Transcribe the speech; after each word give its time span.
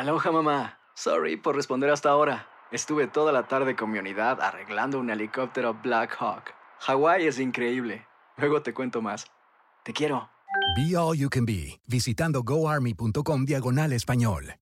Aloha 0.00 0.32
mamá. 0.32 0.78
Sorry 0.94 1.36
por 1.36 1.54
responder 1.54 1.90
hasta 1.90 2.08
ahora. 2.08 2.48
Estuve 2.72 3.06
toda 3.06 3.32
la 3.32 3.48
tarde 3.48 3.76
con 3.76 3.90
mi 3.90 3.98
unidad 3.98 4.40
arreglando 4.40 4.98
un 4.98 5.10
helicóptero 5.10 5.74
Black 5.74 6.16
Hawk. 6.18 6.54
Hawái 6.78 7.26
es 7.26 7.38
increíble. 7.38 8.06
Luego 8.38 8.62
te 8.62 8.72
cuento 8.72 9.02
más. 9.02 9.26
Te 9.84 9.92
quiero. 9.92 10.30
Be 10.74 10.96
All 10.96 11.18
You 11.18 11.28
Can 11.28 11.44
Be, 11.44 11.82
visitando 11.86 12.42
goarmy.com 12.42 13.44
diagonal 13.44 13.92
español. 13.92 14.54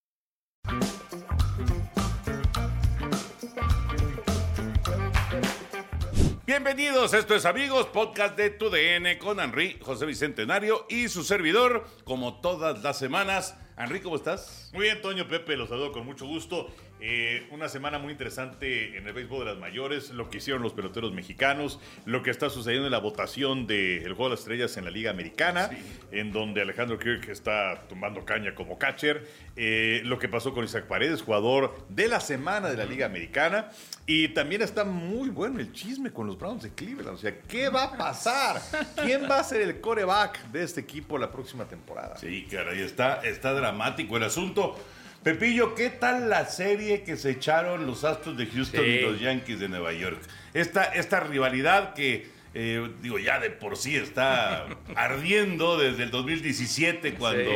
Bienvenidos, 6.44 7.14
esto 7.14 7.36
es 7.36 7.46
Amigos, 7.46 7.86
podcast 7.86 8.36
de 8.36 8.50
TUDN 8.50 9.18
con 9.20 9.38
Henry, 9.38 9.78
José 9.80 10.04
Bicentenario 10.04 10.84
y 10.88 11.06
su 11.06 11.22
servidor, 11.22 11.86
como 12.02 12.40
todas 12.40 12.82
las 12.82 12.98
semanas. 12.98 13.54
Henry, 13.80 14.00
¿cómo 14.00 14.16
estás? 14.16 14.70
Muy 14.72 14.86
bien, 14.86 15.00
Toño 15.00 15.28
Pepe, 15.28 15.56
los 15.56 15.68
saludo 15.68 15.92
con 15.92 16.04
mucho 16.04 16.26
gusto. 16.26 16.66
Eh, 17.00 17.46
una 17.52 17.68
semana 17.68 17.98
muy 17.98 18.12
interesante 18.12 18.96
en 18.96 19.06
el 19.06 19.12
béisbol 19.12 19.40
de 19.40 19.44
las 19.52 19.58
mayores, 19.58 20.10
lo 20.10 20.30
que 20.30 20.38
hicieron 20.38 20.62
los 20.62 20.72
peloteros 20.72 21.12
mexicanos, 21.12 21.78
lo 22.06 22.22
que 22.22 22.30
está 22.30 22.50
sucediendo 22.50 22.86
en 22.86 22.92
la 22.92 22.98
votación 22.98 23.66
del 23.66 24.12
Juego 24.14 24.24
de 24.24 24.30
las 24.30 24.40
Estrellas 24.40 24.76
en 24.76 24.84
la 24.84 24.90
Liga 24.90 25.10
Americana, 25.10 25.70
en 26.10 26.32
donde 26.32 26.60
Alejandro 26.62 26.98
Kirk 26.98 27.28
está 27.28 27.86
tumbando 27.88 28.24
caña 28.24 28.54
como 28.54 28.78
catcher, 28.78 29.26
eh, 29.54 30.02
lo 30.04 30.18
que 30.18 30.28
pasó 30.28 30.52
con 30.52 30.64
Isaac 30.64 30.86
Paredes, 30.86 31.22
jugador 31.22 31.86
de 31.88 32.08
la 32.08 32.20
semana 32.20 32.68
de 32.68 32.76
la 32.76 32.84
Liga 32.84 33.06
Americana, 33.06 33.70
y 34.06 34.28
también 34.28 34.62
está 34.62 34.84
muy 34.84 35.28
bueno 35.28 35.60
el 35.60 35.72
chisme 35.72 36.10
con 36.10 36.26
los 36.26 36.38
Browns 36.38 36.62
de 36.64 36.70
Cleveland. 36.70 37.14
O 37.14 37.18
sea, 37.18 37.38
¿qué 37.42 37.68
va 37.68 37.84
a 37.84 37.96
pasar? 37.96 38.60
¿Quién 39.04 39.28
va 39.30 39.38
a 39.38 39.44
ser 39.44 39.60
el 39.60 39.80
coreback 39.80 40.50
de 40.50 40.64
este 40.64 40.80
equipo 40.80 41.18
la 41.18 41.30
próxima 41.30 41.66
temporada? 41.66 42.16
Sí, 42.16 42.46
caray, 42.50 42.80
está, 42.80 43.20
está 43.22 43.52
dramático 43.52 44.16
el 44.16 44.24
asunto. 44.24 44.76
Pepillo, 45.28 45.74
¿qué 45.74 45.90
tal 45.90 46.30
la 46.30 46.46
serie 46.46 47.02
que 47.02 47.18
se 47.18 47.32
echaron 47.32 47.86
los 47.86 48.02
Astros 48.02 48.38
de 48.38 48.46
Houston 48.46 48.82
y 48.82 49.00
los 49.02 49.20
Yankees 49.20 49.60
de 49.60 49.68
Nueva 49.68 49.92
York? 49.92 50.18
Esta, 50.54 50.84
esta 50.84 51.20
rivalidad 51.20 51.92
que, 51.92 52.30
eh, 52.54 52.90
digo, 53.02 53.18
ya 53.18 53.38
de 53.38 53.50
por 53.50 53.76
sí 53.76 53.94
está 53.94 54.64
ardiendo 54.96 55.76
desde 55.76 56.04
el 56.04 56.10
2017 56.10 57.12
cuando 57.12 57.50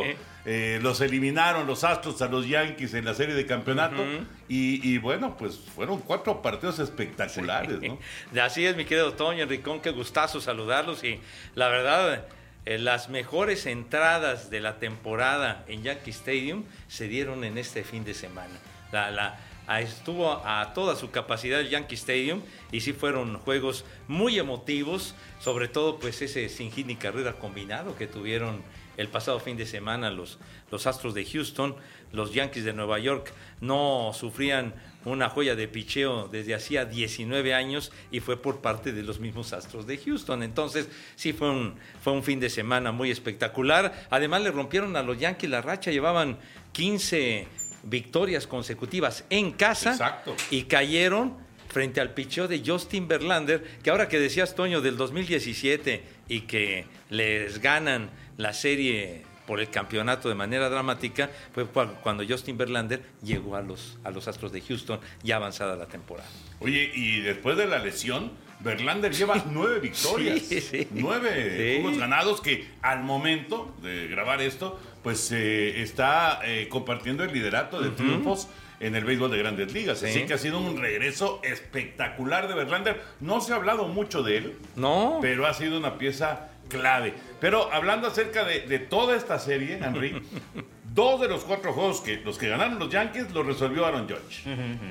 eh, 0.45 0.77
los 0.83 1.01
eliminaron 1.01 1.65
los 1.65 1.83
Astros 1.83 2.21
a 2.21 2.27
los 2.27 2.47
Yankees 2.47 2.93
en 2.93 3.05
la 3.05 3.15
serie 3.15 3.33
de 3.33 3.47
campeonato. 3.47 4.05
y, 4.47 4.87
y, 4.87 4.99
bueno, 4.99 5.35
pues 5.35 5.57
fueron 5.57 5.99
cuatro 6.01 6.43
partidos 6.43 6.77
espectaculares, 6.77 7.81
¿no? 7.81 7.97
Así 8.39 8.67
es, 8.67 8.75
mi 8.75 8.85
querido 8.85 9.13
Toño, 9.13 9.41
Enricón, 9.41 9.81
qué 9.81 9.89
gustazo 9.89 10.39
saludarlos 10.39 11.03
y 11.03 11.19
la 11.55 11.69
verdad 11.69 12.27
las 12.65 13.09
mejores 13.09 13.65
entradas 13.65 14.49
de 14.49 14.61
la 14.61 14.79
temporada 14.79 15.65
en 15.67 15.83
Yankee 15.83 16.11
Stadium 16.11 16.63
se 16.87 17.07
dieron 17.07 17.43
en 17.43 17.57
este 17.57 17.83
fin 17.83 18.03
de 18.05 18.13
semana. 18.13 18.53
La, 18.91 19.11
la, 19.11 19.39
estuvo 19.79 20.31
a 20.31 20.73
toda 20.73 20.95
su 20.95 21.11
capacidad 21.11 21.59
el 21.59 21.69
Yankee 21.69 21.95
Stadium 21.95 22.41
y 22.71 22.81
sí 22.81 22.93
fueron 22.93 23.37
juegos 23.39 23.85
muy 24.07 24.39
emotivos, 24.39 25.15
sobre 25.39 25.67
todo 25.67 25.99
pues 25.99 26.21
ese 26.21 26.49
sin 26.49 26.71
hit 26.71 26.87
ni 26.87 26.95
carrera 26.95 27.33
combinado 27.33 27.95
que 27.95 28.07
tuvieron 28.07 28.61
el 28.97 29.07
pasado 29.07 29.39
fin 29.39 29.57
de 29.57 29.65
semana 29.65 30.09
los, 30.09 30.39
los 30.71 30.87
Astros 30.87 31.13
de 31.13 31.25
Houston, 31.25 31.75
los 32.11 32.33
Yankees 32.33 32.63
de 32.63 32.73
Nueva 32.73 32.99
York 32.99 33.33
no 33.61 34.11
sufrían 34.13 34.73
una 35.05 35.29
joya 35.29 35.55
de 35.55 35.67
picheo 35.67 36.27
desde 36.27 36.55
hacía 36.55 36.85
19 36.85 37.53
años 37.53 37.91
y 38.11 38.19
fue 38.19 38.41
por 38.41 38.61
parte 38.61 38.93
de 38.93 39.03
los 39.03 39.19
mismos 39.19 39.53
Astros 39.53 39.85
de 39.87 39.97
Houston. 39.97 40.43
Entonces, 40.43 40.87
sí 41.15 41.33
fue 41.33 41.49
un, 41.49 41.75
fue 42.01 42.13
un 42.13 42.23
fin 42.23 42.39
de 42.39 42.49
semana 42.49 42.91
muy 42.91 43.11
espectacular. 43.11 44.07
Además, 44.09 44.43
le 44.43 44.51
rompieron 44.51 44.95
a 44.95 45.03
los 45.03 45.19
Yankees 45.19 45.49
la 45.49 45.61
racha, 45.61 45.91
llevaban 45.91 46.37
15 46.71 47.47
victorias 47.83 48.47
consecutivas 48.47 49.25
en 49.29 49.51
casa 49.51 50.23
y 50.49 50.63
cayeron 50.63 51.37
frente 51.67 51.99
al 51.99 52.13
picheo 52.13 52.47
de 52.47 52.61
Justin 52.65 53.07
Verlander, 53.07 53.63
que 53.81 53.89
ahora 53.89 54.07
que 54.07 54.19
decías, 54.19 54.55
Toño, 54.55 54.79
del 54.79 54.95
2017 54.95 56.03
y 56.29 56.41
que 56.41 56.85
les 57.09 57.59
ganan 57.59 58.09
la 58.37 58.53
serie 58.53 59.23
por 59.45 59.59
el 59.59 59.69
campeonato 59.69 60.29
de 60.29 60.35
manera 60.35 60.69
dramática 60.69 61.29
fue 61.53 61.65
cuando 61.65 62.25
Justin 62.27 62.57
Verlander 62.57 63.03
llegó 63.21 63.55
a 63.55 63.61
los, 63.61 63.97
a 64.03 64.11
los 64.11 64.27
Astros 64.27 64.51
de 64.51 64.61
Houston 64.61 64.99
ya 65.21 65.35
avanzada 65.35 65.75
la 65.75 65.87
temporada. 65.87 66.29
Oye, 66.59 66.91
y 66.93 67.19
después 67.19 67.57
de 67.57 67.67
la 67.67 67.79
lesión, 67.79 68.31
Verlander 68.61 69.13
lleva 69.13 69.43
nueve 69.51 69.79
victorias, 69.79 70.43
nueve 70.91 71.79
juegos 71.81 71.97
ganados 71.97 72.41
que 72.41 72.67
al 72.81 73.03
momento 73.03 73.75
de 73.81 74.07
grabar 74.07 74.41
esto, 74.41 74.79
pues 75.03 75.31
eh, 75.31 75.81
está 75.81 76.39
eh, 76.45 76.67
compartiendo 76.69 77.23
el 77.23 77.33
liderato 77.33 77.81
de 77.81 77.89
triunfos 77.89 78.47
en 78.79 78.95
el 78.95 79.05
béisbol 79.05 79.31
de 79.31 79.37
grandes 79.37 79.73
ligas. 79.73 80.03
Así 80.03 80.23
que 80.25 80.33
ha 80.33 80.37
sido 80.37 80.59
un 80.59 80.77
regreso 80.77 81.41
espectacular 81.43 82.47
de 82.47 82.55
Verlander. 82.55 83.01
No 83.19 83.41
se 83.41 83.53
ha 83.53 83.55
hablado 83.55 83.87
mucho 83.87 84.23
de 84.23 84.37
él, 84.37 84.57
no. 84.75 85.19
pero 85.21 85.45
ha 85.45 85.53
sido 85.53 85.77
una 85.77 85.97
pieza 85.97 86.49
clave. 86.73 87.13
Pero 87.39 87.71
hablando 87.71 88.07
acerca 88.07 88.43
de, 88.43 88.79
toda 88.79 89.15
esta 89.15 89.39
serie, 89.39 89.79
Henry, 89.81 90.21
dos 90.93 91.21
de 91.21 91.27
los 91.27 91.43
cuatro 91.43 91.73
juegos 91.73 92.01
que 92.01 92.17
los 92.17 92.37
que 92.37 92.49
ganaron 92.49 92.79
los 92.79 92.89
Yankees 92.89 93.31
los 93.31 93.45
resolvió 93.45 93.85
Aaron 93.85 94.07
Judge, 94.07 94.43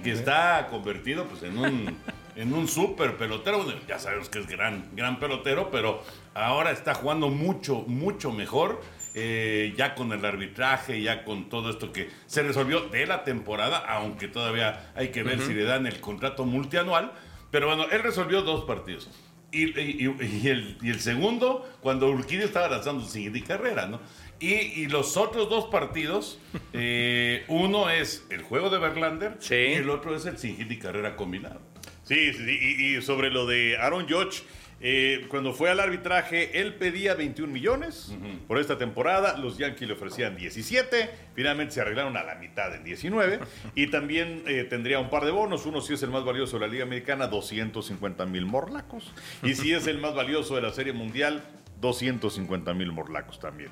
que 0.02 0.12
está 0.12 0.68
convertido 0.70 1.24
pues 1.26 1.42
en 1.42 1.58
un 1.58 1.98
en 2.34 2.54
un 2.54 2.66
super 2.66 3.18
pelotero. 3.18 3.62
ya 3.86 3.98
sabemos 3.98 4.30
que 4.30 4.38
es 4.38 4.46
gran 4.46 4.88
gran 4.94 5.18
pelotero, 5.18 5.70
pero 5.70 6.02
ahora 6.34 6.70
está 6.70 6.94
jugando 6.94 7.28
mucho 7.28 7.84
mucho 7.86 8.30
mejor. 8.30 8.80
Eh, 9.14 9.74
ya 9.76 9.94
con 9.94 10.10
el 10.10 10.24
arbitraje, 10.24 11.02
ya 11.02 11.24
con 11.24 11.50
todo 11.50 11.68
esto 11.68 11.92
que 11.92 12.08
se 12.24 12.42
resolvió 12.42 12.80
de 12.88 13.04
la 13.04 13.24
temporada, 13.24 13.76
aunque 13.76 14.26
todavía 14.26 14.90
hay 14.94 15.10
que 15.10 15.22
ver 15.22 15.38
si 15.38 15.52
le 15.52 15.64
dan 15.64 15.86
el 15.86 16.00
contrato 16.00 16.46
multianual. 16.46 17.12
Pero 17.50 17.66
bueno, 17.66 17.84
él 17.92 18.02
resolvió 18.02 18.40
dos 18.40 18.64
partidos. 18.64 19.10
Y, 19.52 20.48
el, 20.48 21.00
segundo, 21.00 21.70
cuando 21.82 22.08
Urquidi 22.08 22.44
estaba 22.44 22.68
lanzando 22.68 23.04
su 23.04 23.10
siguiente 23.10 23.42
carrera, 23.42 23.86
¿no? 23.86 24.00
Y, 24.40 24.86
los 24.86 25.16
otros 25.16 25.50
dos 25.50 25.66
partidos, 25.66 26.38
eh, 26.72 27.44
uno 27.48 27.90
es 27.90 28.26
el 28.30 28.42
juego 28.42 28.70
de 28.70 28.78
Verlander 28.78 29.38
y 29.50 29.54
el 29.54 29.90
otro 29.90 30.16
es 30.16 30.24
el 30.24 30.38
sin 30.38 30.56
carrera 30.78 31.16
combinado. 31.16 31.60
Sí, 32.04 32.32
sí, 32.32 32.58
y, 32.60 32.96
y 32.96 33.02
sobre 33.02 33.30
lo 33.30 33.46
de 33.46 33.76
Aaron 33.76 34.08
Judge, 34.08 34.42
eh, 34.84 35.26
cuando 35.28 35.52
fue 35.52 35.70
al 35.70 35.78
arbitraje, 35.78 36.60
él 36.60 36.74
pedía 36.74 37.14
21 37.14 37.52
millones 37.52 38.12
por 38.48 38.58
esta 38.58 38.78
temporada. 38.78 39.38
Los 39.38 39.56
Yankees 39.56 39.86
le 39.86 39.94
ofrecían 39.94 40.36
17. 40.36 41.08
Finalmente 41.36 41.74
se 41.74 41.80
arreglaron 41.80 42.16
a 42.16 42.24
la 42.24 42.34
mitad 42.34 42.74
en 42.74 42.82
19. 42.82 43.38
y 43.76 43.86
también 43.86 44.42
eh, 44.46 44.64
tendría 44.64 44.98
un 44.98 45.08
par 45.08 45.24
de 45.24 45.30
bonos. 45.30 45.66
Uno, 45.66 45.80
si 45.80 45.94
es 45.94 46.02
el 46.02 46.10
más 46.10 46.24
valioso 46.24 46.58
de 46.58 46.66
la 46.66 46.72
Liga 46.72 46.82
Americana, 46.82 47.28
250 47.28 48.26
mil 48.26 48.44
morlacos. 48.44 49.12
Y 49.44 49.54
si 49.54 49.72
es 49.72 49.86
el 49.86 49.98
más 49.98 50.14
valioso 50.16 50.56
de 50.56 50.62
la 50.62 50.72
Serie 50.72 50.92
Mundial, 50.92 51.44
250 51.82 52.72
mil 52.72 52.92
morlacos 52.92 53.38
también. 53.38 53.70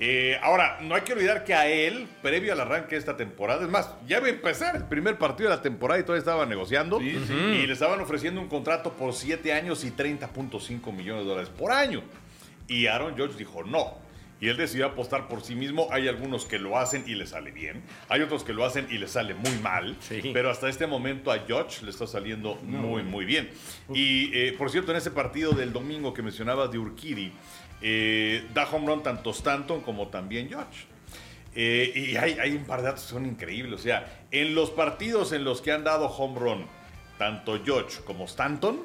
Eh, 0.00 0.38
ahora, 0.42 0.78
no 0.80 0.94
hay 0.94 1.02
que 1.02 1.12
olvidar 1.12 1.44
que 1.44 1.52
a 1.52 1.66
él, 1.68 2.08
previo 2.22 2.54
al 2.54 2.60
arranque 2.60 2.94
de 2.94 3.00
esta 3.00 3.16
temporada, 3.16 3.64
es 3.64 3.68
más, 3.68 3.90
ya 4.06 4.20
va 4.20 4.28
a 4.28 4.30
empezar 4.30 4.76
el 4.76 4.84
primer 4.84 5.18
partido 5.18 5.50
de 5.50 5.56
la 5.56 5.62
temporada 5.62 6.00
y 6.00 6.04
todavía 6.04 6.20
estaba 6.20 6.46
negociando. 6.46 7.00
Y 7.02 7.66
le 7.66 7.72
estaban 7.72 8.00
ofreciendo 8.00 8.40
un 8.40 8.48
contrato 8.48 8.92
por 8.94 9.12
7 9.12 9.52
años 9.52 9.84
y 9.84 9.90
30.5 9.90 10.92
millones 10.92 11.24
de 11.24 11.28
dólares 11.28 11.50
por 11.50 11.72
año. 11.72 12.02
Y 12.68 12.86
Aaron 12.86 13.16
George 13.16 13.36
dijo 13.36 13.64
no. 13.64 14.07
Y 14.40 14.48
él 14.48 14.56
decidió 14.56 14.86
apostar 14.86 15.28
por 15.28 15.42
sí 15.42 15.54
mismo. 15.54 15.88
Hay 15.90 16.06
algunos 16.06 16.44
que 16.44 16.58
lo 16.58 16.78
hacen 16.78 17.04
y 17.06 17.14
le 17.14 17.26
sale 17.26 17.50
bien. 17.50 17.82
Hay 18.08 18.20
otros 18.20 18.44
que 18.44 18.52
lo 18.52 18.64
hacen 18.64 18.86
y 18.90 18.98
le 18.98 19.08
sale 19.08 19.34
muy 19.34 19.56
mal. 19.62 19.96
Pero 20.32 20.50
hasta 20.50 20.68
este 20.68 20.86
momento 20.86 21.32
a 21.32 21.40
George 21.46 21.84
le 21.84 21.90
está 21.90 22.06
saliendo 22.06 22.54
muy, 22.56 23.02
muy 23.02 23.24
bien. 23.24 23.50
Y 23.92 24.30
eh, 24.32 24.54
por 24.56 24.70
cierto, 24.70 24.92
en 24.92 24.98
ese 24.98 25.10
partido 25.10 25.52
del 25.52 25.72
domingo 25.72 26.14
que 26.14 26.22
mencionabas 26.22 26.70
de 26.70 26.78
Urquidi, 26.78 27.32
eh, 27.80 28.46
da 28.54 28.68
home 28.70 28.86
run 28.86 29.02
tanto 29.02 29.30
Stanton 29.30 29.80
como 29.80 30.08
también 30.08 30.48
George. 30.48 30.86
Eh, 31.54 31.92
y 32.12 32.16
hay, 32.16 32.38
hay, 32.38 32.52
un 32.52 32.64
par 32.64 32.80
de 32.80 32.86
datos 32.86 33.04
que 33.04 33.10
son 33.10 33.26
increíbles. 33.26 33.80
O 33.80 33.82
sea, 33.82 34.26
en 34.30 34.54
los 34.54 34.70
partidos 34.70 35.32
en 35.32 35.42
los 35.44 35.60
que 35.60 35.72
han 35.72 35.82
dado 35.82 36.06
home 36.06 36.38
run 36.38 36.66
tanto 37.18 37.60
George 37.64 38.00
como 38.04 38.24
Stanton, 38.26 38.80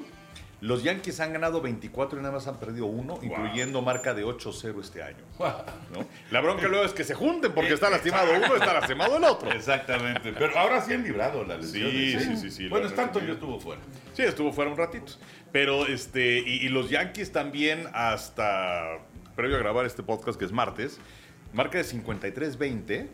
los 0.63 0.81
Yankees 0.81 1.19
han 1.19 1.33
ganado 1.33 1.59
24 1.61 2.17
y 2.17 2.21
nada 2.21 2.33
más 2.33 2.47
han 2.47 2.57
perdido 2.57 2.85
uno, 2.85 3.19
incluyendo 3.21 3.81
marca 3.81 4.13
de 4.13 4.23
8-0 4.23 4.79
este 4.79 5.03
año. 5.03 5.17
La 6.31 6.39
bronca 6.39 6.69
luego 6.69 6.85
es 6.85 6.93
que 6.93 7.03
se 7.03 7.13
junten 7.13 7.51
porque 7.51 7.73
está 7.73 7.89
lastimado 7.89 8.31
uno, 8.33 8.55
está 8.55 8.73
lastimado 8.73 9.17
el 9.17 9.25
otro. 9.25 9.51
Exactamente. 9.51 10.31
Pero 10.31 10.57
ahora 10.57 10.81
sí 10.81 10.93
han 10.93 11.03
librado 11.03 11.43
la 11.43 11.57
lesión. 11.57 11.91
Sí, 11.91 12.17
sí, 12.17 12.37
sí, 12.37 12.49
sí. 12.49 12.69
Bueno, 12.69 12.87
Stanton 12.87 13.27
ya 13.27 13.33
estuvo 13.33 13.59
fuera. 13.59 13.81
Sí, 14.13 14.21
estuvo 14.21 14.53
fuera 14.53 14.71
un 14.71 14.77
ratito. 14.77 15.11
Pero 15.51 15.85
este, 15.85 16.37
y, 16.39 16.69
los 16.69 16.89
Yankees 16.89 17.33
también 17.33 17.89
hasta 17.93 18.99
previo 19.35 19.57
a 19.57 19.59
grabar 19.59 19.85
este 19.85 20.01
podcast 20.01 20.39
que 20.39 20.45
es 20.45 20.53
martes, 20.53 20.97
marca 21.51 21.77
de 21.77 21.83
53-20, 21.83 23.09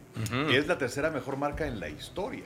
es 0.51 0.67
la 0.67 0.77
tercera 0.77 1.09
mejor 1.09 1.37
marca 1.37 1.65
en 1.65 1.79
la 1.79 1.89
historia. 1.89 2.43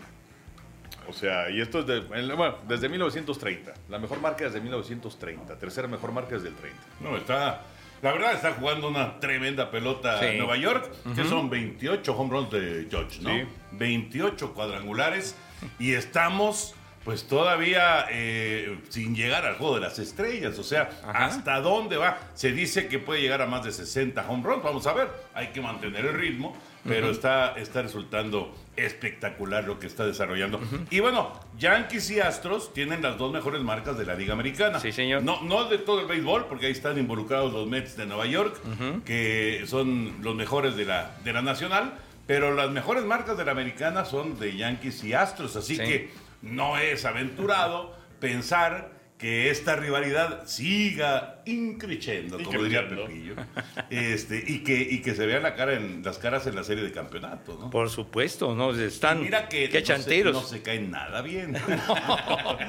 O 1.07 1.13
sea, 1.13 1.49
y 1.49 1.59
esto 1.61 1.79
es 1.79 1.85
de, 1.87 1.99
bueno, 2.01 2.57
desde 2.67 2.87
1930. 2.89 3.73
La 3.89 3.99
mejor 3.99 4.19
marca 4.21 4.45
desde 4.45 4.61
1930. 4.61 5.57
Tercera 5.57 5.87
mejor 5.87 6.11
marca 6.11 6.35
desde 6.35 6.49
el 6.49 6.55
30. 6.55 6.77
No, 7.01 7.17
está, 7.17 7.61
La 8.01 8.11
verdad 8.11 8.33
está 8.33 8.51
jugando 8.53 8.87
una 8.89 9.19
tremenda 9.19 9.71
pelota 9.71 10.19
Sí. 10.19 10.25
en 10.25 10.37
Nueva 10.39 10.57
York, 10.57 10.91
que 11.15 11.23
son 11.23 11.49
28 11.49 12.13
home 12.17 12.29
runs 12.31 12.51
de 12.51 12.87
George, 12.89 13.21
¿no? 13.21 13.29
Sí. 13.29 13.45
28 13.71 14.53
cuadrangulares 14.53 15.35
y 15.79 15.93
estamos 15.93 16.75
pues 17.05 17.27
todavía 17.27 18.05
eh, 18.11 18.77
sin 18.89 19.15
llegar 19.15 19.45
al 19.45 19.55
juego 19.55 19.75
de 19.75 19.81
las 19.81 19.99
estrellas, 19.99 20.57
o 20.59 20.63
sea, 20.63 20.89
Ajá. 21.03 21.25
¿hasta 21.25 21.59
dónde 21.59 21.97
va? 21.97 22.17
Se 22.33 22.51
dice 22.51 22.87
que 22.87 22.99
puede 22.99 23.21
llegar 23.21 23.41
a 23.41 23.45
más 23.45 23.63
de 23.65 23.71
60 23.71 24.25
home 24.29 24.43
runs, 24.43 24.63
vamos 24.63 24.87
a 24.87 24.93
ver, 24.93 25.09
hay 25.33 25.47
que 25.47 25.59
mantener 25.61 26.05
el 26.05 26.13
ritmo, 26.13 26.55
pero 26.85 27.09
está, 27.11 27.53
está 27.57 27.81
resultando 27.81 28.53
espectacular 28.75 29.63
lo 29.63 29.79
que 29.79 29.87
está 29.87 30.05
desarrollando. 30.05 30.59
Y 30.89 30.99
bueno, 30.99 31.31
Yankees 31.57 32.09
y 32.11 32.19
Astros 32.19 32.73
tienen 32.73 33.01
las 33.01 33.17
dos 33.17 33.31
mejores 33.31 33.61
marcas 33.61 33.97
de 33.97 34.05
la 34.05 34.15
Liga 34.15 34.33
Americana. 34.33 34.79
Sí, 34.79 34.91
señor. 34.91 35.23
No, 35.23 35.41
no 35.41 35.65
de 35.65 35.77
todo 35.77 36.01
el 36.01 36.07
béisbol, 36.07 36.45
porque 36.47 36.65
ahí 36.67 36.71
están 36.71 36.97
involucrados 36.97 37.53
los 37.53 37.67
Mets 37.67 37.95
de 37.97 38.05
Nueva 38.05 38.25
York, 38.25 38.55
que 39.05 39.63
son 39.67 40.15
los 40.21 40.35
mejores 40.35 40.75
de 40.75 40.85
la, 40.85 41.15
de 41.23 41.33
la 41.33 41.41
nacional, 41.41 41.93
pero 42.27 42.53
las 42.53 42.69
mejores 42.69 43.03
marcas 43.03 43.37
de 43.37 43.45
la 43.45 43.51
americana 43.51 44.05
son 44.05 44.39
de 44.39 44.55
Yankees 44.55 45.03
y 45.03 45.13
Astros, 45.13 45.55
así 45.55 45.75
Sí. 45.75 45.83
que 45.83 46.09
no 46.43 46.77
es 46.77 47.05
aventurado 47.05 47.95
pensar 48.19 48.91
que 49.17 49.49
esta 49.49 49.75
rivalidad 49.77 50.45
siga 50.45 51.41
increciendo, 51.45 52.41
como 52.43 52.63
diría. 52.63 52.87
Pepillo, 52.87 53.35
este, 53.89 54.43
y, 54.47 54.59
que, 54.63 54.75
y 54.81 55.01
que 55.01 55.15
se 55.15 55.25
vea 55.25 55.39
la 55.39 55.55
cara 55.55 55.73
en, 55.73 56.01
las 56.03 56.17
caras 56.17 56.47
en 56.47 56.55
la 56.55 56.63
serie 56.63 56.83
de 56.83 56.91
campeonato, 56.91 57.57
¿no? 57.59 57.69
Por 57.69 57.89
supuesto, 57.89 58.55
¿no? 58.55 58.71
Están 58.73 59.21
Mira 59.21 59.47
que 59.49 59.67
que 59.69 59.73
no 59.73 59.79
echan 59.79 60.03
se, 60.03 60.23
no 60.23 60.41
se 60.41 60.61
caen 60.61 60.91
nada 60.91 61.21
bien. 61.21 61.53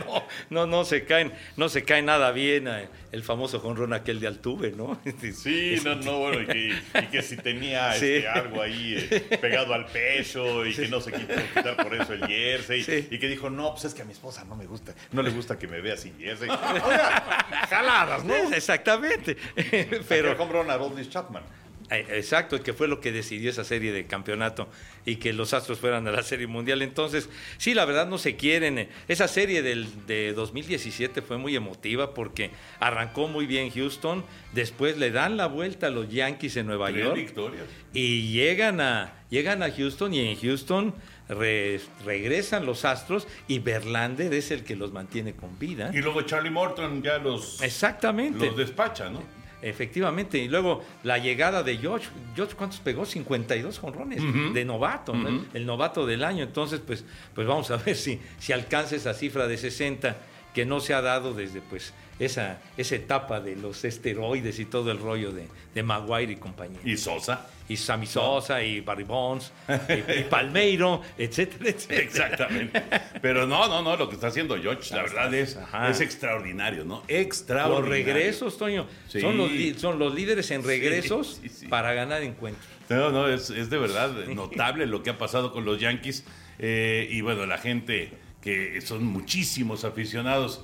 no, 0.08 0.24
no, 0.50 0.66
no 0.66 0.84
se 0.84 1.04
caen, 1.04 1.32
no 1.56 1.68
se 1.68 1.84
cae 1.84 2.02
nada 2.02 2.32
bien 2.32 2.68
eh, 2.68 2.88
el 3.12 3.22
famoso 3.22 3.60
jonrón 3.60 3.92
aquel 3.92 4.20
de 4.20 4.26
Altuve, 4.26 4.72
¿no? 4.72 5.00
Sí, 5.34 5.76
no, 5.84 5.94
no, 5.96 6.18
bueno, 6.18 6.42
y 6.42 6.46
que, 6.46 6.74
y 7.02 7.06
que 7.06 7.22
si 7.22 7.36
tenía 7.36 7.92
Sí. 7.94 8.06
este, 8.14 8.28
algo 8.28 8.62
ahí 8.62 9.08
eh, 9.10 9.38
pegado 9.40 9.74
al 9.74 9.86
pecho 9.86 10.64
y 10.66 10.74
que 10.74 10.88
no 10.88 11.00
se 11.00 11.12
quitó 11.12 11.34
quitar 11.54 11.76
por 11.76 11.94
eso 11.94 12.12
el 12.12 12.26
jersey 12.26 12.82
Sí. 12.82 13.08
y 13.10 13.18
que 13.18 13.28
dijo, 13.28 13.50
no, 13.50 13.72
pues 13.72 13.84
es 13.86 13.94
que 13.94 14.02
a 14.02 14.04
mi 14.04 14.12
esposa 14.12 14.44
no 14.44 14.56
me 14.56 14.66
gusta, 14.66 14.94
no 15.12 15.22
le 15.22 15.30
gusta 15.30 15.58
que 15.58 15.66
me 15.66 15.80
vea 15.80 15.96
sin 15.96 16.18
jersey. 16.18 16.48
Oiga, 16.48 17.46
jaladas, 17.68 18.24
¿no? 18.24 18.34
Exactamente. 18.64 19.36
Pero 20.08 20.36
compraron 20.36 20.70
a 20.70 20.78
Rodney 20.78 21.06
Chapman. 21.08 21.42
Eh, 21.90 22.06
Exacto, 22.12 22.62
que 22.62 22.72
fue 22.72 22.88
lo 22.88 22.98
que 23.00 23.12
decidió 23.12 23.50
esa 23.50 23.62
serie 23.62 23.92
de 23.92 24.06
campeonato 24.06 24.68
y 25.04 25.16
que 25.16 25.34
los 25.34 25.52
Astros 25.52 25.78
fueran 25.78 26.08
a 26.08 26.12
la 26.12 26.22
serie 26.22 26.46
mundial. 26.46 26.80
Entonces, 26.80 27.28
sí, 27.58 27.74
la 27.74 27.84
verdad 27.84 28.06
no 28.06 28.16
se 28.16 28.36
quieren. 28.36 28.88
Esa 29.06 29.28
serie 29.28 29.60
del, 29.62 30.06
de 30.06 30.32
2017 30.32 31.20
fue 31.20 31.36
muy 31.36 31.54
emotiva 31.56 32.14
porque 32.14 32.50
arrancó 32.80 33.28
muy 33.28 33.44
bien 33.44 33.70
Houston, 33.70 34.24
después 34.52 34.96
le 34.96 35.10
dan 35.10 35.36
la 35.36 35.46
vuelta 35.46 35.88
a 35.88 35.90
los 35.90 36.08
Yankees 36.08 36.56
en 36.56 36.66
Nueva 36.66 36.90
York 36.90 37.16
victorias. 37.16 37.66
y 37.92 38.32
llegan 38.32 38.80
a, 38.80 39.12
llegan 39.28 39.62
a 39.62 39.70
Houston 39.70 40.14
y 40.14 40.20
en 40.20 40.40
Houston 40.40 40.94
re- 41.28 41.80
regresan 42.04 42.66
los 42.66 42.84
Astros 42.84 43.26
y 43.48 43.58
Verlander 43.58 44.32
es 44.34 44.50
el 44.50 44.64
que 44.64 44.76
los 44.76 44.92
mantiene 44.92 45.34
con 45.34 45.58
vida. 45.58 45.90
Y 45.94 45.98
luego 45.98 46.22
Charlie 46.22 46.50
Morton 46.50 47.02
ya 47.02 47.18
los, 47.18 47.60
Exactamente. 47.62 48.46
los 48.46 48.56
despacha, 48.56 49.08
¿no? 49.10 49.22
Efectivamente, 49.62 50.36
y 50.36 50.48
luego 50.48 50.84
la 51.04 51.16
llegada 51.16 51.62
de 51.62 51.78
George, 51.78 52.08
George 52.36 52.54
¿cuántos 52.54 52.80
pegó? 52.80 53.06
52 53.06 53.78
jonrones 53.78 54.22
de 54.52 54.64
novato, 54.66 55.14
¿no? 55.14 55.26
el, 55.28 55.46
el 55.54 55.64
novato 55.64 56.04
del 56.04 56.22
año. 56.22 56.44
Entonces, 56.44 56.80
pues, 56.86 57.02
pues 57.34 57.46
vamos 57.46 57.70
a 57.70 57.78
ver 57.78 57.96
si, 57.96 58.20
si 58.38 58.52
alcanza 58.52 58.94
esa 58.96 59.14
cifra 59.14 59.46
de 59.46 59.56
60 59.56 60.18
que 60.52 60.66
no 60.66 60.80
se 60.80 60.92
ha 60.92 61.00
dado 61.00 61.32
desde 61.32 61.62
pues 61.62 61.94
esa, 62.18 62.58
esa 62.76 62.94
etapa 62.96 63.40
de 63.40 63.56
los 63.56 63.84
esteroides 63.84 64.58
y 64.58 64.64
todo 64.66 64.90
el 64.92 64.98
rollo 64.98 65.32
de, 65.32 65.48
de 65.74 65.82
Maguire 65.82 66.32
y 66.32 66.36
compañía. 66.36 66.78
Y 66.84 66.96
Sosa. 66.96 67.48
Y 67.68 67.76
Sammy 67.78 68.06
Sosa, 68.06 68.62
y 68.62 68.80
Barry 68.82 69.04
Bonds, 69.04 69.50
y, 69.88 70.20
y 70.20 70.24
Palmeiro, 70.30 71.00
etcétera, 71.16 71.70
etcétera. 71.70 72.00
Exactamente. 72.02 72.82
Pero 73.22 73.46
no, 73.46 73.66
no, 73.68 73.80
no, 73.82 73.96
lo 73.96 74.06
que 74.08 74.16
está 74.16 74.26
haciendo 74.26 74.60
George, 74.60 74.94
la 74.94 75.02
verdad 75.02 75.32
es, 75.32 75.58
es 75.90 76.00
extraordinario, 76.02 76.84
¿no? 76.84 76.96
Los 76.96 77.04
Extraordinario. 77.08 77.88
regresos, 78.14 78.58
Toño, 78.58 78.86
Sí. 79.08 79.20
son, 79.20 79.38
los, 79.38 79.50
son 79.80 79.98
los 79.98 80.14
líderes 80.14 80.50
en 80.50 80.62
regresos 80.62 81.38
sí, 81.42 81.48
sí. 81.48 81.66
para 81.68 81.94
ganar 81.94 82.22
encuentros. 82.22 82.66
No, 82.90 83.10
no, 83.10 83.28
es, 83.28 83.48
es 83.48 83.70
de 83.70 83.78
verdad 83.78 84.10
notable 84.28 84.86
lo 84.86 85.02
que 85.02 85.08
ha 85.10 85.16
pasado 85.18 85.50
con 85.50 85.64
los 85.64 85.80
Yankees. 85.80 86.24
eh, 86.58 87.08
y 87.10 87.22
bueno, 87.22 87.46
la 87.46 87.56
gente 87.56 88.10
que 88.42 88.82
son 88.82 89.04
muchísimos 89.04 89.84
aficionados 89.84 90.62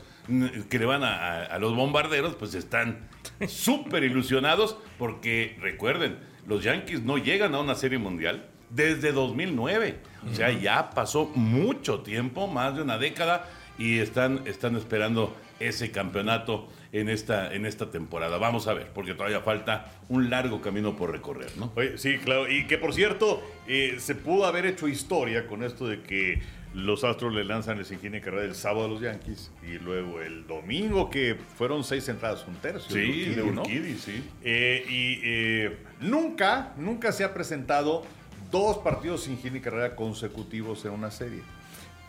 que 0.68 0.78
le 0.78 0.86
van 0.86 1.02
a, 1.02 1.44
a- 1.44 1.58
los 1.58 1.74
bombarderos, 1.74 2.34
pues 2.36 2.54
están 2.54 3.08
súper 3.48 4.04
ilusionados 4.04 4.76
porque 4.98 5.56
recuerden, 5.60 6.18
los 6.46 6.62
Yankees 6.64 7.02
no 7.02 7.18
llegan 7.18 7.54
a 7.54 7.60
una 7.60 7.74
serie 7.74 7.98
mundial 7.98 8.46
desde 8.70 9.12
2009. 9.12 9.98
O 10.30 10.34
sea, 10.34 10.50
ya 10.52 10.90
pasó 10.90 11.26
mucho 11.34 12.00
tiempo, 12.00 12.46
más 12.46 12.76
de 12.76 12.82
una 12.82 12.98
década, 12.98 13.48
y 13.78 13.98
están, 13.98 14.42
están 14.46 14.76
esperando 14.76 15.34
ese 15.58 15.90
campeonato 15.90 16.68
en 16.92 17.08
esta, 17.08 17.52
en 17.54 17.64
esta 17.66 17.90
temporada. 17.90 18.36
Vamos 18.38 18.66
a 18.68 18.74
ver, 18.74 18.88
porque 18.94 19.14
todavía 19.14 19.40
falta 19.40 19.90
un 20.08 20.28
largo 20.30 20.60
camino 20.60 20.96
por 20.96 21.10
recorrer, 21.10 21.50
¿no? 21.56 21.72
Oye, 21.76 21.96
sí, 21.98 22.18
claro. 22.18 22.50
Y 22.50 22.66
que 22.66 22.76
por 22.78 22.92
cierto, 22.94 23.42
eh, 23.66 23.96
se 23.98 24.14
pudo 24.14 24.44
haber 24.46 24.66
hecho 24.66 24.86
historia 24.88 25.46
con 25.46 25.62
esto 25.64 25.86
de 25.88 26.02
que 26.02 26.40
los 26.74 27.02
Astros 27.04 27.34
le 27.34 27.44
lanzan 27.44 27.78
el 27.78 27.92
Ingenio 27.92 28.20
Carrera 28.22 28.44
el 28.44 28.54
sábado 28.54 28.84
a 28.84 28.88
los 28.88 29.00
Yankees 29.00 29.50
y 29.62 29.78
luego 29.78 30.20
el 30.20 30.46
domingo, 30.46 31.10
que 31.10 31.36
fueron 31.56 31.82
seis 31.82 32.08
entradas, 32.08 32.46
un 32.46 32.54
tercio. 32.56 32.94
Sí, 32.94 33.26
de 33.26 33.42
uno. 33.42 33.62
Urquidy, 33.62 33.94
sí. 33.96 34.22
Eh, 34.42 34.84
y 34.88 35.20
eh, 35.22 35.78
nunca, 36.00 36.72
nunca 36.76 37.12
se 37.12 37.24
ha 37.24 37.34
presentado 37.34 38.04
dos 38.50 38.78
partidos 38.78 39.24
sin 39.24 39.38
y 39.42 39.60
carrera 39.60 39.96
consecutivos 39.96 40.84
en 40.84 40.92
una 40.92 41.10
serie, 41.10 41.42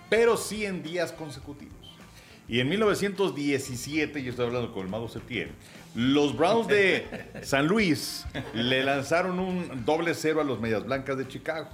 pero 0.10 0.38
sí 0.38 0.66
en 0.66 0.84
días 0.84 1.12
consecutivos. 1.12 1.76
Y 2.48 2.60
en 2.60 2.70
1917, 2.70 4.22
yo 4.22 4.32
estoy 4.32 4.48
hablando 4.48 4.74
con 4.74 4.84
el 4.84 4.90
Mago 4.90 5.08
Setién, 5.08 5.52
los 5.96 6.36
Browns 6.36 6.68
de 6.68 7.06
San 7.44 7.68
Luis 7.68 8.26
le 8.54 8.84
lanzaron 8.84 9.40
un 9.40 9.86
doble 9.86 10.14
cero 10.14 10.42
a 10.42 10.44
los 10.44 10.60
Medias 10.60 10.86
Blancas 10.86 11.18
de 11.18 11.28
Chicago. 11.28 11.70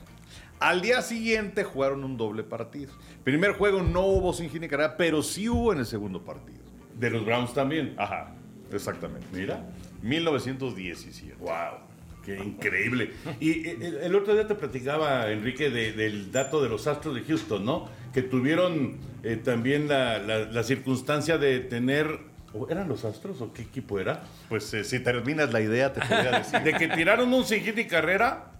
Al 0.59 0.81
día 0.81 1.01
siguiente 1.01 1.63
jugaron 1.63 2.03
un 2.03 2.17
doble 2.17 2.43
partido. 2.43 2.91
Primer 3.23 3.51
juego 3.53 3.81
no 3.83 4.01
hubo 4.05 4.33
sin 4.33 4.49
carrera, 4.49 4.97
pero 4.97 5.21
sí 5.21 5.47
hubo 5.49 5.71
en 5.73 5.79
el 5.79 5.85
segundo 5.85 6.23
partido. 6.23 6.57
De 6.95 7.09
los 7.11 7.23
Browns 7.25 7.53
también. 7.53 7.93
Ajá, 7.97 8.33
exactamente. 8.71 9.27
Mira. 9.31 9.63
1917. 10.01 11.35
Wow. 11.39 11.51
Qué 12.25 12.37
increíble. 12.43 13.11
Y 13.39 13.67
eh, 13.67 13.77
el, 13.81 13.95
el 13.97 14.15
otro 14.15 14.33
día 14.33 14.47
te 14.47 14.55
platicaba, 14.55 15.31
Enrique, 15.31 15.69
de- 15.69 15.93
del 15.93 16.31
dato 16.31 16.61
de 16.61 16.67
los 16.69 16.85
Astros 16.87 17.15
de 17.15 17.21
Houston, 17.21 17.63
¿no? 17.63 17.87
Que 18.13 18.21
tuvieron 18.21 18.97
eh, 19.23 19.37
también 19.37 19.87
la, 19.87 20.17
la- 20.19 20.39
la 20.45 20.63
circunstancia 20.63 21.37
de 21.37 21.59
tener. 21.61 22.19
¿o 22.53 22.67
¿Eran 22.69 22.89
los 22.89 23.05
Astros 23.05 23.39
o 23.41 23.53
qué 23.53 23.61
equipo 23.61 23.99
era? 23.99 24.23
Pues 24.49 24.73
eh, 24.73 24.83
si 24.83 24.99
terminas 24.99 25.53
la 25.53 25.61
idea, 25.61 25.93
te 25.93 26.01
podría 26.01 26.31
decir. 26.39 26.59
De 26.61 26.73
que 26.73 26.87
tiraron 26.89 27.33
un 27.33 27.45
y 27.79 27.85
carrera. 27.85 28.51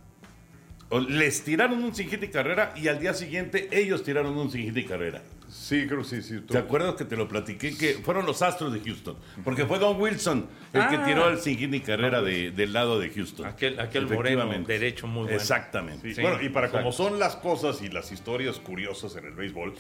Les 1.10 1.44
tiraron 1.44 1.84
un 1.84 1.94
sin 1.94 2.10
hit 2.10 2.24
y 2.24 2.28
carrera 2.30 2.74
y 2.78 2.88
al 2.88 3.00
día 3.00 3.14
siguiente 3.14 3.68
ellos 3.72 4.04
tiraron 4.04 4.38
un 4.38 4.50
sin 4.50 4.62
hit 4.64 4.78
y 4.78 4.86
carrera. 4.86 5.22
Sí, 5.50 5.86
creo 5.88 6.00
que 6.00 6.06
sí, 6.06 6.22
sí. 6.22 6.36
tú- 6.42 6.54
¿Te 6.54 6.58
acuerdas 6.58 6.96
que 6.96 7.04
te 7.06 7.16
lo 7.18 7.28
platiqué? 7.28 7.76
Que 7.78 7.94
fueron 8.04 8.26
los 8.26 8.42
Astros 8.42 8.72
de 8.74 8.80
Houston. 8.82 9.16
Porque 9.44 9.66
fue 9.66 9.80
Don 9.80 10.00
Wilson 10.00 10.46
el 10.74 10.88
que 10.88 10.96
Ah. 10.96 11.04
tiró 11.06 11.30
el 11.30 11.40
sin 11.40 11.58
hit 11.58 11.74
y 11.74 11.80
carrera 11.82 12.22
de- 12.22 12.52
del 12.52 12.72
lado 12.74 13.00
de 13.00 13.10
Houston. 13.10 13.46
Aquel, 13.46 13.80
aquel 13.80 14.04
moreno 14.08 14.42
Efectivamente. 14.42 14.74
derecho 14.74 15.08
muy 15.08 15.24
bueno. 15.24 15.38
Exactamente. 15.38 16.14
Sí, 16.14 16.22
bueno, 16.22 16.42
y 16.42 16.50
para 16.50 16.70
como 16.70 16.92
son 16.92 17.18
las 17.20 17.36
cosas 17.38 17.82
y 17.82 17.90
las 17.90 18.12
historias 18.12 18.58
curiosas 18.60 19.16
en 19.18 19.26
el 19.26 19.34
béisbol, 19.34 19.74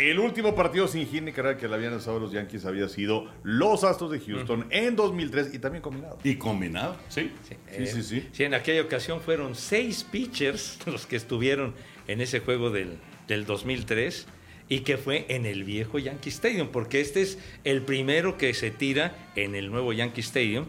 el 0.00 0.18
último 0.18 0.54
partido 0.54 0.88
sin 0.88 1.06
hit 1.06 1.22
ni 1.22 1.32
carrera 1.32 1.56
que 1.58 1.68
le 1.68 1.74
habían 1.74 1.92
lanzado 1.92 2.18
los 2.18 2.32
Yankees 2.32 2.64
había 2.64 2.88
sido 2.88 3.30
los 3.42 3.84
Astros 3.84 4.10
de 4.10 4.20
Houston 4.20 4.66
en 4.70 4.96
2003 4.96 5.54
y 5.54 5.58
también 5.58 5.82
combinado. 5.82 6.18
Y 6.24 6.36
combinado, 6.36 6.96
sí. 7.08 7.30
Sí, 7.48 7.54
Eh, 7.68 7.86
sí, 7.86 8.02
sí. 8.02 8.28
Sí, 8.32 8.44
en 8.44 8.54
aquella 8.54 8.82
ocasión 8.82 9.20
fueron 9.20 9.54
seis 9.54 10.04
pitchers 10.04 10.78
los 10.86 11.06
que 11.06 11.16
estuvieron 11.16 11.74
en 12.08 12.20
ese 12.20 12.40
juego 12.40 12.70
del, 12.70 12.98
del 13.28 13.44
2003 13.46 14.26
y 14.68 14.80
que 14.80 14.96
fue 14.96 15.26
en 15.28 15.46
el 15.46 15.64
viejo 15.64 15.98
Yankee 15.98 16.28
Stadium, 16.30 16.68
porque 16.68 17.00
este 17.00 17.22
es 17.22 17.38
el 17.64 17.82
primero 17.82 18.38
que 18.38 18.54
se 18.54 18.70
tira 18.70 19.16
en 19.36 19.54
el 19.54 19.70
nuevo 19.70 19.92
Yankee 19.92 20.20
Stadium. 20.20 20.66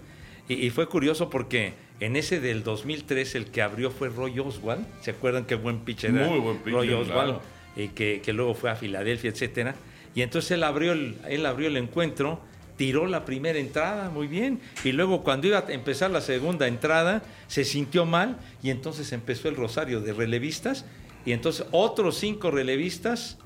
Y, 0.49 0.55
y 0.55 0.69
fue 0.71 0.87
curioso 0.87 1.29
porque 1.29 1.73
en 1.99 2.15
ese 2.15 2.39
del 2.39 2.63
2003 2.63 3.35
el 3.35 3.45
que 3.45 3.61
abrió 3.61 3.91
fue 3.91 4.09
Roy 4.09 4.39
Oswald. 4.39 4.85
¿Se 5.01 5.11
acuerdan 5.11 5.45
qué 5.45 5.53
buen 5.55 5.81
pitcher 5.81 6.15
era? 6.15 6.27
Muy 6.27 6.39
buen 6.39 6.57
pitcher, 6.57 6.73
Roy 6.73 6.89
Oswald, 6.93 7.11
claro. 7.11 7.41
Y 7.75 7.89
que, 7.89 8.21
que 8.23 8.33
luego 8.33 8.53
fue 8.53 8.69
a 8.69 8.75
Filadelfia, 8.75 9.29
etcétera. 9.29 9.75
Y 10.15 10.21
entonces 10.21 10.51
él 10.51 10.63
abrió 10.63 10.91
el, 10.91 11.15
él 11.29 11.45
abrió 11.45 11.67
el 11.67 11.77
encuentro, 11.77 12.41
tiró 12.77 13.05
la 13.07 13.23
primera 13.25 13.59
entrada 13.59 14.09
muy 14.09 14.27
bien, 14.27 14.59
y 14.83 14.91
luego 14.91 15.23
cuando 15.23 15.47
iba 15.47 15.59
a 15.59 15.71
empezar 15.71 16.11
la 16.11 16.21
segunda 16.21 16.67
entrada, 16.67 17.21
se 17.47 17.63
sintió 17.63 18.05
mal, 18.05 18.37
y 18.63 18.71
entonces 18.71 19.11
empezó 19.13 19.47
el 19.49 19.55
rosario 19.55 20.01
de 20.01 20.13
relevistas, 20.13 20.85
y 21.25 21.31
entonces 21.31 21.65
otros 21.71 22.17
cinco 22.17 22.49
relevistas, 22.51 23.37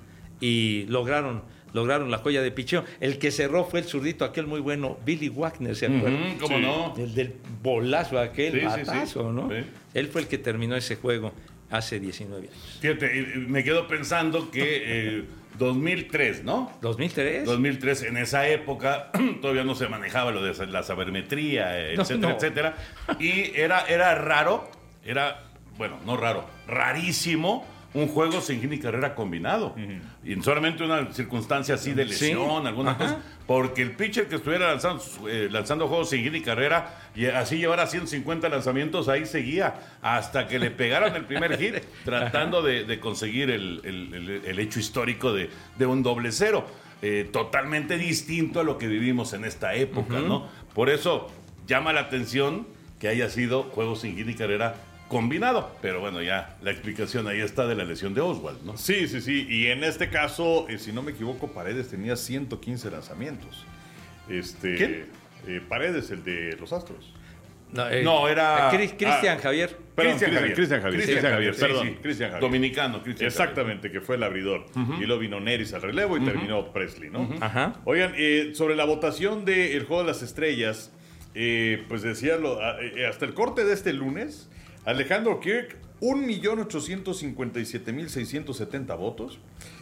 y 0.42 0.86
lograron, 0.88 1.44
lograron 1.74 2.10
la 2.12 2.18
joya 2.20 2.42
de 2.42 2.52
picheo. 2.52 2.84
El 3.00 3.20
que 3.20 3.32
cerró 3.32 3.66
fue 3.66 3.80
el 3.82 3.86
zurdito, 3.86 4.26
aquel 4.26 4.48
muy 4.48 4.60
bueno, 4.62 4.98
Billy 5.06 5.30
Wagner, 5.30 5.76
¿se 5.76 5.86
acuerdan? 5.88 6.38
¿Cómo 6.40 6.56
Sí. 6.58 6.62
no? 6.64 6.94
El 6.98 7.14
del 7.14 7.34
bolazo 7.62 8.18
aquel, 8.20 8.54
Sí, 8.54 8.60
sí, 8.62 8.66
sí. 8.66 8.86
batazo, 8.86 9.32
¿no? 9.32 9.50
Sí. 9.50 9.58
Él 9.94 10.08
fue 10.08 10.22
el 10.22 10.28
que 10.28 10.38
terminó 10.38 10.76
ese 10.76 10.96
juego 10.96 11.32
hace 11.70 12.00
19 12.00 12.48
años. 12.48 12.78
Fíjate, 12.82 13.20
eh, 13.20 13.26
me 13.48 13.64
quedo 13.64 13.88
pensando 13.88 14.52
que 14.52 15.18
eh, 15.18 15.26
2003, 15.58 16.44
¿no? 16.44 16.72
2003. 16.82 17.46
2003, 17.46 18.04
en 18.04 18.18
esa 18.18 18.48
época 18.48 19.12
todavía 19.42 19.64
no 19.64 19.76
se 19.76 19.88
manejaba 19.88 20.32
lo 20.32 20.44
de 20.44 20.68
la 20.68 20.84
sabermetría, 20.84 21.80
eh, 21.80 21.96
No, 21.96 22.04
etcétera, 22.04 22.30
no. 22.30 22.36
etcétera. 22.36 22.76
Y 23.20 23.52
era, 23.56 23.86
era 23.88 24.16
raro, 24.16 24.70
era, 25.04 25.44
bueno, 25.78 26.00
no 26.06 26.18
raro, 26.18 26.46
rarísimo 26.68 27.66
un 27.96 28.08
juego 28.10 28.42
sin 28.42 28.62
hit 28.62 28.70
ni 28.70 28.78
carrera 28.78 29.16
combinado. 29.16 29.74
Y 30.24 30.34
en 30.34 30.44
solamente 30.44 30.84
una 30.84 31.12
circunstancia 31.14 31.76
así 31.76 31.94
de 31.94 32.04
Sí. 32.04 32.10
lesión, 32.10 32.68
alguna 32.68 32.92
Ajá. 32.92 33.00
cosa. 33.00 33.18
Porque 33.48 33.82
el 33.82 33.92
pitcher 33.96 34.28
que 34.28 34.36
estuviera 34.36 34.68
lanzando, 34.68 35.04
eh, 35.30 35.48
lanzando 35.50 35.88
juegos 35.88 36.10
sin 36.10 36.22
hit 36.24 36.34
ni 36.34 36.42
carrera 36.42 37.00
y 37.16 37.26
así 37.28 37.58
llevara 37.58 37.88
150 37.88 38.50
lanzamientos, 38.50 39.08
ahí 39.08 39.26
seguía 39.26 39.76
hasta 40.02 40.48
que 40.48 40.60
le 40.60 40.72
pegaran 40.72 41.16
el 41.16 41.26
primer 41.26 41.58
hit, 41.58 41.76
tratando 42.06 42.62
de, 42.62 42.84
de 42.84 43.00
conseguir 43.00 43.50
el, 43.50 43.82
el- 43.84 44.14
el- 44.14 44.42
el 44.46 44.60
hecho 44.60 44.80
histórico 44.80 45.32
de, 45.34 45.50
de 45.78 45.86
un 45.86 46.04
doble 46.04 46.32
cero. 46.32 46.68
Eh, 47.02 47.30
totalmente 47.32 47.98
distinto 47.98 48.60
a 48.62 48.64
lo 48.64 48.78
que 48.78 48.88
vivimos 48.88 49.34
en 49.34 49.46
esta 49.46 49.76
época, 49.76 50.20
¿no? 50.20 50.48
Por 50.74 50.90
eso 50.90 51.28
llama 51.68 51.94
la 51.94 52.02
atención 52.02 52.68
que 53.00 53.08
haya 53.10 53.30
sido 53.30 53.64
juegos 53.64 54.02
sin 54.02 54.16
hit 54.18 54.26
ni 54.28 54.34
carrera 54.34 54.76
combinado. 55.08 55.76
Pero 55.82 56.00
bueno, 56.02 56.22
ya 56.22 56.58
la 56.62 56.72
explicación 56.72 57.28
ahí 57.28 57.40
está 57.42 57.68
de 57.68 57.76
la 57.76 57.84
lesión 57.84 58.14
de 58.14 58.22
Oswald, 58.22 58.64
¿no? 58.64 58.78
Sí, 58.78 59.08
sí, 59.08 59.22
sí. 59.22 59.46
Y 59.50 59.68
en 59.68 59.84
este 59.84 60.10
caso, 60.10 60.68
eh, 60.70 60.78
si 60.80 60.92
no 60.92 61.02
me 61.04 61.12
equivoco, 61.12 61.52
Paredes 61.52 61.90
tenía 61.90 62.16
115 62.16 62.90
lanzamientos. 62.92 63.66
Este, 64.30 64.76
¿Quién? 64.76 65.06
eh, 65.48 65.62
Paredes, 65.68 66.10
el 66.12 66.24
de 66.24 66.56
los 66.60 66.74
Astros. 66.74 67.14
No, 67.72 67.90
eh, 67.90 68.04
No, 68.04 68.28
era- 68.28 68.70
Cristian 68.72 69.12
ah, 69.38 69.40
Javier. 69.42 69.78
Cristian 69.96 70.32
Javier. 70.34 70.54
Cristian 70.56 70.82
Javier. 70.82 70.98
Cristian 71.04 71.22
Javier, 71.22 71.34
Javier, 71.34 71.54
sí, 71.56 71.62
perdón. 71.62 71.88
sí. 71.88 71.98
Cristian 72.02 72.30
Javier. 72.32 72.50
Dominicano, 72.50 73.04
Cristian 73.04 73.28
Exactamente, 73.28 73.92
que 73.92 74.02
fue 74.02 74.16
el 74.16 74.24
abridor. 74.24 74.66
Y 75.00 75.06
luego 75.06 75.20
vino 75.20 75.40
Neris 75.40 75.74
al 75.74 75.82
relevo 75.82 76.18
y 76.18 76.24
terminó 76.24 76.72
Presley, 76.72 77.10
¿no? 77.10 77.30
Ajá. 77.42 77.74
Oigan, 77.86 78.14
eh, 78.18 78.52
sobre 78.54 78.76
la 78.76 78.86
votación 78.86 79.46
del 79.46 79.84
Juego 79.86 80.04
de 80.04 80.08
las 80.08 80.22
Estrellas, 80.22 80.92
eh, 81.34 81.84
pues 81.90 82.02
decía 82.02 82.38
lo- 82.38 82.62
a- 82.62 82.82
eh, 82.82 83.06
hasta 83.08 83.26
el 83.26 83.34
corte 83.34 83.66
de 83.66 83.74
este 83.74 83.94
lunes, 83.94 84.50
Alejandro 84.86 85.40
Kirk, 85.40 85.78
1.857.670 86.00 88.98
votos. 88.98 89.40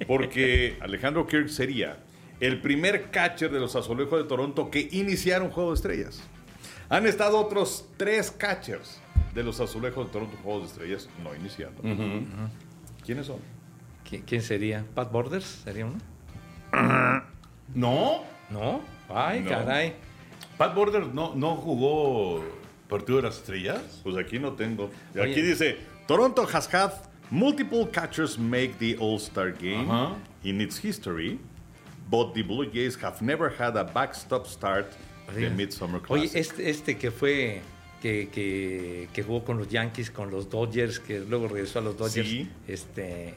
Porque 0.08 0.78
Alejandro 0.82 1.28
Kirk 1.28 1.50
sería 1.50 1.98
el 2.40 2.62
primer 2.62 3.12
catcher 3.12 3.52
de 3.52 3.60
los 3.60 3.76
Azulejos 3.76 4.18
de 4.22 4.30
Toronto 4.30 4.72
que 4.72 4.88
iniciaron 4.92 5.50
Juego 5.50 5.72
de 5.72 5.76
Estrellas. 5.76 6.22
Han 6.90 7.06
estado 7.06 7.40
otros 7.40 7.86
tres 7.98 8.32
catchers 8.32 9.00
de 9.34 9.44
los 9.44 9.60
Azulejos 9.60 10.08
de 10.08 10.12
Toronto 10.14 10.38
Juegos 10.44 10.62
de 10.64 10.68
Estrellas 10.70 11.10
no 11.24 11.36
iniciando. 11.36 11.82
¿Quiénes 13.06 13.28
son? 13.28 13.38
¿Qui- 14.10 14.24
¿Quién 14.26 14.42
sería? 14.42 14.84
¿Pat 14.96 15.12
Borders? 15.12 15.62
¿Sería 15.64 15.86
uno? 15.86 15.98
No, 17.76 18.24
¿No? 18.50 18.82
Ay, 19.10 19.42
No. 19.42 19.50
caray. 19.52 19.94
Pat 20.58 20.74
Borders 20.74 21.14
no, 21.14 21.36
no 21.36 21.56
jugó 21.56 22.44
Partido 22.90 23.18
de 23.18 23.24
las 23.28 23.38
Estrellas. 23.38 24.00
Pues 24.04 24.18
aquí 24.18 24.40
no 24.40 24.54
tengo. 24.54 24.90
Oye. 25.14 25.22
Aquí 25.32 25.42
dice, 25.42 25.78
Toronto 26.08 26.48
has 26.52 26.68
had 26.74 26.92
multiple 27.30 27.86
catchers 27.92 28.40
make 28.40 28.80
the 28.80 28.98
All-Star 29.00 29.52
game 29.52 29.88
in 30.44 30.60
its 30.62 30.78
history, 30.84 31.40
but 32.10 32.34
the 32.34 32.42
Blue 32.42 32.66
Jays 32.66 32.96
have 33.04 33.22
never 33.22 33.50
had 33.56 33.78
a 33.78 33.84
backstop 33.84 34.48
start 34.48 34.88
the. 35.36 35.50
Midsummer 35.50 36.02
Oye, 36.10 36.30
Classic. 36.30 36.38
este, 36.42 36.70
este 36.70 36.98
que 36.98 37.12
fue, 37.12 37.62
que, 38.02 38.30
que, 38.32 39.08
que 39.14 39.24
jugó 39.24 39.44
con 39.44 39.58
los 39.58 39.68
Yankees, 39.70 40.12
con 40.12 40.32
los 40.32 40.50
Dodgers, 40.50 41.00
que 41.00 41.20
luego 41.20 41.48
regresó 41.48 41.80
a 41.80 41.82
los 41.82 41.98
Dodgers. 41.98 42.28
Sí. 42.30 42.50
Este, 42.68 43.34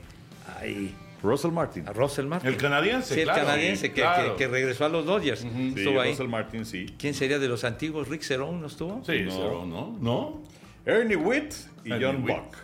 ahí, 0.59 0.95
Russell 1.23 1.53
Martin. 1.53 1.87
a 1.89 1.93
Russell 1.93 2.27
Martin. 2.27 2.49
El 2.51 2.57
canadiense, 2.57 3.15
Sí, 3.15 3.21
el 3.21 3.27
claro. 3.27 3.45
canadiense 3.47 3.83
Sí, 3.87 3.89
que, 3.91 4.01
claro. 4.01 4.33
que- 4.37 4.45
que 4.45 4.49
regresó 4.49 4.85
a 4.87 4.89
los 4.89 5.07
Dodgers. 5.07 5.41
Sí, 5.41 5.75
Estuvo 5.77 6.01
ahí. 6.01 6.11
Russell 6.11 6.29
Martin, 6.29 6.65
sí. 6.67 6.87
¿Quién 6.99 7.15
sería 7.15 7.39
de 7.39 7.49
los 7.49 7.63
antiguos? 7.65 8.09
¿Rick 8.09 8.23
Cerón 8.23 8.61
no 8.61 8.67
estuvo? 8.67 9.03
Sí, 9.05 9.21
No. 9.23 9.31
cero, 9.31 9.65
¿no? 9.67 9.97
¿No? 10.01 10.43
Ernie 10.85 11.15
Witt 11.17 11.55
y 11.85 11.93
Ernie 11.93 12.05
John 12.07 12.17
Witt. 12.25 12.37
Buck. 12.37 12.57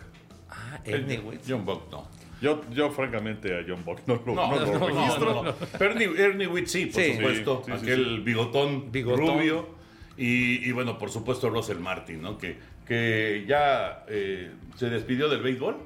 Ah, 0.49 0.79
Ernie 0.83 1.19
Witt. 1.19 1.41
John 1.47 1.63
Buck, 1.65 1.89
no. 1.89 2.07
Yo, 2.41 2.61
yo 2.71 2.89
francamente 2.91 3.53
a 3.57 3.63
John 3.67 3.83
Buck 3.83 3.99
no 4.07 4.15
lo, 4.25 4.33
No, 4.35 4.49
no 4.51 4.59
no, 4.59 4.65
lo 4.65 4.79
no, 4.79 4.87
registro. 4.87 5.33
no, 5.33 5.43
no. 5.43 5.55
Pero 5.77 5.91
Ernie, 5.91 6.09
Ernie 6.17 6.47
Witt 6.47 6.67
sí, 6.67 6.85
por 6.87 7.01
Sí. 7.03 7.13
supuesto. 7.15 7.63
Sí, 7.65 7.71
sí, 7.73 7.77
sí, 7.79 7.83
aquel 7.91 8.21
bigotón, 8.21 8.91
Bigotón. 8.91 9.27
rubio. 9.37 9.69
Y, 10.17 10.67
y 10.67 10.71
bueno, 10.71 10.97
por 10.97 11.09
supuesto 11.11 11.49
Russell 11.49 11.79
Martin, 11.79 12.21
¿no? 12.21 12.37
Que, 12.37 12.57
que 12.85 13.45
ya 13.47 14.03
eh, 14.07 14.51
se 14.75 14.89
despidió 14.89 15.27
del 15.29 15.41
béisbol. 15.41 15.77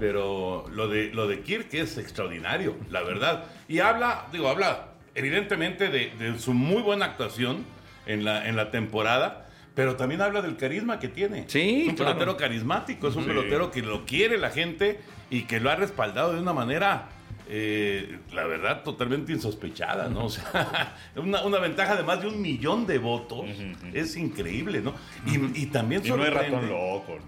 Pero 0.00 0.64
lo 0.72 0.88
de, 0.88 1.12
lo 1.12 1.28
de 1.28 1.40
Kirk 1.40 1.68
es 1.74 1.98
extraordinario, 1.98 2.76
la 2.90 3.02
verdad. 3.02 3.44
Y 3.68 3.80
habla, 3.80 4.26
digo, 4.32 4.48
habla 4.48 4.88
evidentemente 5.14 5.88
de, 5.88 6.10
de 6.18 6.38
su 6.38 6.54
muy 6.54 6.80
buena 6.80 7.04
actuación 7.04 7.64
en 8.06 8.24
la, 8.24 8.48
en 8.48 8.56
la 8.56 8.70
temporada, 8.70 9.48
pero 9.74 9.94
también 9.96 10.22
habla 10.22 10.40
del 10.40 10.56
carisma 10.56 10.98
que 10.98 11.08
tiene. 11.08 11.44
Sí, 11.46 11.82
es 11.82 11.88
un 11.90 11.94
claro. 11.96 12.12
pelotero 12.12 12.36
carismático, 12.38 13.08
es 13.08 13.16
un 13.16 13.24
Sí. 13.24 13.28
pelotero 13.28 13.70
que 13.70 13.82
lo 13.82 14.06
quiere 14.06 14.38
la 14.38 14.48
gente 14.50 14.98
y 15.32 15.42
que 15.44 15.58
lo 15.60 15.70
ha 15.70 15.76
respaldado 15.76 16.34
de 16.34 16.40
una 16.40 16.52
manera, 16.52 17.08
eh, 17.48 18.18
la 18.32 18.44
verdad, 18.44 18.82
totalmente 18.82 19.32
insospechada, 19.32 20.08
¿no? 20.08 20.26
O 20.26 20.30
sea, 20.30 20.94
una, 21.16 21.42
una 21.44 21.58
ventaja 21.58 21.96
de 21.96 22.02
más 22.04 22.20
de 22.20 22.28
un 22.28 22.40
millón 22.40 22.86
de 22.86 22.98
votos 22.98 23.46
es 23.92 24.16
increíble, 24.16 24.80
¿no? 24.80 24.94
Y, 25.26 25.62
y 25.62 25.66
también 25.66 26.02
Y 26.04 26.08
no 26.10 26.22
es 26.24 26.30
sorprende- 26.30 26.50
ratón 26.50 26.68
loco, 26.68 27.18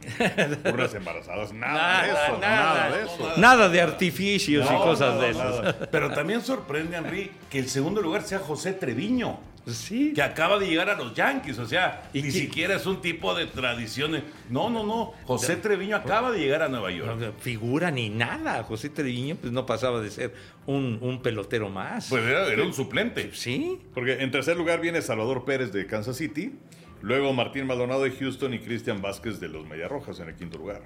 ni 0.65 0.71
burras 0.71 0.95
embarazadas, 0.95 1.53
nada, 1.53 2.03
de 2.05 2.09
eso, 2.13 2.39
nada. 2.41 2.57
nada, 2.75 2.97
de 2.97 3.03
eso. 3.05 3.33
Nada 3.39 3.69
de 3.69 3.81
artificios 3.81 4.67
y 4.71 4.75
cosas 4.77 5.21
de 5.21 5.31
esas. 5.31 5.75
Pero 5.91 6.13
también 6.13 6.41
sorprende, 6.43 6.97
Henry, 6.97 7.33
que 7.51 7.59
el 7.59 7.69
segundo 7.69 8.01
lugar 8.01 8.23
sea 8.23 8.39
José 8.39 8.73
Treviño. 8.75 9.41
Sí. 9.67 10.13
que 10.15 10.21
acaba 10.23 10.59
de 10.59 10.67
llegar 10.67 10.91
a 10.91 10.95
los 10.97 11.15
Yankees, 11.15 11.59
o 11.59 11.67
sea, 11.67 12.11
¿Y 12.13 12.19
ni 12.23 12.25
qué- 12.31 12.39
siquiera 12.41 12.77
es 12.77 12.85
un 12.87 13.01
tipo 13.01 13.35
de 13.35 13.47
tradiciones. 13.47 14.23
No, 14.51 14.69
no, 14.69 14.85
no. 14.85 15.13
José 15.25 15.57
Treviño 15.57 15.97
acaba 15.97 16.31
de 16.33 16.39
llegar 16.41 16.63
a 16.63 16.69
Nueva 16.69 16.91
York. 16.91 17.19
No, 17.19 17.33
figura 17.39 17.91
ni 17.91 18.11
nada. 18.11 18.63
José 18.65 18.91
Treviño 18.91 19.37
pues 19.37 19.53
no 19.53 19.65
pasaba 19.65 20.01
de 20.01 20.11
ser 20.11 20.35
un, 20.67 20.99
un 21.01 21.23
pelotero 21.23 21.71
más. 21.71 22.09
Pues 22.11 22.23
era, 22.25 22.47
era 22.53 22.63
un 22.63 22.75
suplente. 22.75 23.31
sí. 23.33 23.79
Porque 23.95 24.23
en 24.23 24.31
tercer 24.31 24.57
lugar 24.57 24.81
viene 24.81 25.01
Salvador 25.01 25.45
Pérez 25.45 25.73
de 25.73 25.87
Kansas 25.87 26.17
City, 26.17 26.53
luego 27.01 27.33
Martín 27.33 27.67
Maldonado 27.67 28.03
de 28.05 28.11
Houston 28.11 28.53
y 28.55 28.59
Cristian 28.59 29.01
Vázquez 29.01 29.41
de 29.41 29.49
los 29.49 29.67
Medias 29.67 29.91
Rojas 29.91 30.21
en 30.21 30.29
el 30.29 30.35
quinto 30.35 30.59
lugar. 30.59 30.83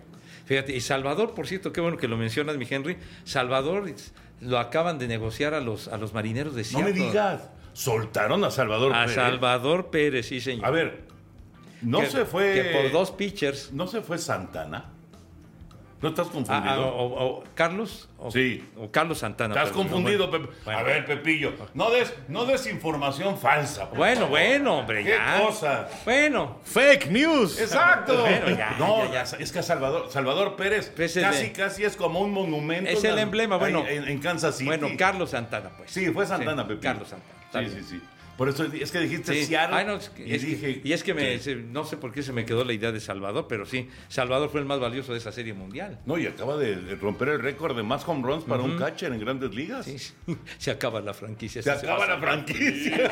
Fíjate, 0.47 0.75
y 0.75 0.81
Salvador, 0.81 1.35
por 1.35 1.47
cierto, 1.47 1.73
qué 1.73 1.81
bueno 1.81 1.97
que 1.99 2.09
lo 2.09 2.17
mencionas, 2.17 2.57
mi 2.57 2.67
Henry. 2.71 2.97
Salvador 3.25 3.93
lo 4.41 4.59
acaban 4.59 4.99
de 4.99 5.09
negociar 5.09 5.55
a 5.55 5.61
los, 5.61 5.89
a 5.89 5.97
los 5.99 6.13
marineros 6.15 6.55
de 6.55 6.63
No 6.73 6.79
me 6.81 6.85
Seattle. 6.87 7.05
digas. 7.05 7.51
Soltaron 7.73 8.43
a 8.45 8.51
Salvador 8.51 8.93
A 8.95 9.03
Pérez. 9.03 9.15
Salvador 9.15 9.91
Pérez, 9.91 10.27
sí, 10.27 10.41
señor. 10.41 10.67
A 10.67 10.71
ver, 10.71 11.05
no 11.83 12.01
Que- 12.01 12.07
se 12.07 12.25
fue. 12.25 12.55
Que 12.55 12.65
por 12.83 12.91
dos 12.93 13.11
pitchers. 13.13 13.73
¿No 13.73 13.87
se 13.87 14.01
fue 14.03 14.19
Santana? 14.19 14.93
¿No 16.01 16.11
estás 16.11 16.29
Ah, 16.29 16.33
confundido? 16.33 16.65
ah, 16.65 16.79
o, 16.81 17.25
o 17.39 17.45
Carlos. 17.55 18.09
O, 18.19 18.31
Sí. 18.31 18.65
O 18.77 18.89
Carlos 18.91 19.19
Santana. 19.19 19.55
Estás 19.55 19.71
perdón. 19.71 19.89
confundido, 19.89 20.31
Pepe. 20.31 20.49
bueno. 20.65 20.79
A 20.79 20.83
ver, 20.85 21.05
Pepillo, 21.05 21.53
no 21.75 21.91
des, 21.91 22.15
no 22.29 22.45
des 22.45 22.67
información 22.69 23.37
falsa. 23.37 23.87
Bueno, 23.87 24.21
favor. 24.23 24.31
bueno, 24.31 24.79
hombre, 24.79 25.03
¿Qué 25.03 25.11
ya. 25.11 25.41
cosa? 25.45 25.89
Bueno, 26.05 26.59
¡Fake 26.65 27.11
news! 27.11 27.61
Exacto. 27.61 28.17
Bueno, 28.29 28.51
ya, 28.57 28.77
no, 28.79 29.05
ya, 29.13 29.25
ya. 29.25 29.37
es 29.39 29.51
que 29.53 29.63
Salvador, 29.63 30.07
Salvador 30.11 30.55
Pérez 30.57 30.93
casi, 31.21 31.51
casi 31.51 31.85
es 31.85 31.97
como 31.97 32.21
un 32.21 32.33
monumento. 32.33 32.91
Es 32.91 33.03
en 33.03 33.13
el 33.13 33.19
emblema, 33.19 33.57
bueno. 33.57 33.85
En, 33.89 34.07
en 34.07 34.19
Kansas 34.21 34.55
City. 34.57 34.67
bueno, 34.67 34.89
Carlos 34.97 35.31
Santana, 35.31 35.71
pues. 35.77 35.91
Sí, 35.91 36.11
fue 36.11 36.27
Santana, 36.27 36.63
Sí, 36.63 36.69
Pepe. 36.69 36.81
Carlos 36.81 37.09
Santana. 37.09 37.69
Sí, 37.69 37.75
sí, 37.75 37.83
sí. 37.89 38.03
Por 38.39 38.49
eso 38.49 38.65
es 38.65 38.91
que 38.93 39.01
dijiste 39.01 39.35
Sí. 39.35 39.45
Seattle. 39.47 39.77
Ay, 39.77 39.85
no, 39.85 39.97
es 39.97 40.09
que- 40.11 40.27
y 40.27 40.33
es 40.33 40.41
que- 40.43 40.47
dije. 40.49 40.81
y 40.85 40.93
es 40.93 41.03
que 41.03 41.13
me, 41.13 41.39
no 41.73 41.85
sé 41.85 41.97
por 41.97 42.13
qué 42.13 42.23
se 42.23 42.33
me 42.33 42.45
quedó 42.47 42.65
la 42.65 42.73
idea 42.73 42.93
de 42.93 43.01
Salvador, 43.01 43.47
pero 43.49 43.67
sí, 43.67 43.89
Salvador 44.09 44.49
fue 44.49 44.61
el 44.61 44.67
más 44.67 44.79
valioso 44.79 45.13
de 45.13 45.19
esa 45.19 45.33
serie 45.33 45.53
mundial. 45.55 45.99
No, 46.07 46.17
y 46.19 46.27
acaba 46.27 46.57
de 46.57 46.77
de 46.77 46.95
romper 46.95 47.29
el 47.31 47.41
récord 47.41 47.77
de 47.77 47.83
más 47.83 48.07
home 48.09 48.23
runs 48.27 48.45
para 48.45 48.63
un 48.63 48.79
catcher 48.79 49.13
en 49.13 49.19
grandes 49.21 49.53
ligas. 49.55 49.85
Sí, 49.87 49.99
sí. 49.99 50.15
Se 50.59 50.71
acaba 50.71 51.01
la 51.01 51.13
franquicia. 51.15 51.63
Se 51.63 51.71
sí, 51.79 51.85
acaba 51.87 52.07
la 52.07 52.19
franquicia. 52.19 53.11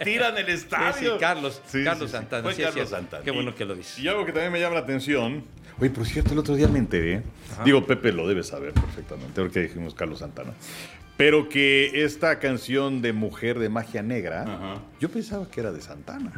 Tiran 0.04 0.38
el 0.38 0.48
estadio. 0.50 1.14
sí, 1.14 1.18
Carlos, 1.20 1.60
Sí, 1.66 1.82
Carlos 1.84 1.98
sí, 2.02 2.06
sí. 2.06 2.12
Santana. 2.12 2.42
Fue 2.50 2.62
Carlos. 2.62 2.88
Santana. 2.88 3.24
Qué 3.24 3.30
bueno 3.32 3.54
que 3.54 3.64
lo 3.64 3.74
dices. 3.74 3.98
Y 3.98 4.06
algo 4.08 4.24
que 4.24 4.32
también 4.32 4.52
me 4.52 4.60
llama 4.60 4.74
la 4.74 4.80
atención, 4.82 5.44
Oye, 5.78 5.90
por 5.90 6.06
cierto, 6.06 6.32
el 6.32 6.38
otro 6.38 6.54
día 6.54 6.68
me 6.68 6.78
enteré. 6.78 7.22
Digo, 7.64 7.84
Pepe 7.86 8.10
lo 8.10 8.26
debe 8.26 8.42
saber 8.42 8.72
perfectamente, 8.72 9.42
porque 9.42 9.60
dijimos 9.60 9.94
Carlos 9.94 10.20
Santana. 10.20 10.54
Pero 11.16 11.48
que 11.48 12.04
esta 12.04 12.38
canción 12.38 13.00
de 13.00 13.12
Mujer 13.14 13.58
de 13.58 13.68
Magia 13.70 14.02
Negra, 14.02 14.42
Ajá. 14.42 14.82
yo 15.00 15.08
pensaba 15.08 15.50
que 15.50 15.60
era 15.60 15.72
de 15.72 15.80
Santana. 15.80 16.32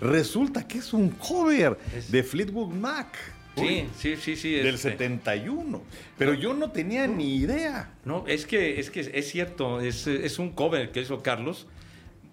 Resulta 0.00 0.66
que 0.68 0.78
es 0.78 0.92
un 0.92 1.10
cover 1.10 1.76
Es- 1.96 2.10
de 2.12 2.22
Fleetwood 2.22 2.72
Mac. 2.72 3.16
Sí, 3.56 3.86
sí, 3.98 4.16
sí, 4.16 4.36
sí. 4.36 4.52
Del 4.52 4.76
este, 4.76 4.90
71. 4.92 5.82
Pero 6.16 6.32
yo 6.34 6.54
no 6.54 6.70
tenía 6.70 7.06
ni 7.06 7.36
idea. 7.36 7.90
No, 8.04 8.24
es 8.26 8.46
que 8.46 8.80
es, 8.80 8.90
que 8.90 9.00
es 9.00 9.28
cierto, 9.30 9.80
es, 9.80 10.06
es 10.06 10.38
un 10.38 10.52
cover 10.52 10.90
que 10.90 11.00
hizo 11.02 11.22
Carlos. 11.22 11.66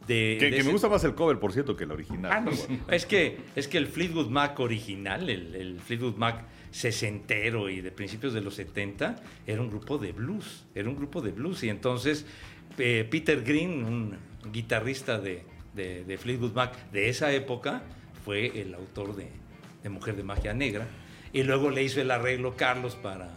De, 0.08 0.38
Que, 0.40 0.46
de 0.46 0.52
que 0.52 0.58
ese- 0.58 0.64
me 0.66 0.72
gusta 0.72 0.88
más 0.90 1.04
el 1.04 1.14
cover, 1.16 1.38
por 1.40 1.52
cierto, 1.54 1.76
que 1.76 1.84
el 1.84 1.92
original. 1.92 2.32
Ah, 2.34 2.40
no, 2.40 2.52
es 2.92 3.06
que 3.06 3.38
es 3.56 3.68
que 3.68 3.78
el 3.78 3.88
Fleetwood 3.88 4.30
Mac 4.30 4.60
original, 4.60 5.30
el, 5.30 5.54
el 5.56 5.80
Fleetwood 5.80 6.16
Mac 6.16 6.46
sesentero 6.72 7.70
y 7.70 7.82
de 7.82 7.92
principios 7.92 8.34
de 8.34 8.42
los 8.42 8.56
70, 8.56 9.16
era 9.48 9.62
un 9.62 9.70
grupo 9.70 9.98
de 9.98 10.12
blues, 10.12 10.66
era 10.76 10.90
un 10.90 10.96
grupo 10.96 11.22
de 11.22 11.32
blues. 11.32 11.64
Y 11.64 11.70
entonces 11.70 12.26
eh, 12.78 13.08
Peter 13.10 13.42
Green, 13.44 13.84
un 13.84 14.18
guitarrista 14.52 15.20
de, 15.20 15.44
de- 15.76 16.04
de 16.04 16.18
Fleetwood 16.18 16.54
Mac 16.54 16.74
de 16.92 17.10
esa 17.10 17.32
época, 17.34 17.82
fue 18.26 18.62
el 18.62 18.74
autor 18.74 19.16
de, 19.16 19.28
de 19.84 19.90
Mujer 19.90 20.16
de 20.16 20.24
Magia 20.24 20.54
Negra. 20.54 20.88
Y 21.34 21.44
luego 21.44 21.70
le 21.70 21.84
hizo 21.84 22.02
el 22.02 22.12
arreglo 22.12 22.56
Carlos 22.56 22.96
para, 22.96 23.30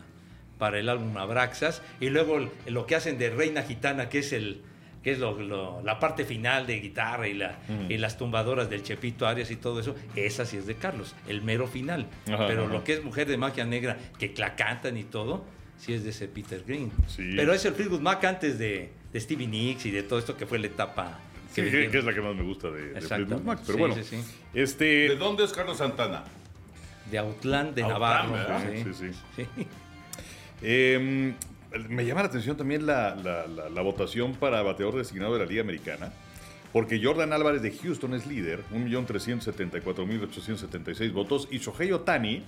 para 0.59 0.79
el 0.79 0.89
álbum 0.89 1.17
Abraxas. 1.17 1.83
Y 2.01 2.09
luego 2.11 2.49
lo 2.67 2.87
que 2.87 2.95
hacen 2.97 3.19
de 3.19 3.31
Reina 3.31 3.63
Gitana, 3.63 4.09
que 4.09 4.19
es 4.21 4.33
el 4.33 4.63
que 5.03 5.13
es 5.13 5.19
lo- 5.19 5.39
lo- 5.41 5.83
la 5.83 5.99
parte 5.99 6.25
final 6.25 6.67
de 6.67 6.79
guitarra 6.81 7.27
y, 7.29 7.35
la, 7.35 7.59
y 7.89 7.97
las 7.99 8.17
tumbadoras 8.19 8.71
del 8.71 8.83
Chepito 8.83 9.27
Arias 9.27 9.51
y 9.51 9.57
todo 9.57 9.81
eso, 9.81 9.95
esa 10.17 10.45
sí 10.47 10.57
es 10.57 10.67
de 10.67 10.77
Carlos, 10.77 11.15
el 11.29 11.43
mero 11.43 11.67
final. 11.67 12.07
Ajá, 12.33 12.47
Pero 12.47 12.65
ajá. 12.65 12.73
lo 12.73 12.85
que 12.85 12.93
es 12.95 13.05
Mujer 13.05 13.27
de 13.29 13.37
Magia 13.37 13.65
Negra, 13.65 13.99
que 14.19 14.33
la 14.37 14.55
cantan 14.55 14.97
y 14.97 15.05
todo, 15.05 15.45
sí 15.79 15.93
es 15.93 16.05
de 16.05 16.11
ese 16.11 16.29
Peter 16.29 16.63
Green. 16.67 16.93
Sí. 17.09 17.33
Pero 17.35 17.53
es 17.53 17.65
el 17.65 17.75
Fleetwood 17.75 18.01
Mac 18.01 18.23
antes 18.25 18.59
de, 18.59 18.93
de 19.13 19.21
Stevie 19.21 19.49
Nicks 19.49 19.87
y 19.87 19.91
de 19.91 20.03
todo 20.05 20.19
esto 20.21 20.37
que 20.37 20.47
fue 20.47 20.59
la 20.59 20.67
etapa 20.69 21.19
Sí, 21.53 21.61
que 21.63 21.91
que 21.91 21.99
es 21.99 22.05
la 22.05 22.15
que 22.15 22.21
más 22.23 22.35
me 22.35 22.43
gusta 22.45 22.71
de, 22.71 22.95
de. 22.95 23.01
Fleetwood 23.03 23.43
Mac. 23.43 23.59
Pero 23.67 23.75
Sí, 23.75 23.79
bueno, 23.81 23.95
sí, 23.97 24.05
sí. 24.05 24.25
este. 24.55 24.85
¿De 25.11 25.17
dónde 25.17 25.45
es 25.45 25.53
Carlos 25.53 25.77
Santana? 25.79 26.25
de 27.11 27.19
Outland 27.19 27.75
de 27.75 27.83
Outland, 27.83 27.93
Navarro. 28.01 28.33
¿verdad? 28.33 28.63
sí. 28.73 28.85
Sí, 28.95 29.13
sí. 29.37 29.47
Sí. 29.57 29.67
Eh, 30.63 31.35
me 31.89 32.05
llama 32.07 32.23
la 32.23 32.29
atención 32.29 32.57
también 32.57 32.87
la, 32.87 33.15
la- 33.17 33.47
la- 33.47 33.69
la 33.69 33.83
votación 33.83 34.35
para 34.35 34.63
bateador 34.63 34.97
designado 34.97 35.35
de 35.35 35.41
la 35.41 35.47
Liga 35.47 35.63
Americana, 35.63 36.13
porque 36.73 37.01
Jordan 37.03 37.33
Álvarez 37.33 37.63
de 37.63 37.71
Houston 37.71 38.15
es 38.15 38.27
líder, 38.27 38.63
1.374.876 38.73 41.13
votos, 41.13 41.49
y 41.51 41.59
Shohei 41.59 41.93
Otani 41.93 42.43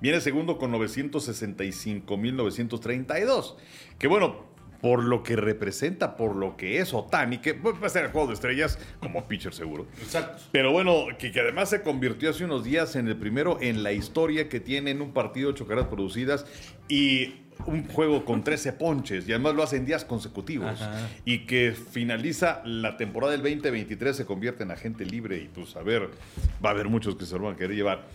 viene 0.00 0.20
segundo 0.20 0.58
con 0.58 0.72
965.932. 0.72 3.54
Que 3.98 4.06
bueno, 4.08 4.44
por 4.80 5.02
lo 5.04 5.22
que 5.22 5.36
representa, 5.36 6.16
por 6.16 6.34
lo 6.36 6.56
que 6.56 6.78
es 6.80 6.92
Otani, 6.94 7.38
que 7.38 7.52
va 7.54 7.72
a 7.82 7.88
ser 7.88 8.04
el 8.06 8.10
juego 8.12 8.26
de 8.28 8.34
estrellas 8.34 8.78
como 9.00 9.26
pitcher 9.26 9.52
seguro. 9.54 9.86
Exacto. 10.00 10.42
Pero 10.52 10.70
bueno, 10.72 11.06
que, 11.18 11.32
que 11.32 11.40
además 11.40 11.70
se 11.70 11.82
convirtió 11.82 12.30
hace 12.30 12.44
unos 12.44 12.64
días 12.64 12.94
en 12.96 13.08
el 13.08 13.16
primero 13.16 13.58
en 13.60 13.82
la 13.82 13.92
historia 13.92 14.48
que 14.48 14.60
tiene 14.60 14.90
en 14.90 15.00
un 15.02 15.12
partido 15.12 15.50
ocho 15.50 15.66
carreras 15.66 15.88
producidas 15.88 16.46
y 16.88 17.34
un 17.64 17.86
juego 17.88 18.24
con 18.24 18.44
13 18.44 18.74
ponches 18.74 19.28
y 19.28 19.32
además 19.32 19.54
lo 19.54 19.62
hace 19.62 19.76
en 19.76 19.86
días 19.86 20.04
consecutivos 20.04 20.80
Ajá. 20.80 21.08
y 21.24 21.46
que 21.46 21.72
finaliza 21.72 22.62
la 22.64 22.96
temporada 22.96 23.32
del 23.32 23.42
2023 23.42 24.16
se 24.16 24.26
convierte 24.26 24.62
en 24.62 24.70
agente 24.70 25.04
libre 25.04 25.38
y 25.38 25.48
pues 25.48 25.74
a 25.76 25.82
ver, 25.82 26.10
va 26.64 26.70
a 26.70 26.72
haber 26.72 26.88
muchos 26.88 27.16
que 27.16 27.24
se 27.24 27.36
lo 27.36 27.44
van 27.44 27.54
a 27.54 27.56
querer 27.56 27.76
llevar. 27.76 28.06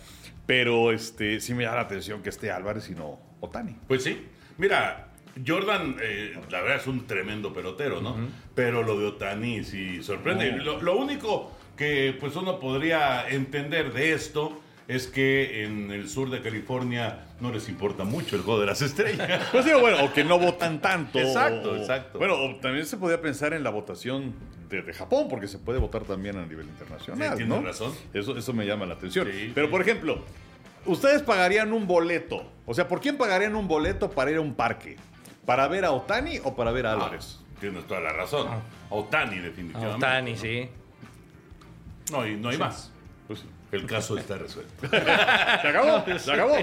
Pero 0.46 0.92
este 0.92 1.40
sí 1.40 1.54
me 1.54 1.64
llama 1.64 1.76
la 1.76 1.82
atención 1.82 2.22
que 2.22 2.28
esté 2.30 2.50
Álvarez 2.50 2.88
y 2.90 2.94
no 2.94 3.18
Otani. 3.40 3.76
Pues 3.86 4.02
sí. 4.02 4.26
Mira, 4.58 5.08
Jordan, 5.46 5.96
eh, 6.02 6.38
la 6.50 6.60
verdad 6.60 6.78
es 6.78 6.86
un 6.86 7.06
tremendo 7.06 7.52
pelotero, 7.52 8.00
¿no? 8.00 8.16
Pero 8.54 8.82
lo 8.82 8.98
de 8.98 9.06
Otani 9.06 9.64
sí 9.64 10.02
sorprende. 10.02 10.52
Lo, 10.58 10.82
lo 10.82 10.96
único 10.96 11.52
que 11.76 12.16
pues 12.18 12.36
uno 12.36 12.58
podría 12.60 13.28
entender 13.28 13.92
de 13.92 14.12
esto 14.12 14.60
es 14.88 15.06
que 15.06 15.64
en 15.64 15.90
el 15.90 16.08
sur 16.08 16.28
de 16.28 16.42
California 16.42 17.24
no 17.42 17.50
les 17.52 17.68
importa 17.68 18.04
mucho 18.04 18.36
el 18.36 18.42
juego 18.42 18.60
de 18.60 18.66
las 18.66 18.80
estrellas. 18.80 19.48
Pues 19.52 19.64
digo, 19.64 19.80
bueno, 19.80 20.04
o 20.04 20.12
que 20.12 20.24
no 20.24 20.38
votan 20.38 20.80
tanto. 20.80 21.18
Exacto, 21.18 21.72
o- 21.72 21.76
exacto. 21.76 22.18
Bueno, 22.18 22.34
o 22.34 22.56
también 22.56 22.86
se 22.86 22.96
podía 22.96 23.20
pensar 23.20 23.52
en 23.52 23.62
la 23.64 23.70
votación 23.70 24.32
de, 24.70 24.82
de 24.82 24.92
Japón, 24.94 25.26
porque 25.28 25.48
se 25.48 25.58
puede 25.58 25.78
votar 25.78 26.04
también 26.04 26.36
a 26.38 26.46
nivel 26.46 26.66
internacional. 26.66 27.30
Sí, 27.32 27.36
tienes 27.36 27.48
¿no? 27.58 27.62
razón. 27.62 27.92
Eso, 28.14 28.36
eso 28.38 28.52
me 28.52 28.64
llama 28.64 28.86
la 28.86 28.94
atención. 28.94 29.28
Sí, 29.30 29.50
Pero, 29.54 29.66
sí. 29.66 29.70
por 29.70 29.80
ejemplo, 29.82 30.24
ustedes 30.86 31.22
pagarían 31.22 31.72
un 31.72 31.86
boleto. 31.86 32.44
O 32.64 32.72
sea, 32.74 32.86
¿por 32.88 33.00
quién 33.00 33.16
pagarían 33.18 33.54
un 33.56 33.66
boleto 33.68 34.10
para 34.10 34.30
ir 34.30 34.36
a 34.36 34.40
un 34.40 34.54
parque? 34.54 34.96
¿Para 35.44 35.66
ver 35.66 35.84
a 35.84 35.90
Otani 35.90 36.38
o 36.44 36.54
para 36.54 36.70
ver 36.70 36.86
a 36.86 36.92
Álvarez? 36.92 37.40
Ah, 37.40 37.56
tienes 37.60 37.84
toda 37.88 38.00
la 38.00 38.12
razón. 38.12 38.46
Otani, 38.88 39.38
definitivamente. 39.40 39.96
Otani, 39.96 40.36
sí. 40.36 40.68
No, 42.12 42.26
y 42.26 42.36
no 42.36 42.50
hay 42.50 42.58
más. 42.58 42.92
Pues 43.26 43.40
sí. 43.40 43.46
El 43.72 43.86
caso 43.86 44.18
está 44.18 44.36
resuelto. 44.36 44.72
¿Se 44.90 44.96
acabó? 44.96 46.18
¿Se 46.18 46.32
acabó? 46.32 46.56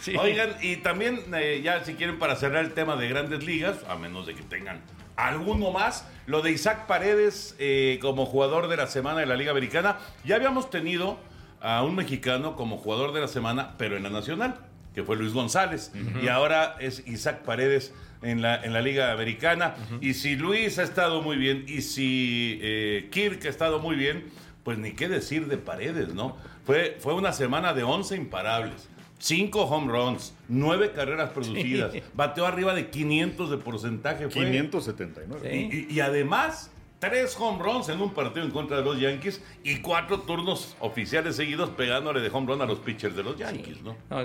Sí. 0.00 0.16
Oigan, 0.16 0.50
y 0.62 0.76
también 0.76 1.20
eh, 1.34 1.60
ya 1.62 1.84
si 1.84 1.94
quieren 1.94 2.20
para 2.20 2.36
cerrar 2.36 2.64
el 2.64 2.72
tema 2.72 2.94
de 2.94 3.08
grandes 3.08 3.44
ligas, 3.44 3.78
a 3.88 3.96
menos 3.96 4.26
de 4.26 4.34
que 4.34 4.42
tengan 4.44 4.80
alguno 5.16 5.72
más, 5.72 6.08
lo 6.26 6.40
de 6.40 6.52
Isaac 6.52 6.86
Paredes 6.86 7.56
eh, 7.58 7.98
como 8.00 8.26
jugador 8.26 8.68
de 8.68 8.76
la 8.76 8.86
semana 8.86 9.20
de 9.20 9.26
la 9.26 9.34
Liga 9.34 9.50
Americana. 9.50 9.98
Ya 10.24 10.36
habíamos 10.36 10.70
tenido 10.70 11.18
a 11.60 11.82
un 11.82 11.96
mexicano 11.96 12.54
como 12.54 12.78
jugador 12.78 13.12
de 13.12 13.20
la 13.20 13.28
semana, 13.28 13.74
pero 13.76 13.96
en 13.96 14.04
la 14.04 14.10
Nacional, 14.10 14.54
que 14.94 15.02
fue 15.02 15.16
Luis 15.16 15.32
González. 15.32 15.92
Y 16.22 16.28
ahora 16.28 16.76
es 16.78 17.06
Isaac 17.08 17.42
Paredes 17.42 17.92
en 18.22 18.40
la, 18.40 18.62
en 18.62 18.72
la 18.72 18.82
Liga 18.82 19.12
Americana. 19.12 19.74
Y 20.00 20.14
si 20.14 20.36
Luis 20.36 20.78
ha 20.78 20.82
estado 20.84 21.22
muy 21.22 21.36
bien, 21.36 21.64
y 21.66 21.82
si 21.82 22.58
eh, 22.62 23.08
Kirk 23.10 23.44
ha 23.46 23.48
estado 23.48 23.80
muy 23.80 23.96
bien, 23.96 24.24
pues 24.64 24.78
ni 24.78 24.92
qué 24.92 25.08
decir 25.08 25.46
de 25.46 25.56
Paredes, 25.58 26.14
¿no? 26.14 26.36
Fue, 26.66 26.96
fue 26.98 27.14
una 27.14 27.32
semana 27.32 27.74
de 27.74 27.82
11 27.84 28.16
imparables. 28.16 28.88
Cinco 29.18 29.62
home 29.62 29.90
runs, 29.92 30.34
nueve 30.48 30.92
carreras 30.92 31.30
producidas, 31.30 31.94
bateó 32.14 32.46
arriba 32.46 32.74
de 32.74 32.90
500 32.90 33.50
de 33.50 33.56
porcentaje. 33.58 34.28
fue- 34.28 34.44
579. 34.50 35.48
Sí. 35.70 35.86
y, 35.88 35.94
y 35.94 36.00
además, 36.00 36.70
tres 36.98 37.36
home 37.38 37.62
runs 37.62 37.88
en 37.88 38.00
un 38.02 38.12
partido 38.12 38.44
en 38.44 38.50
contra 38.50 38.78
de 38.78 38.82
los 38.84 38.98
Yankees 38.98 39.42
y 39.62 39.76
cuatro 39.80 40.20
turnos 40.20 40.76
oficiales 40.80 41.36
seguidos 41.36 41.70
pegándole 41.70 42.20
de 42.20 42.28
home 42.28 42.46
run 42.52 42.62
a 42.62 42.66
los 42.66 42.80
pitchers 42.80 43.14
de 43.16 43.22
los 43.22 43.36
Yankees, 43.38 43.82
¿no? 43.82 43.96
No, 44.10 44.24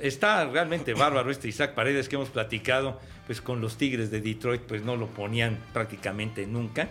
está 0.00 0.46
realmente 0.46 0.94
bárbaro 0.94 1.30
este 1.30 1.48
Isaac 1.48 1.74
Paredes 1.74 2.08
que 2.08 2.16
hemos 2.16 2.28
platicado, 2.30 3.00
pues 3.26 3.40
con 3.42 3.60
los 3.60 3.76
Tigres 3.76 4.10
de 4.10 4.20
Detroit, 4.20 4.62
pues 4.62 4.82
no 4.82 4.96
lo 4.96 5.06
ponían 5.08 5.58
prácticamente 5.72 6.46
nunca. 6.46 6.88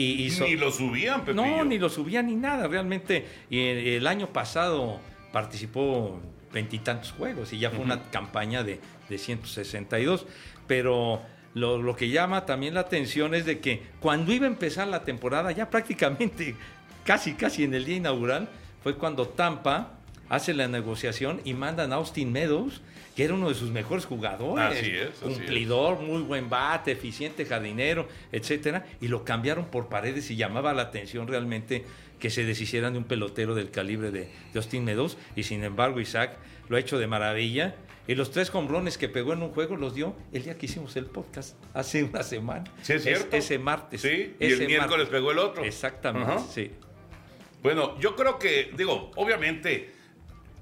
Y, 0.00 0.24
y 0.24 0.30
so- 0.30 0.44
Ni 0.44 0.56
lo 0.56 0.70
subían, 0.70 1.24
Pepillo. 1.24 1.44
no, 1.44 1.64
ni 1.64 1.78
lo 1.78 1.88
subía 1.88 2.22
ni 2.22 2.34
nada, 2.36 2.68
realmente. 2.68 3.26
Y 3.50 3.58
el, 3.60 3.78
el 3.86 4.06
año 4.06 4.28
pasado 4.28 5.00
participó 5.32 6.20
veintitantos 6.52 7.12
juegos 7.12 7.52
y 7.52 7.58
ya 7.58 7.70
fue 7.70 7.80
una 7.84 8.02
campaña 8.10 8.62
de, 8.62 8.80
de 9.08 9.18
162. 9.18 10.26
Pero 10.66 11.22
lo, 11.54 11.80
lo 11.82 11.96
que 11.96 12.08
llama 12.10 12.46
también 12.46 12.74
la 12.74 12.80
atención 12.80 13.34
es 13.34 13.44
de 13.44 13.58
que 13.60 13.82
cuando 14.00 14.32
iba 14.32 14.44
a 14.46 14.48
empezar 14.48 14.88
la 14.88 15.04
temporada, 15.04 15.50
ya 15.52 15.70
prácticamente 15.70 16.54
casi, 17.04 17.34
casi 17.34 17.64
en 17.64 17.74
el 17.74 17.84
día 17.84 17.96
inaugural, 17.96 18.48
fue 18.82 18.94
cuando 18.96 19.26
Tampa 19.28 19.94
hace 20.28 20.54
la 20.54 20.68
negociación 20.68 21.40
y 21.44 21.54
mandan 21.54 21.92
a 21.92 21.96
Austin 21.96 22.30
Meadows, 22.32 22.82
que 23.18 23.24
era 23.24 23.34
uno 23.34 23.48
de 23.48 23.56
sus 23.56 23.72
mejores 23.72 24.06
jugadores. 24.06 24.78
Así 24.78 24.90
es, 24.92 25.08
así 25.08 25.32
es. 25.32 25.38
cumplidor, 25.38 25.98
muy 25.98 26.22
buen 26.22 26.48
bate, 26.48 26.92
eficiente 26.92 27.44
jardinero, 27.44 28.06
etcétera, 28.30 28.86
y 29.00 29.08
lo 29.08 29.24
cambiaron 29.24 29.64
por 29.72 29.88
paredes 29.88 30.30
y 30.30 30.36
llamaba 30.36 30.72
la 30.72 30.82
atención 30.82 31.26
realmente 31.26 31.84
que 32.20 32.30
se 32.30 32.44
deshicieran 32.44 32.92
de 32.92 33.00
un 33.00 33.06
pelotero 33.06 33.56
del 33.56 33.72
calibre 33.72 34.12
de, 34.12 34.20
de 34.20 34.30
Austin 34.54 34.84
Meadows, 34.84 35.18
y 35.34 35.42
sin 35.42 35.64
embargo 35.64 35.98
Isaac 35.98 36.36
lo 36.68 36.76
ha 36.76 36.78
hecho 36.78 36.96
de 36.96 37.08
maravilla. 37.08 37.74
Y 38.06 38.14
los 38.14 38.30
tres 38.30 38.54
hombrones 38.54 38.96
que 38.96 39.08
pegó 39.08 39.32
en 39.32 39.42
un 39.42 39.50
juego 39.50 39.74
los 39.74 39.96
dio 39.96 40.14
el 40.32 40.44
día 40.44 40.56
que 40.56 40.66
hicimos 40.66 40.94
el 40.94 41.06
podcast, 41.06 41.56
hace 41.74 42.04
una 42.04 42.22
semana. 42.22 42.72
Sí, 42.82 42.92
es 42.92 43.02
cierto. 43.02 43.34
ese 43.36 43.58
martes. 43.58 44.00
Sí, 44.00 44.36
y 44.38 44.44
el 44.44 44.64
miércoles 44.64 44.90
martes. 44.90 45.08
pegó 45.08 45.32
el 45.32 45.38
otro. 45.40 45.64
Exactamente, 45.64 46.34
sí. 46.54 46.70
Bueno, 47.64 47.98
yo 47.98 48.14
creo 48.14 48.38
que, 48.38 48.70
digo, 48.76 49.10
obviamente, 49.16 49.97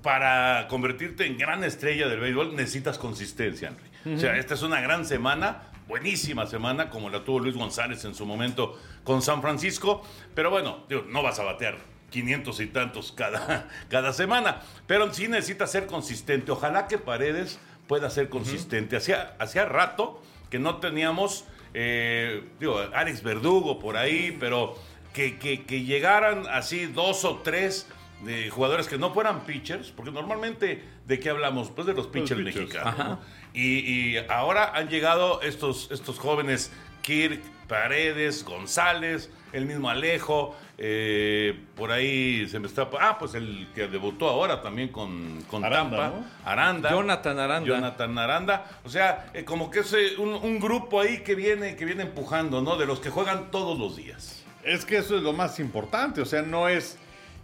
para 0.07 0.69
convertirte 0.69 1.27
en 1.27 1.37
gran 1.37 1.65
estrella 1.65 2.07
del 2.07 2.21
béisbol 2.21 2.55
necesitas 2.55 2.97
consistencia, 2.97 3.71
Henry. 3.71 4.15
O 4.15 4.21
sea, 4.21 4.37
esta 4.37 4.55
es 4.55 4.63
una 4.63 4.81
gran 4.81 5.05
semana, 5.05 5.65
buenísima 5.89 6.47
semana, 6.47 6.91
como 6.91 7.11
la 7.11 7.25
tuvo 7.25 7.41
Luis 7.41 7.57
González 7.57 8.05
en 8.05 8.15
su 8.15 8.25
momento 8.25 8.79
con 9.03 9.21
San 9.21 9.43
Francisco. 9.43 10.07
Pero 10.33 10.51
bueno, 10.51 10.85
digo, 10.89 11.05
no 11.09 11.25
vas 11.25 11.41
a 11.41 11.43
batear 11.43 11.79
500 12.11 12.61
y 12.61 12.67
tantos 12.69 13.11
cada, 13.11 13.69
cada 13.91 14.13
semana. 14.13 14.61
Pero 14.87 15.13
sí 15.13 15.27
necesitas 15.27 15.73
ser 15.73 15.87
consistente. 15.89 16.53
Ojalá 16.53 16.87
que 16.87 16.99
Paredes 16.99 17.59
pueda 17.89 18.09
ser 18.09 18.29
consistente. 18.29 18.97
Hacía, 18.97 19.35
hacía 19.41 19.65
rato 19.65 20.23
que 20.51 20.61
no 20.61 20.77
teníamos, 20.77 21.47
eh, 21.75 22.45
digo, 22.61 22.79
Alex 22.95 23.25
Verdugo 23.25 23.81
por 23.81 23.97
ahí, 23.97 24.37
pero 24.39 24.77
que, 25.13 25.37
que- 25.37 25.65
que 25.65 25.83
llegaran 25.83 26.47
así 26.47 26.87
dos 26.87 27.25
o 27.25 27.39
tres 27.39 27.89
de 28.23 28.51
jugadores 28.51 28.89
que 28.89 28.99
no 28.99 29.13
fueran 29.13 29.45
pitchers, 29.45 29.91
porque 29.91 30.11
normalmente, 30.11 30.83
¿de 31.07 31.21
qué 31.21 31.31
hablamos? 31.31 31.71
Pues 31.71 31.87
de 31.87 31.95
los 31.95 32.07
pitchers, 32.07 32.41
pitchers. 32.41 32.73
mexicanos. 32.73 33.19
Y, 33.53 33.79
y 33.81 34.17
ahora 34.29 34.73
han 34.75 34.89
llegado 34.89 35.43
estos, 35.43 35.91
estos 35.91 36.19
jóvenes, 36.19 36.73
Kirk, 37.03 37.41
Paredes, 37.69 38.45
González, 38.45 39.31
el 39.53 39.67
mismo 39.67 39.91
Alejo, 39.91 40.57
eh, 40.79 41.59
por 41.75 41.91
ahí 41.91 42.49
se 42.49 42.59
me 42.59 42.67
está... 42.67 42.89
Ah, 43.01 43.17
pues 43.19 43.35
el 43.35 43.69
que 43.75 43.89
debutó 43.89 44.29
ahora 44.29 44.61
también 44.61 44.89
con, 44.89 45.43
con 45.51 45.65
Aranda, 45.65 45.97
Tampa, 45.97 46.19
¿no? 46.19 46.51
Aranda. 46.51 46.91
Jonathan 46.91 47.39
Aranda. 47.39 47.67
Jonathan 47.69 48.19
Aranda. 48.19 48.81
O 48.85 48.89
sea, 48.89 49.31
eh, 49.35 49.45
como 49.45 49.71
que 49.71 49.81
es 49.81 49.93
eh, 49.93 50.17
un, 50.19 50.35
un 50.35 50.61
grupo 50.61 51.01
ahí 51.01 51.23
que 51.23 51.35
viene, 51.35 51.77
que 51.77 51.85
viene 51.85 52.03
empujando, 52.03 52.61
¿no? 52.61 52.77
De 52.77 52.87
los 52.87 53.01
que 53.01 53.11
juegan 53.11 53.51
todos 53.51 53.79
los 53.79 53.97
días. 53.97 54.45
Es 54.65 54.85
que 54.85 54.99
eso 54.99 55.17
es 55.17 55.23
lo 55.23 55.33
más 55.33 55.59
importante, 55.61 56.21
o 56.21 56.27
sea, 56.27 56.43
no 56.43 56.69
es... 56.69 56.99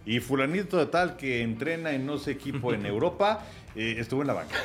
Y 0.05 0.19
fulanito 0.19 0.77
de 0.77 0.85
tal 0.87 1.15
que 1.15 1.41
entrena 1.41 1.91
en 1.91 2.05
no 2.05 2.17
sé 2.17 2.31
equipo 2.31 2.73
en 2.73 2.85
Europa, 2.85 3.39
eh, 3.75 3.95
estuvo 3.97 4.21
en 4.21 4.27
la 4.27 4.33
banca. 4.33 4.55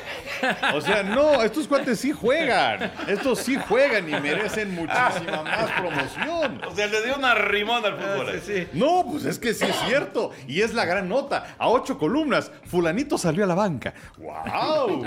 O 0.75 0.81
sea, 0.81 1.01
no, 1.01 1.41
estos 1.41 1.65
cuates 1.67 1.97
sí 1.99 2.11
juegan. 2.11 2.91
Estos 3.07 3.39
sí 3.39 3.55
juegan 3.55 4.07
y 4.09 4.19
merecen 4.19 4.75
muchísima 4.75 5.41
más 5.43 5.71
promoción. 5.79 6.61
O 6.67 6.75
sea, 6.75 6.87
le 6.87 7.03
dio 7.05 7.15
una 7.15 7.35
rimón 7.35 7.85
al 7.85 7.93
fútbol. 7.95 8.27
Ah, 8.29 8.39
Sí, 8.45 8.53
sí. 8.53 8.67
No, 8.73 9.05
pues 9.09 9.23
es 9.25 9.39
que 9.39 9.53
sí 9.53 9.63
es 9.65 9.75
cierto. 9.87 10.31
Y 10.47 10.59
es 10.61 10.73
la 10.73 10.83
gran 10.85 11.07
nota. 11.07 11.55
A 11.57 11.69
ocho 11.69 11.97
columnas, 11.97 12.51
fulanito 12.65 13.17
salió 13.17 13.45
a 13.45 13.47
la 13.47 13.55
banca. 13.55 13.93
¡Wow! 14.17 15.05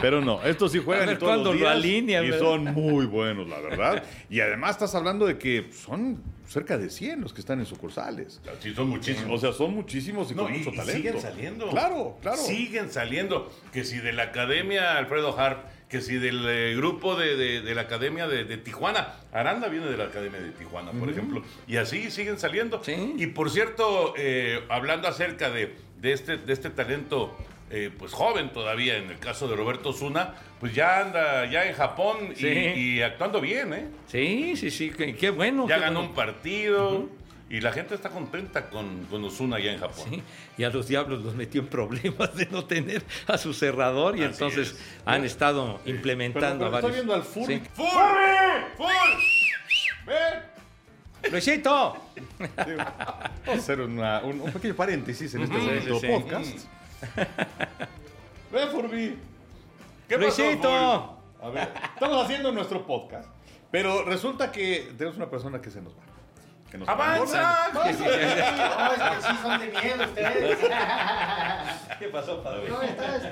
Pero 0.00 0.20
no, 0.20 0.42
estos 0.44 0.72
sí 0.72 0.78
juegan 0.84 1.04
A 1.04 1.06
ver 1.06 1.16
y 1.16 1.18
todos 1.18 1.36
los 1.38 1.44
lo 1.46 1.52
días 1.54 1.70
alinean, 1.72 2.24
y 2.24 2.30
¿verdad? 2.30 2.44
son 2.46 2.64
muy 2.74 3.06
buenos, 3.06 3.48
la 3.48 3.60
verdad. 3.60 4.02
Y 4.28 4.40
además 4.40 4.72
estás 4.72 4.94
hablando 4.94 5.26
de 5.26 5.38
que 5.38 5.70
son 5.72 6.22
cerca 6.52 6.78
de 6.78 6.90
100 6.90 7.20
los 7.22 7.32
que 7.32 7.40
están 7.40 7.60
en 7.60 7.66
sucursales. 7.66 8.40
Sí, 8.60 8.74
son 8.74 8.88
muchísimos. 8.88 9.38
O 9.38 9.38
sea, 9.40 9.52
son 9.52 9.74
muchísimos 9.74 10.30
y 10.30 10.34
No, 10.34 10.44
con 10.44 10.54
y- 10.54 10.58
mucho 10.58 10.70
y 10.70 10.76
talento. 10.76 10.92
siguen 10.96 11.20
saliendo. 11.20 11.68
Claro, 11.70 12.18
claro. 12.20 12.36
Siguen 12.36 12.90
saliendo. 12.90 13.50
Que 13.72 13.84
si 13.84 13.98
de 13.98 14.12
la 14.12 14.24
Academia 14.24 14.96
Alfredo 14.98 15.38
Harp, 15.38 15.64
que 15.88 16.00
si 16.00 16.14
del 16.16 16.44
eh, 16.48 16.74
grupo 16.76 17.16
de, 17.16 17.36
de- 17.36 17.60
de 17.62 17.74
la 17.74 17.82
Academia 17.82 18.26
de, 18.28 18.44
de 18.44 18.56
Tijuana. 18.58 19.14
Aranda 19.32 19.68
viene 19.68 19.86
de 19.86 19.96
la 19.96 20.04
Academia 20.04 20.40
de 20.40 20.50
Tijuana, 20.50 20.92
por 20.92 21.08
ejemplo. 21.10 21.42
Y 21.66 21.76
así 21.76 22.10
siguen 22.10 22.38
saliendo. 22.38 22.82
Sí. 22.84 23.14
Y 23.16 23.26
por 23.28 23.50
cierto, 23.50 24.14
eh, 24.16 24.60
hablando 24.68 25.08
acerca 25.08 25.50
de, 25.50 25.74
de 26.00 26.12
este, 26.12 26.36
de 26.36 26.52
este 26.52 26.70
talento. 26.70 27.36
Eh, 27.72 27.90
pues 27.98 28.12
joven 28.12 28.52
todavía 28.52 28.96
en 28.98 29.10
el 29.10 29.18
caso 29.18 29.48
de 29.48 29.56
Roberto 29.56 29.92
Zuna, 29.92 30.34
pues 30.60 30.74
ya 30.74 31.00
anda 31.00 31.46
ya 31.46 31.64
en 31.66 31.74
Japón 31.74 32.18
y- 32.32 32.36
Sí. 32.36 32.48
y, 32.48 33.00
actuando 33.02 33.40
bien, 33.40 33.72
¿eh? 33.72 33.88
Sí, 34.06 34.54
sí, 34.56 34.70
sí, 34.70 34.90
qué, 34.96 35.16
qué 35.16 35.30
bueno. 35.30 35.66
Ya 35.68 35.76
qué 35.76 35.80
ganó 35.80 35.94
bueno. 36.00 36.08
un 36.10 36.14
partido 36.14 37.08
y 37.50 37.60
la 37.60 37.72
gente 37.72 37.94
está 37.94 38.08
contenta 38.10 38.68
con, 38.70 39.04
con 39.06 39.24
Ozuna 39.24 39.56
allá 39.56 39.72
en 39.72 39.78
Japón. 39.80 40.06
Sí, 40.10 40.22
y 40.56 40.64
a 40.64 40.70
los 40.70 40.86
diablos 40.88 41.22
los 41.22 41.34
metió 41.34 41.60
en 41.60 41.66
problemas 41.68 42.34
de 42.36 42.46
no 42.46 42.64
tener 42.64 43.02
a 43.26 43.36
su 43.38 43.52
cerrador 43.52 44.16
y 44.16 44.20
Así 44.22 44.32
entonces 44.32 44.70
es. 44.72 44.78
han 45.04 45.24
estado 45.24 45.80
Pero, 45.84 45.96
implementando 45.96 46.64
pero 46.66 46.76
a 46.76 46.78
estoy 46.78 46.90
varios. 46.92 46.94
viendo 46.94 47.14
al 47.14 47.22
Furby. 47.22 47.54
Sí. 47.56 47.62
¡Full! 47.74 47.86
¡Full! 48.76 50.06
¡Ven! 50.06 51.32
¡Luisito! 51.32 51.96
Vamos 52.56 52.86
a 53.46 53.52
hacer 53.52 53.80
una- 53.80 54.20
un, 54.20 54.40
un 54.40 54.52
pequeño 54.52 54.74
paréntesis 54.74 55.34
en 55.34 55.42
este 55.42 56.00
sí. 56.00 56.06
podcast. 56.08 56.58
Ven, 58.52 58.68
Furby. 58.70 59.18
¿Qué 60.08 60.18
pasó, 60.18 60.42
¡Luisito! 60.42 61.18
A 61.42 61.48
ver, 61.50 61.68
estamos 61.94 62.24
haciendo 62.24 62.52
nuestro 62.52 62.86
podcast, 62.86 63.28
pero 63.70 64.04
resulta 64.04 64.52
que 64.52 64.92
tenemos 64.96 65.16
una 65.16 65.28
persona 65.28 65.60
que 65.60 65.70
se 65.70 65.80
nos 65.80 65.92
va. 65.94 66.02
Que 66.70 66.78
nos 66.78 66.88
¡Avanza! 66.88 67.70
No, 67.74 67.84
es 67.84 67.96
que 67.96 68.04
sí 68.04 69.36
son 69.42 69.60
de 69.60 69.66
miedo 69.66 70.04
ustedes. 70.04 70.58
¿Qué 71.98 72.08
pasó, 72.08 72.42
padre? 72.42 72.68
¿Cómo 72.68 72.82
estás? 72.82 73.22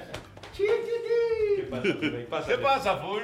Chi, 0.52 0.64
chi. 0.64 1.62
¿Qué 2.46 2.58
pasa, 2.58 2.96
Full? 2.96 3.22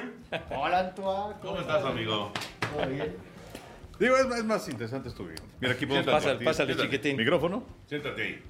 Hola, 0.55 0.79
Antoine. 0.79 1.35
¿Cómo 1.41 1.59
estás, 1.59 1.83
amigo? 1.83 2.31
¿Todo 2.73 2.87
bien? 2.87 3.15
Digo, 3.99 4.15
es, 4.15 4.25
es 4.25 4.45
más 4.45 4.67
interesante 4.69 5.09
esto. 5.09 5.27
Mira, 5.59 5.73
aquí 5.73 5.85
podemos 5.85 6.11
Pásale, 6.11 6.45
pásale, 6.45 6.75
chiquitín. 6.75 7.17
Micrófono. 7.17 7.63
Siéntate 7.87 8.21
ahí. 8.21 8.43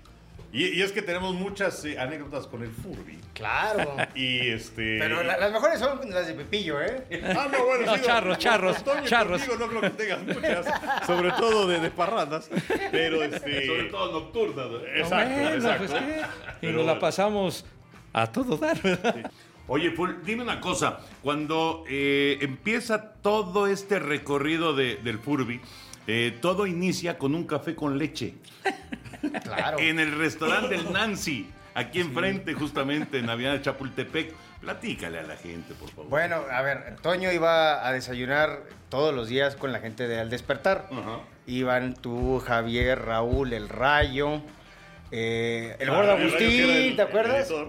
Y, 0.53 0.65
y 0.79 0.81
es 0.81 0.91
que 0.93 1.01
tenemos 1.01 1.33
muchas 1.35 1.83
eh, 1.85 1.99
anécdotas 1.99 2.47
con 2.47 2.63
el 2.63 2.69
Furby. 2.71 3.19
Claro. 3.33 3.95
Y 4.15 4.47
este. 4.47 4.97
Pero 4.97 5.21
la- 5.21 5.37
las 5.37 5.51
mejores 5.51 5.79
son 5.79 5.99
las 6.09 6.25
de 6.25 6.33
Pepillo, 6.35 6.81
¿eh? 6.81 7.03
Ah, 7.37 7.47
no, 7.51 7.65
bueno, 7.65 7.85
No, 7.85 7.95
sí, 7.95 8.01
charros, 8.03 8.37
charros, 8.39 8.83
Toño 8.83 9.03
charros. 9.05 9.43
contigo 9.43 9.57
no 9.59 9.67
creo 9.67 9.81
que 9.81 9.89
tengas 9.91 10.23
muchas, 10.23 11.05
sobre 11.05 11.31
todo 11.31 11.67
de, 11.67 11.79
de 11.81 11.91
parrandas. 11.91 12.49
Pero 12.91 13.23
este. 13.23 13.67
Sobre 13.67 13.83
todo 13.85 14.11
nocturna. 14.13 14.63
¿no? 14.65 14.77
Exacto, 14.79 15.33
Bueno, 15.33 15.49
exacto. 15.55 15.85
pues, 15.87 16.01
¿qué? 16.01 16.21
Y 16.21 16.55
Pero 16.61 16.77
nos 16.77 16.85
la 16.87 16.99
pasamos 16.99 17.65
a 18.13 18.31
todo 18.31 18.57
dar, 18.57 18.81
¿verdad? 18.81 19.31
Oye, 19.67 19.91
Full, 19.91 20.11
dime 20.23 20.43
una 20.43 20.61
cosa. 20.61 20.99
Cuando 21.21 21.83
eh, 21.89 22.37
empieza 22.39 23.11
todo 23.21 23.67
este 23.67 23.99
recorrido 23.99 24.73
de- 24.73 24.95
del 24.95 25.19
Furby, 25.19 25.59
eh, 26.07 26.37
todo 26.41 26.65
inicia 26.65 27.17
con 27.17 27.35
un 27.35 27.45
café 27.45 27.75
con 27.75 27.97
leche. 27.97 28.35
Claro. 29.43 29.79
En 29.79 29.99
el 29.99 30.17
restaurante 30.17 30.75
del 30.77 30.91
Nancy, 30.91 31.49
aquí 31.75 31.99
enfrente, 32.01 32.53
justamente 32.53 33.19
en 33.19 33.29
Avenida 33.29 33.61
Chapultepec. 33.61 34.33
Platícale 34.61 35.19
a 35.19 35.23
la 35.23 35.35
gente, 35.37 35.73
por 35.75 35.89
favor. 35.91 36.09
Bueno, 36.09 36.41
a 36.51 36.61
ver, 36.63 36.95
Toño 37.01 37.31
iba 37.31 37.87
a 37.87 37.93
desayunar 37.93 38.61
todos 38.89 39.13
los 39.13 39.27
días 39.27 39.55
con 39.55 39.71
la 39.71 39.79
gente 39.79 40.07
de 40.07 40.19
Al 40.19 40.29
Despertar. 40.31 40.89
Iban 41.45 41.93
tú, 41.93 42.39
Javier, 42.45 42.99
Raúl, 43.05 43.53
El 43.53 43.69
Rayo, 43.69 44.41
eh, 45.11 45.75
el 45.79 45.89
Ah, 45.89 45.95
gordo 45.95 46.11
Agustín, 46.13 46.69
el- 46.69 46.95
¿te 46.95 47.01
acuerdas? 47.03 47.49
el. 47.51 47.67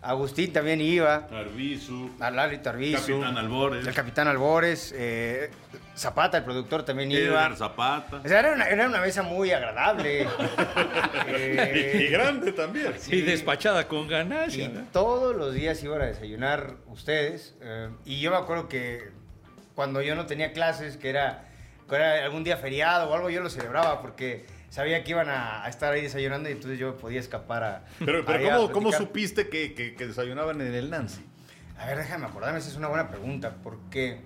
Agustín 0.00 0.52
también 0.52 0.80
iba. 0.80 1.26
Arbizu. 1.32 2.10
Lali 2.18 2.58
Tarbizu. 2.58 3.20
Capitán 3.20 3.36
Albores. 3.38 3.86
El 3.86 3.94
Capitán 3.94 4.28
Albores. 4.28 4.94
eh, 4.96 5.50
Zapata, 5.96 6.38
el 6.38 6.44
productor, 6.44 6.84
también 6.84 7.10
iba. 7.10 7.20
Edgar 7.20 7.56
Zapata. 7.56 8.20
O 8.24 8.28
sea, 8.28 8.38
era 8.38 8.52
una, 8.52 8.68
era 8.68 8.86
una 8.86 9.00
mesa 9.00 9.22
muy 9.22 9.50
agradable. 9.50 10.26
Y, 11.28 11.30
y 11.30 11.34
Eh, 11.34 12.08
grande 12.12 12.52
también. 12.52 12.94
Y 13.08 13.20
despachada 13.22 13.88
con 13.88 14.06
y 14.06 14.08
ganancia. 14.08 14.68
¿no? 14.68 14.82
todos 14.92 15.34
los 15.36 15.52
días 15.54 15.82
iban 15.82 16.00
a 16.02 16.06
desayunar 16.06 16.74
ustedes. 16.86 17.56
eh, 17.60 17.88
y 18.04 18.20
yo 18.20 18.30
me 18.30 18.36
acuerdo 18.36 18.68
que 18.68 19.10
cuando 19.74 20.00
yo 20.00 20.14
no 20.14 20.26
tenía 20.26 20.52
clases, 20.52 20.96
que 20.96 21.10
era, 21.10 21.44
que 21.88 21.96
era 21.96 22.24
algún 22.24 22.44
día 22.44 22.56
feriado 22.56 23.10
o 23.10 23.14
algo, 23.14 23.30
yo 23.30 23.40
lo 23.42 23.50
celebraba 23.50 24.00
porque 24.00 24.46
sabía 24.70 25.02
que 25.04 25.10
iban 25.12 25.28
a, 25.28 25.64
a 25.64 25.68
estar 25.68 25.92
ahí 25.92 26.02
desayunando 26.02 26.48
y 26.48 26.52
entonces 26.52 26.78
yo 26.78 26.96
podía 26.96 27.20
escapar 27.20 27.62
a. 27.64 27.84
Pero, 27.98 28.24
pero 28.24 28.38
a 28.66 28.72
¿cómo, 28.72 28.92
supiste 28.92 29.48
que, 29.48 29.74
que- 29.74 29.94
que 29.94 30.06
desayunaban 30.06 30.60
en 30.60 30.74
el 30.74 30.90
Nancy? 30.90 31.24
A 31.78 31.86
ver, 31.86 31.98
déjame 31.98 32.26
acordarme, 32.26 32.58
esa 32.58 32.68
es 32.70 32.76
una 32.76 32.88
buena 32.88 33.08
pregunta, 33.08 33.54
porque 33.62 34.20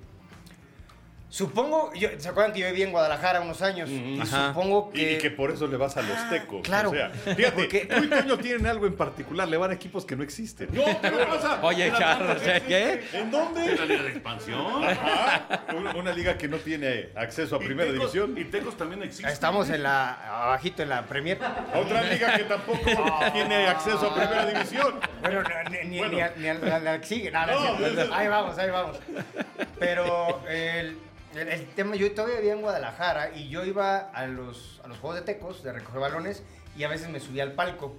supongo, 1.33 1.91
yo, 1.95 2.11
¿se 2.19 2.29
acuerdan 2.29 2.53
que 2.53 2.61
yo 2.61 2.67
viví 2.67 2.83
en 2.83 2.91
Guadalajara 2.93 3.41
unos 3.41 3.63
años? 3.63 3.89
Y 3.89 4.21
Ajá. 4.21 4.49
supongo 4.49 4.91
Y, 4.93 4.99
que... 4.99 5.13
y 5.15 5.19
que 5.19 5.31
por 5.31 5.51
eso 5.51 5.67
le 5.67 5.79
vas 5.79 5.97
a 5.97 6.03
los 6.03 6.29
tecos. 6.29 6.61
claro. 6.63 6.91
O 6.91 6.95
sea, 6.95 7.09
fíjate, 7.37 7.51
Porque- 7.53 7.87
tú 7.87 8.05
y 8.05 8.09
Toño 8.09 8.37
tienen 8.37 8.67
algo 8.67 8.87
en 8.87 8.95
particular, 8.97 9.49
le 9.49 9.57
van 9.57 9.71
a 9.71 9.75
equipos 9.75 10.05
que 10.05 10.15
no 10.15 10.23
existen. 10.23 10.69
No, 10.73 10.85
¿qué 11.01 11.11
me 11.11 11.25
pasa? 11.25 11.59
Oye, 11.63 11.91
Charro, 11.99 12.37
¿qué? 12.69 13.05
¿En 13.15 13.25
¿Es 13.27 13.31
dónde? 13.31 13.77
la 13.77 13.85
liga 13.87 14.03
de 14.03 14.09
expansión? 14.11 14.85
Ajá, 14.85 15.63
una, 15.75 15.95
una 15.97 16.13
liga 16.13 16.37
que 16.37 16.49
no 16.49 16.59
tiene 16.59 17.09
acceso 17.17 17.57
a 17.57 17.59
primera 17.61 17.89
Y 17.89 17.95
Tecos- 17.95 18.13
división. 18.13 18.35
Y 18.37 18.45
Tecos 18.45 18.77
también 18.77 19.03
existe. 19.03 19.33
Estamos 19.33 19.71
en 19.71 19.83
la, 19.85 20.43
abajito 20.45 20.83
en 20.83 20.91
la 20.91 21.07
Premier. 21.07 21.39
Otra 21.75 22.03
liga 22.03 22.37
que 22.37 22.45
tampoco 22.45 22.79
tiene 23.33 23.69
acceso 23.69 24.07
a 24.11 24.15
primera 24.15 24.45
división. 24.45 25.01
Bueno, 25.23 25.43
ni, 25.71 25.89
ni, 25.89 25.99
Bueno. 25.99 26.13
ni 26.15 26.21
a- 26.21 26.33
ni 26.37 26.47
a 26.49 26.55
la, 26.55 26.79
la 26.79 27.01
que 27.01 27.07
sigue. 27.07 27.31
No, 27.31 27.47
no, 27.47 27.53
No, 27.53 27.71
es 27.73 27.79
cierto. 27.79 28.03
es- 28.03 28.11
ahí 28.13 28.29
vamos, 28.29 28.59
ahí 28.59 28.71
vamos. 28.71 28.99
Pero 29.79 30.43
el, 30.49 30.99
el- 31.35 31.49
el 31.49 31.67
tema, 31.75 31.97
yo 31.97 32.11
todavía 32.13 32.37
vivía 32.39 32.53
en 32.55 32.61
Guadalajara 32.63 33.31
y 33.35 33.49
yo 33.49 33.65
iba 33.65 33.99
a 33.99 34.27
los, 34.27 34.81
a 34.85 34.89
los 34.89 34.99
juegos 34.99 35.21
de 35.21 35.25
tecos, 35.27 35.63
de 35.63 35.73
recoger 35.73 36.01
balones, 36.01 36.43
y 36.77 36.85
a 36.85 36.89
veces 36.89 37.09
me 37.09 37.21
subía 37.21 37.43
al 37.43 37.53
palco. 37.53 37.95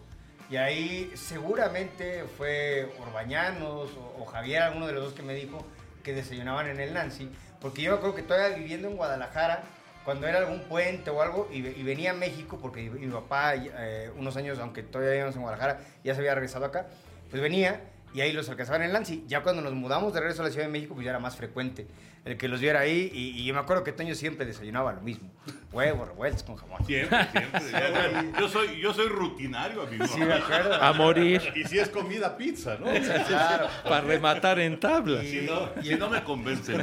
Y 0.50 0.58
ahí 0.58 1.12
seguramente 1.15 2.26
fue 2.38 2.91
Orbañanos 3.00 3.89
o, 3.98 4.15
o 4.22 4.26
Javier, 4.26 4.62
alguno 4.63 4.88
de 4.88 4.93
los 4.93 5.04
dos 5.06 5.13
que 5.13 5.24
me 5.24 5.34
dijo 5.34 5.65
que 6.04 6.13
desayunaban 6.13 6.67
en 6.67 6.80
el 6.80 6.93
Nancy. 6.93 7.30
Porque 7.62 7.82
yo 7.82 7.91
me 7.91 7.98
acuerdo 7.98 8.15
que 8.15 8.24
todavía 8.24 8.56
viviendo 8.58 8.88
en 8.89 8.96
Guadalajara, 8.98 9.63
cuando 10.04 10.28
era 10.28 10.39
algún 10.39 10.60
puente 10.63 11.10
o 11.12 11.22
algo, 11.22 11.48
y, 11.52 11.60
y 11.65 11.84
venía 11.84 12.12
a 12.12 12.13
México, 12.13 12.60
porque 12.62 12.82
mi 12.89 13.08
papá, 13.08 13.54
eh, 13.56 14.12
unos 14.17 14.36
años, 14.36 14.60
aunque 14.60 14.84
todavía 14.84 15.12
vivíamos 15.12 15.36
en 15.36 15.41
Guadalajara, 15.43 15.80
ya 16.04 16.13
se 16.13 16.19
había 16.19 16.36
regresado 16.36 16.65
acá, 16.65 16.88
pues 17.30 17.41
venía 17.41 17.80
y 18.13 18.21
ahí 18.21 18.32
los 18.32 18.47
alcanzaban 18.49 18.84
en 18.84 18.91
Nancy. 18.93 19.23
Ya 19.28 19.41
cuando 19.43 19.62
nos 19.62 19.73
mudamos 19.73 20.13
de 20.13 20.19
regreso 20.19 20.41
a 20.41 20.45
la 20.45 20.52
Ciudad 20.52 20.65
de 20.67 20.71
México, 20.71 20.93
pues 20.93 21.06
ya 21.06 21.10
era 21.12 21.19
más 21.19 21.36
frecuente 21.36 21.88
el 22.26 22.38
que 22.38 22.47
los 22.47 22.62
viera 22.62 22.80
ahí. 22.82 23.12
Y, 23.13 23.39
y 23.41 23.45
yo 23.45 23.54
me 23.54 23.60
acuerdo 23.60 23.84
que 23.84 23.91
Toño 23.91 24.15
siempre 24.15 24.45
desayunaba 24.45 24.93
lo 24.93 25.02
mismo: 25.02 25.32
huevos 25.71 26.08
revueltos 26.08 26.43
con 26.43 26.56
jamón. 26.56 26.86
Siempre, 26.86 27.17
siempre. 27.32 27.62
Ya, 27.71 28.39
Yo 28.39 28.47
soy, 28.47 28.80
yo 28.80 28.93
soy 28.93 29.08
rutinario, 29.08 29.82
amigo. 29.82 30.06
Sí, 30.08 30.19
me 30.19 30.34
acuerdo. 30.34 30.76
A 30.82 30.93
morir. 30.93 31.41
Y 31.56 31.63
si 31.65 31.80
es 31.80 31.89
comida, 31.89 32.38
pizza, 32.38 32.78
¿no? 32.80 32.86
Claro. 33.28 33.67
Para 33.84 34.02
rematar 34.02 34.60
en 34.60 34.80
tabla. 34.80 35.23
Y- 35.23 35.28
Si 35.28 35.41
no, 35.41 35.69
si 35.82 35.95
no 35.95 36.10
me 36.10 36.23
convence. 36.23 36.73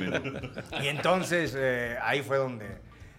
Y 0.83 0.89
entonces 0.89 1.55
eh, 1.57 1.97
ahí 2.03 2.23
fue 2.23 2.37
donde 2.39 2.67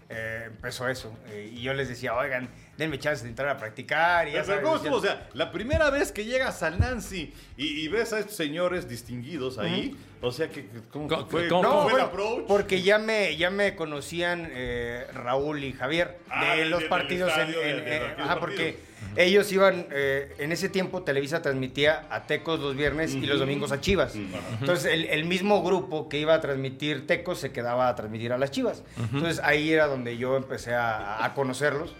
eh, 0.08 0.44
empezó 0.48 0.88
eso. 0.88 1.16
Eh, 1.28 1.50
y 1.54 1.62
yo 1.62 1.72
les 1.74 1.88
decía, 1.88 2.14
oigan, 2.14 2.48
denme 2.76 2.98
chance 2.98 3.22
de 3.22 3.30
entrar 3.30 3.48
a 3.48 3.56
practicar. 3.58 4.26
Y 4.28 4.32
ya 4.32 4.42
Pero 4.42 4.46
sabes, 4.46 4.62
¿cómo 4.62 4.76
estuvo? 4.76 4.96
O 4.96 5.00
sea, 5.00 5.28
la 5.34 5.50
primera 5.52 5.90
vez 5.90 6.10
que 6.12 6.24
llegas 6.24 6.62
al 6.62 6.78
Nancy 6.80 7.32
y, 7.56 7.66
y 7.84 7.88
ves 7.88 8.12
a 8.12 8.18
estos 8.18 8.34
señores 8.36 8.88
distinguidos 8.88 9.58
ahí, 9.58 9.96
o 10.20 10.32
sea, 10.32 10.48
que, 10.48 10.66
que- 10.66 10.80
¿cómo 10.90 11.08
¿Cómo- 11.08 11.26
fue, 11.26 11.48
cómo- 11.48 11.62
cómo 11.62 11.82
No, 11.82 11.88
fue 11.88 12.00
el 12.00 12.06
approach? 12.06 12.44
porque 12.46 12.82
ya 12.82 12.98
me, 12.98 13.36
ya 13.36 13.50
me 13.50 13.76
conocían 13.76 14.48
eh, 14.52 15.06
Raúl 15.12 15.62
y 15.64 15.72
Javier 15.72 16.18
Ah, 16.30 16.54
de 16.56 16.64
los 16.66 16.84
partidos. 16.84 17.32
en- 17.36 18.20
ajá, 18.20 18.40
porque 18.40 18.78
ellos 19.16 19.50
iban, 19.52 19.86
eh, 19.90 20.34
en 20.38 20.52
ese 20.52 20.68
tiempo 20.70 21.02
Televisa 21.02 21.42
transmitía 21.42 22.06
a 22.08 22.22
Tecos 22.26 22.60
los 22.60 22.74
viernes 22.76 23.14
y 23.14 23.20
los 23.26 23.38
domingos 23.38 23.70
a 23.72 23.80
Chivas. 23.80 24.14
Entonces 24.60 24.86
el, 24.92 25.04
el 25.06 25.24
mismo 25.26 25.62
grupo 25.62 26.08
que 26.08 26.18
iba 26.18 26.34
a 26.34 26.40
transmitir 26.40 27.06
Tecos 27.06 27.38
se 27.38 27.52
quedaba 27.52 27.88
a 27.88 27.94
transmitir 27.94 28.32
a 28.32 28.38
las 28.38 28.50
Chivas. 28.50 28.82
Entonces 29.12 29.40
ahí 29.44 29.70
era 29.72 29.86
donde 29.86 30.16
yo 30.16 30.36
empecé 30.36 30.72
a, 30.74 31.22
a 31.24 31.34
conocerlos. 31.34 31.94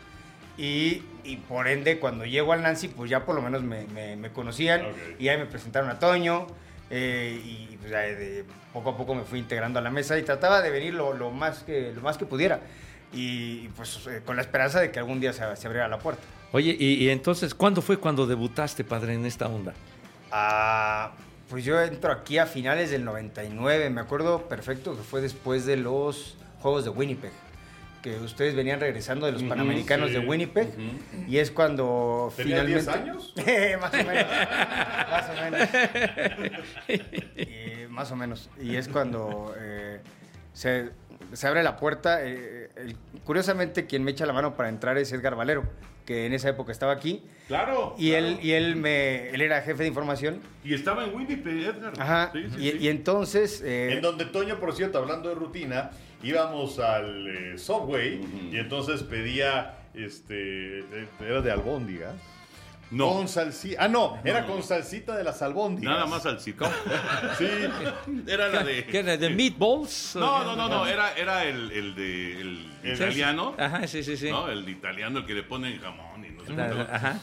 Y, 0.58 1.02
y 1.24 1.36
por 1.48 1.66
ende, 1.68 1.98
cuando 1.98 2.24
llego 2.26 2.52
al 2.52 2.62
Nancy, 2.62 2.88
pues 2.88 3.08
ya 3.10 3.24
por 3.24 3.34
lo 3.34 3.42
menos 3.42 3.62
me, 3.62 3.86
me- 3.86 4.16
me 4.16 4.30
conocían. 4.30 4.82
Y 5.18 5.28
ahí 5.28 5.38
me 5.38 5.46
presentaron 5.46 5.88
a 5.90 5.98
Toño. 5.98 6.46
eh, 6.90 7.40
y 7.44 7.76
pues, 7.78 7.90
de- 7.90 8.44
poco 8.72 8.90
a 8.90 8.96
poco 8.98 9.14
me 9.14 9.22
fui 9.24 9.38
integrando 9.38 9.78
a 9.78 9.82
la 9.82 9.90
mesa 9.90 10.18
y 10.18 10.22
trataba 10.22 10.60
de 10.60 10.70
venir 10.70 10.92
lo, 10.94 11.14
lo 11.14 11.30
más, 11.30 11.62
que, 11.62 11.92
lo 11.94 12.02
más 12.02 12.18
que 12.18 12.26
pudiera. 12.26 12.60
Y 13.14 13.68
pues 13.68 14.06
eh, 14.06 14.20
con 14.24 14.36
la 14.36 14.42
esperanza 14.42 14.80
de 14.80 14.90
que 14.90 14.98
algún 14.98 15.20
día 15.20 15.32
se, 15.32 15.40
se 15.56 15.66
abriera 15.66 15.88
la 15.88 15.98
puerta. 15.98 16.22
Oye, 16.52 16.76
y, 16.78 16.94
y 17.04 17.08
entonces, 17.10 17.54
¿cuándo 17.54 17.80
fue 17.82 17.96
cuando 17.98 18.26
debutaste, 18.26 18.84
padre, 18.84 19.14
en 19.14 19.24
esta 19.24 19.46
onda? 19.48 19.72
Ah, 20.30 21.12
pues 21.48 21.64
yo 21.64 21.80
entro 21.80 22.12
aquí 22.12 22.38
a 22.38 22.46
finales 22.46 22.90
del 22.90 23.04
99. 23.04 23.90
Me 23.90 24.00
acuerdo 24.00 24.42
perfecto 24.48 24.96
que 24.96 25.02
fue 25.02 25.20
después 25.20 25.64
de 25.66 25.76
los 25.76 26.36
Juegos 26.60 26.84
de 26.84 26.90
Winnipeg. 26.90 27.32
Que 28.02 28.16
ustedes 28.16 28.54
venían 28.56 28.80
regresando 28.80 29.26
de 29.26 29.32
los 29.32 29.42
Panamericanos 29.44 30.08
sí. 30.08 30.14
de 30.14 30.26
Winnipeg. 30.26 30.68
Y 31.28 31.38
es 31.38 31.50
cuando 31.50 32.32
¿Tenía 32.36 32.62
finalmente. 32.64 32.82
10 32.82 32.88
años? 32.88 33.34
más 33.80 33.94
o 33.94 33.96
menos. 34.04 34.26
más 35.10 35.30
o 35.30 35.40
menos. 35.40 35.68
Y, 37.38 37.86
más 37.88 38.10
o 38.10 38.16
menos. 38.16 38.50
Y 38.60 38.76
es 38.76 38.88
cuando 38.88 39.54
eh, 39.58 40.00
se, 40.52 40.90
se 41.32 41.46
abre 41.46 41.62
la 41.62 41.76
puerta. 41.76 42.24
eh, 42.24 42.61
el- 42.76 42.96
curiosamente, 43.24 43.86
quien 43.86 44.02
me 44.04 44.10
echa 44.10 44.26
la 44.26 44.32
mano 44.32 44.56
para 44.56 44.68
entrar 44.68 44.98
es 44.98 45.12
Edgar 45.12 45.34
Valero, 45.36 45.64
que 46.06 46.26
en 46.26 46.32
esa 46.32 46.48
época 46.48 46.72
estaba 46.72 46.92
aquí. 46.92 47.22
Claro. 47.48 47.94
Y 47.98 48.10
claro. 48.10 48.26
él, 48.26 48.38
y 48.42 48.52
él, 48.52 48.76
me, 48.76 49.30
él 49.30 49.40
era 49.40 49.60
jefe 49.62 49.82
de 49.82 49.88
información. 49.88 50.40
Y 50.64 50.74
estaba 50.74 51.04
en 51.04 51.14
Winnipeg, 51.14 51.58
Edgar. 51.66 51.92
Ajá. 51.98 52.30
Sí, 52.32 52.44
sí, 52.50 52.56
y, 52.66 52.70
sí. 52.72 52.78
y 52.80 52.88
entonces. 52.88 53.62
eh, 53.64 53.92
En 53.94 54.02
donde 54.02 54.24
Toño, 54.26 54.58
por 54.58 54.74
cierto, 54.74 54.98
hablando 54.98 55.28
de 55.28 55.34
rutina, 55.34 55.90
íbamos 56.22 56.78
al 56.78 57.26
eh, 57.28 57.58
Subway 57.58 58.20
y 58.52 58.56
entonces 58.56 59.02
pedía, 59.02 59.78
este, 59.94 60.80
era 61.20 61.40
de 61.40 61.50
albóndigas. 61.50 62.14
No. 62.92 63.08
Con 63.14 63.26
salsita. 63.26 63.82
Ah, 63.84 63.88
no, 63.88 64.18
era 64.22 64.42
no. 64.42 64.48
con 64.48 64.62
salsita 64.62 65.16
de 65.16 65.24
las 65.24 65.40
albóndigas. 65.42 65.94
Nada 65.94 66.06
más 66.06 66.24
al 66.26 66.38
sitio. 66.40 66.66
Sí. 67.38 67.46
Era 68.30 68.48
la 68.48 68.62
de. 68.62 68.84
¿Qué 68.84 68.98
era? 68.98 69.16
¿De 69.16 69.30
meatballs? 69.30 70.14
No, 70.16 70.44
no, 70.44 70.54
no, 70.54 70.68
no. 70.68 70.86
Era, 70.86 71.12
era 71.14 71.44
el, 71.44 71.70
el 71.72 71.94
de 71.94 72.40
el 72.40 72.70
El- 72.82 72.92
italiano. 72.94 73.54
Ajá, 73.58 73.86
sí, 73.88 74.04
sí, 74.04 74.16
sí. 74.16 74.28
¿no? 74.30 74.48
El 74.48 74.68
italiano, 74.68 75.20
el 75.20 75.26
que 75.26 75.32
le 75.34 75.42
ponen 75.42 75.80
jamón 75.80 76.24
y 76.24 76.30
no 76.30 76.44
sé 76.44 76.52
Ajá, 76.52 76.70
qué. 76.86 76.94
Ajá. 76.94 77.18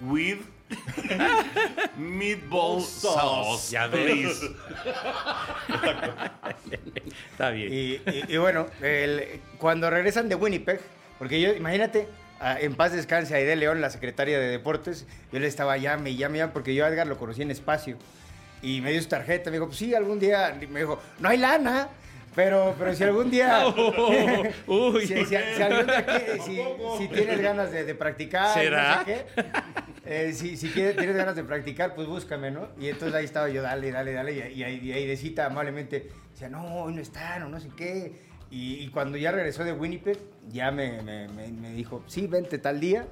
With 0.00 0.38
meatball 1.98 2.80
sauce. 2.82 3.72
Ya 3.72 3.86
ves. 3.88 4.40
Está 7.32 7.50
bien. 7.50 7.72
y, 7.72 7.76
y- 8.10 8.24
y 8.28 8.36
bueno, 8.36 8.66
el- 8.80 9.40
cuando 9.58 9.90
regresan 9.90 10.28
de 10.28 10.34
Winnipeg, 10.34 10.80
porque 11.18 11.40
yo, 11.40 11.52
imagínate, 11.54 12.08
en 12.60 12.74
paz 12.74 12.92
descanse 12.92 13.34
Aide 13.34 13.56
León, 13.56 13.80
la 13.80 13.90
secretaria 13.90 14.38
de 14.38 14.48
Deportes, 14.48 15.06
yo 15.32 15.38
le 15.38 15.46
estaba 15.46 15.76
llame 15.76 16.10
y 16.10 16.16
llame, 16.16 16.38
llame, 16.38 16.52
porque 16.52 16.74
yo 16.74 16.84
a 16.84 16.88
Edgar 16.88 17.06
lo 17.06 17.16
conocí 17.18 17.42
en 17.42 17.50
espacio. 17.50 17.96
Y 18.62 18.80
me 18.80 18.92
dio 18.92 19.00
su 19.02 19.08
tarjeta, 19.08 19.50
me 19.50 19.56
dijo, 19.56 19.66
pues 19.66 19.78
sí, 19.78 19.94
algún 19.94 20.18
día, 20.18 20.56
me 20.70 20.80
dijo, 20.80 21.00
no 21.18 21.28
hay 21.28 21.38
lana. 21.38 21.88
Pero, 22.34 22.76
pero 22.78 22.94
si 22.94 23.02
algún 23.02 23.28
día. 23.30 23.66
Uy. 24.68 25.06
si, 25.06 25.16
si- 25.16 25.24
si 25.26 25.34
algún 25.62 25.86
día 25.86 26.06
que- 26.06 26.38
si- 26.40 27.08
tienes 27.08 27.40
ganas 27.40 27.72
de, 27.72 27.84
de 27.84 27.94
practicar. 27.96 28.54
¿Será? 28.54 28.98
No 28.98 29.04
sé 29.04 29.04
qué, 29.34 29.42
eh, 30.28 30.32
si 30.32 30.56
si 30.56 30.68
quieres- 30.68 30.96
tienes 30.96 31.16
ganas 31.16 31.34
de 31.34 31.42
practicar, 31.42 31.94
pues 31.96 32.06
búscame, 32.06 32.50
¿no? 32.52 32.68
Y 32.78 32.88
entonces 32.88 33.14
ahí 33.16 33.24
estaba 33.24 33.48
yo, 33.48 33.62
dale, 33.62 33.90
dale, 33.90 34.12
dale. 34.12 34.32
Y, 34.32 34.60
y, 34.60 34.62
ahí- 34.62 34.78
y 34.80 34.92
ahí 34.92 35.06
de 35.06 35.16
cita 35.16 35.46
amablemente 35.46 36.08
decía, 36.32 36.48
no, 36.48 36.82
hoy 36.84 36.94
no 36.94 37.02
están, 37.02 37.42
o 37.42 37.48
no 37.48 37.58
sé 37.58 37.68
qué. 37.76 38.29
Y, 38.50 38.74
y 38.82 38.88
cuando 38.88 39.16
ya 39.16 39.30
regresó 39.32 39.62
de 39.64 39.72
Winnipeg, 39.72 40.18
ya 40.48 40.70
me, 40.70 41.00
me- 41.02 41.28
me- 41.28 41.72
dijo, 41.72 42.02
sí, 42.06 42.26
vente 42.26 42.58
tal 42.58 42.80
día. 42.80 43.06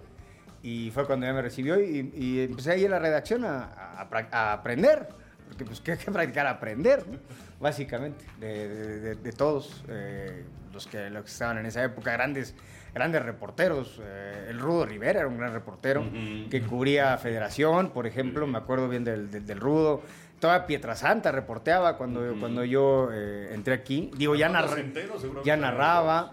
Y 0.62 0.90
fue 0.90 1.06
cuando 1.06 1.26
ya 1.26 1.32
me 1.32 1.42
recibió 1.42 1.80
y, 1.80 2.10
y 2.14 2.40
empecé 2.40 2.72
ahí 2.72 2.84
en 2.84 2.90
la 2.90 2.98
redacción 2.98 3.44
a, 3.44 3.64
a 4.00 4.10
prac- 4.10 4.32
a 4.32 4.52
aprender. 4.52 5.08
Porque 5.46 5.64
pues 5.64 5.80
¿qué 5.80 5.92
hay 5.92 5.98
que 5.98 6.10
practicar, 6.10 6.46
aprender, 6.46 7.06
¿no? 7.06 7.18
básicamente, 7.60 8.24
de, 8.40 8.68
de- 8.68 9.00
de- 9.00 9.14
de 9.14 9.32
todos 9.32 9.84
eh, 9.88 10.44
los, 10.72 10.86
que, 10.86 11.08
los 11.10 11.22
que 11.24 11.30
estaban 11.30 11.58
en 11.58 11.66
esa 11.66 11.82
época, 11.84 12.12
grandes, 12.12 12.54
grandes 12.92 13.22
reporteros. 13.22 14.00
Eh, 14.02 14.48
el 14.50 14.58
Rudo 14.58 14.84
Rivera 14.86 15.20
era 15.20 15.28
un 15.28 15.38
gran 15.38 15.52
reportero 15.52 16.04
que 16.50 16.62
cubría 16.62 17.16
Federación, 17.18 17.90
por 17.90 18.06
ejemplo, 18.06 18.46
me 18.48 18.58
acuerdo 18.58 18.88
bien 18.88 19.04
del, 19.04 19.30
del- 19.30 19.46
del 19.46 19.60
Rudo. 19.60 20.02
Toda 20.40 20.66
Pietrasanta 20.66 21.32
reporteaba 21.32 21.96
cuando, 21.96 22.34
cuando 22.38 22.64
yo 22.64 23.08
eh, 23.12 23.50
entré 23.54 23.74
aquí. 23.74 24.10
Digo, 24.16 24.36
ya, 24.36 24.48
narra- 24.48 24.74
Centeno, 24.76 25.14
ya 25.44 25.56
narraba. 25.56 26.32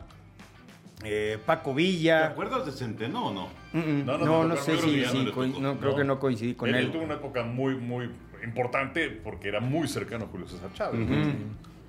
eh, 1.03 1.39
Paco 1.45 1.71
¿Te 1.71 1.77
Villa. 1.77 2.27
acuerdas 2.27 2.65
de 2.65 2.71
Centeno 2.71 3.27
o 3.27 3.33
no? 3.33 3.47
Mm. 3.73 4.05
No, 4.05 4.17
No, 4.17 4.25
no, 4.25 4.25
no, 4.43 4.47
no, 4.49 4.57
sé 4.57 4.77
si, 4.77 5.01
ya 5.01 5.11
no 5.11 5.79
creo 5.79 5.95
que 5.95 6.03
no 6.03 6.19
coincidí 6.19 6.53
con 6.53 6.69
él, 6.69 6.75
él. 6.75 6.91
tuvo 6.91 7.03
una 7.03 7.15
época 7.15 7.43
muy, 7.43 7.75
muy 7.75 8.09
importante 8.43 9.09
porque 9.09 9.47
era 9.47 9.59
muy 9.59 9.87
cercano 9.87 10.25
a 10.25 10.27
Julio 10.27 10.47
César 10.47 10.69
Chávez. 10.73 11.07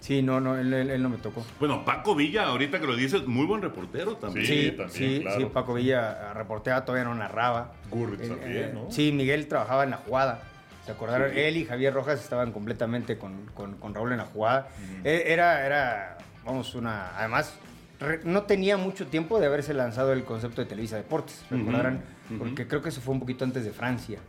Sí, 0.00 0.22
no, 0.22 0.40
no, 0.40 0.57
él, 0.57 0.72
él- 0.72 0.90
él 0.90 1.02
no 1.02 1.09
me 1.09 1.16
tocó. 1.18 1.44
Bueno, 1.59 1.85
Paco 1.85 2.14
Villa, 2.14 2.44
ahorita 2.46 2.79
que 2.81 2.87
lo 2.87 2.94
dices, 2.96 3.26
muy 3.26 3.44
buen 3.44 3.61
reportero 3.61 4.16
también. 4.16 4.46
Sí, 4.46 4.62
Sí, 4.64 4.70
también, 4.70 4.90
sí, 5.16 5.20
claro. 5.20 5.40
sí, 5.40 5.46
Paco 5.52 5.74
Villa 5.74 6.12
eh, 6.31 6.35
reporteaba, 6.35 6.85
todavía 6.85 7.05
no 7.05 7.14
narraba. 7.14 7.72
Gurritz 7.90 8.22
Eh, 8.22 8.29
también, 8.29 8.52
eh, 8.57 8.70
¿no? 8.72 8.90
Sí, 8.90 9.11
Miguel 9.12 9.48
trabajaba 9.48 9.85
en 9.85 9.90
la 9.90 9.96
jugada. 9.98 10.42
¿Se 10.87 10.92
acordaron? 10.92 11.37
Él 11.37 11.57
y 11.57 11.64
Javier 11.64 11.92
Rojas 11.92 12.22
estaban 12.22 12.53
completamente 12.53 13.18
con, 13.18 13.46
con- 13.55 13.75
con 13.77 13.92
Raúl 13.94 14.12
en 14.12 14.18
la 14.18 14.25
jugada. 14.25 14.68
Eh, 15.05 15.25
Era, 15.27 15.66
era, 15.66 16.16
vamos, 16.44 16.75
una... 16.77 17.18
Además, 17.18 17.53
re- 17.99 18.20
no 18.25 18.44
tenía 18.44 18.77
mucho 18.77 19.09
tiempo 19.09 19.40
de 19.40 19.46
haberse 19.46 19.75
lanzado 19.75 20.12
el 20.12 20.22
concepto 20.22 20.62
de 20.62 20.68
Televisa 20.68 20.96
Deportes, 20.96 21.44
¿recordarán? 21.51 22.03
Porque 22.38 22.66
creo 22.68 22.83
que 22.83 22.88
eso 22.90 23.01
fue 23.01 23.14
un 23.14 23.20
poquito 23.20 23.44
antes 23.44 23.64
de 23.64 23.72
Francia. 23.72 24.20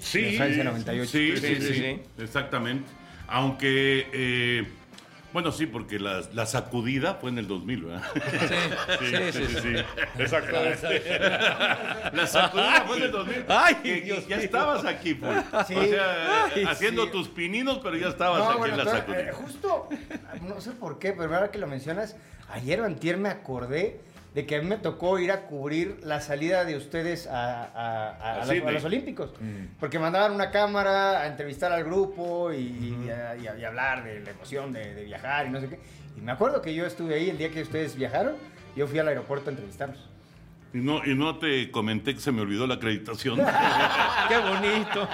Sí, 0.00 0.20
De 0.22 0.32
Francia 0.36 0.64
98. 0.64 1.10
Sí, 1.10 1.36
sí, 1.36 1.40
Sí, 1.40 1.54
sí, 1.54 1.62
sí, 1.62 1.74
sí. 1.74 2.22
exactamente. 2.22 2.90
Aunque, 3.28 4.08
eh, 4.12 4.66
bueno, 5.36 5.52
sí, 5.52 5.66
porque 5.66 5.98
la, 5.98 6.22
la 6.32 6.46
sacudida 6.46 7.16
fue 7.16 7.28
en 7.28 7.36
el 7.36 7.46
2000, 7.46 7.84
¿verdad? 7.84 8.02
Sí, 9.00 9.06
sí, 9.32 9.44
sí, 9.46 9.56
sí. 9.60 9.74
Exactamente. 10.18 11.18
La 12.14 12.26
sacudida 12.26 12.84
fue 12.86 12.96
en 12.96 13.02
el 13.02 13.10
2000. 13.10 13.44
Ay, 13.48 13.74
Que- 13.82 14.00
Dios 14.00 14.26
ya 14.26 14.36
mío. 14.36 14.44
estabas 14.46 14.84
aquí, 14.86 15.12
pues. 15.12 15.38
Sí. 15.66 15.74
O 15.74 15.84
sea, 15.84 16.44
Ay, 16.54 16.64
haciendo 16.64 17.04
sí. 17.04 17.10
tus 17.12 17.28
pininos, 17.28 17.80
pero 17.82 17.98
ya 17.98 18.08
estabas 18.08 18.38
No, 18.38 18.48
aquí 18.48 18.58
bueno, 18.60 18.78
en 18.78 18.84
la 18.86 18.90
sacudida. 18.90 19.20
eh, 19.20 19.32
justo, 19.32 19.88
no 20.48 20.58
sé 20.62 20.70
por 20.72 20.98
qué, 20.98 21.12
pero 21.12 21.34
ahora 21.34 21.50
que 21.50 21.58
lo 21.58 21.66
mencionas, 21.66 22.16
ayer 22.50 22.80
o 22.80 22.86
antier 22.86 23.18
me 23.18 23.28
acordé 23.28 24.00
de 24.36 24.44
que 24.46 24.56
a 24.56 24.60
mí 24.60 24.66
me 24.68 24.76
tocó 24.76 25.18
ir 25.18 25.32
a 25.32 25.46
cubrir 25.46 25.98
la 26.04 26.20
salida 26.20 26.64
de 26.66 26.76
ustedes 26.76 27.26
a, 27.26 27.64
a- 27.64 28.10
a- 28.10 28.34
a 28.34 28.38
los, 28.40 28.84
Olímpicos. 28.84 29.30
Porque 29.80 29.98
mandaban 29.98 30.32
una 30.32 30.50
cámara 30.50 31.22
a 31.22 31.26
entrevistar 31.26 31.72
al 31.72 31.84
grupo 31.84 32.52
y, 32.52 33.08
y 33.08 33.64
hablar 33.64 34.04
de 34.04 34.20
la 34.20 34.30
emoción 34.30 34.72
de, 34.74 34.94
de 34.94 35.04
viajar 35.04 35.46
y 35.46 35.50
no 35.50 35.58
sé 35.60 35.68
qué. 35.70 35.78
Y 36.16 36.20
me 36.20 36.32
acuerdo 36.32 36.60
que 36.60 36.74
yo 36.74 36.84
estuve 36.86 37.14
ahí 37.14 37.30
el 37.30 37.38
día 37.38 37.50
que 37.50 37.62
ustedes 37.62 37.96
viajaron, 37.96 38.34
yo 38.76 38.86
fui 38.86 38.98
al 38.98 39.08
aeropuerto 39.08 39.48
a 39.48 39.52
entrevistarlos. 39.52 40.06
Y 40.74 40.78
no, 40.78 41.02
y 41.06 41.14
no 41.14 41.38
te 41.38 41.70
comenté 41.70 42.14
que 42.14 42.20
se 42.20 42.32
me 42.32 42.42
olvidó 42.42 42.66
la 42.66 42.74
acreditación. 42.74 43.38
Qué 44.28 44.36
bonito. 44.38 45.08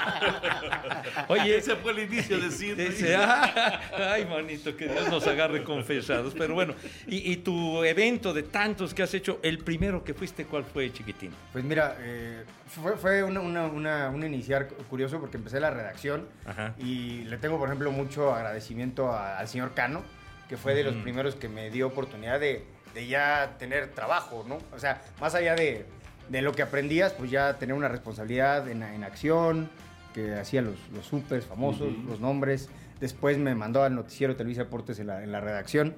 Oye, 1.28 1.56
Ese 1.58 1.76
fue 1.76 1.92
el 1.92 2.00
inicio 2.00 2.38
de. 2.40 2.48
Dice, 2.48 3.14
"Ah, 3.16 3.80
ay, 4.12 4.24
manito, 4.26 4.76
que 4.76 4.88
Dios 4.88 5.08
nos 5.10 5.26
agarre 5.26 5.62
confesados. 5.62 6.34
Pero 6.36 6.54
bueno, 6.54 6.74
y, 7.06 7.32
y 7.32 7.36
tu 7.36 7.84
evento 7.84 8.32
de 8.32 8.42
tantos 8.42 8.94
que 8.94 9.02
has 9.02 9.14
hecho, 9.14 9.38
el 9.42 9.58
primero 9.58 10.02
que 10.02 10.14
fuiste, 10.14 10.46
¿cuál 10.46 10.64
fue, 10.64 10.92
chiquitín? 10.92 11.30
Pues 11.52 11.64
mira, 11.64 11.96
eh, 12.00 12.44
fue, 12.66 12.96
fue 12.96 13.22
una, 13.22 13.40
una- 13.40 13.66
una- 13.66 14.08
un 14.08 14.24
iniciar 14.24 14.68
curioso 14.88 15.20
porque 15.20 15.36
empecé 15.36 15.60
la 15.60 15.70
redacción 15.70 16.26
Ajá. 16.46 16.74
y 16.78 17.22
le 17.24 17.36
tengo, 17.38 17.58
por 17.58 17.68
ejemplo, 17.68 17.92
mucho 17.92 18.34
agradecimiento 18.34 19.12
a- 19.12 19.38
al 19.38 19.48
señor 19.48 19.74
Cano, 19.74 20.02
que 20.48 20.56
fue 20.56 20.74
de 20.74 20.84
los 20.84 20.94
primeros 20.96 21.34
que 21.36 21.48
me 21.48 21.70
dio 21.70 21.86
oportunidad 21.86 22.40
de, 22.40 22.64
de 22.94 23.06
ya 23.06 23.56
tener 23.58 23.88
trabajo, 23.88 24.44
¿no? 24.48 24.58
O 24.74 24.78
sea, 24.78 25.02
más 25.20 25.34
allá 25.34 25.54
de, 25.54 25.86
de 26.28 26.42
lo 26.42 26.52
que 26.52 26.62
aprendías, 26.62 27.12
pues 27.12 27.30
ya 27.30 27.58
tener 27.58 27.74
una 27.74 27.88
responsabilidad 27.88 28.68
en, 28.68 28.82
en 28.82 29.04
acción, 29.04 29.68
que 30.14 30.34
hacía 30.34 30.60
los, 30.62 30.74
los 30.94 31.06
supers 31.06 31.46
famosos, 31.46 31.88
los 32.06 32.20
nombres. 32.20 32.68
Después 33.00 33.38
me 33.38 33.54
mandó 33.54 33.82
al 33.82 33.94
noticiero 33.94 34.36
Televisa 34.36 34.64
Deportes 34.64 34.98
en 34.98 35.06
la, 35.08 35.22
en 35.24 35.32
la 35.32 35.40
redacción. 35.40 35.94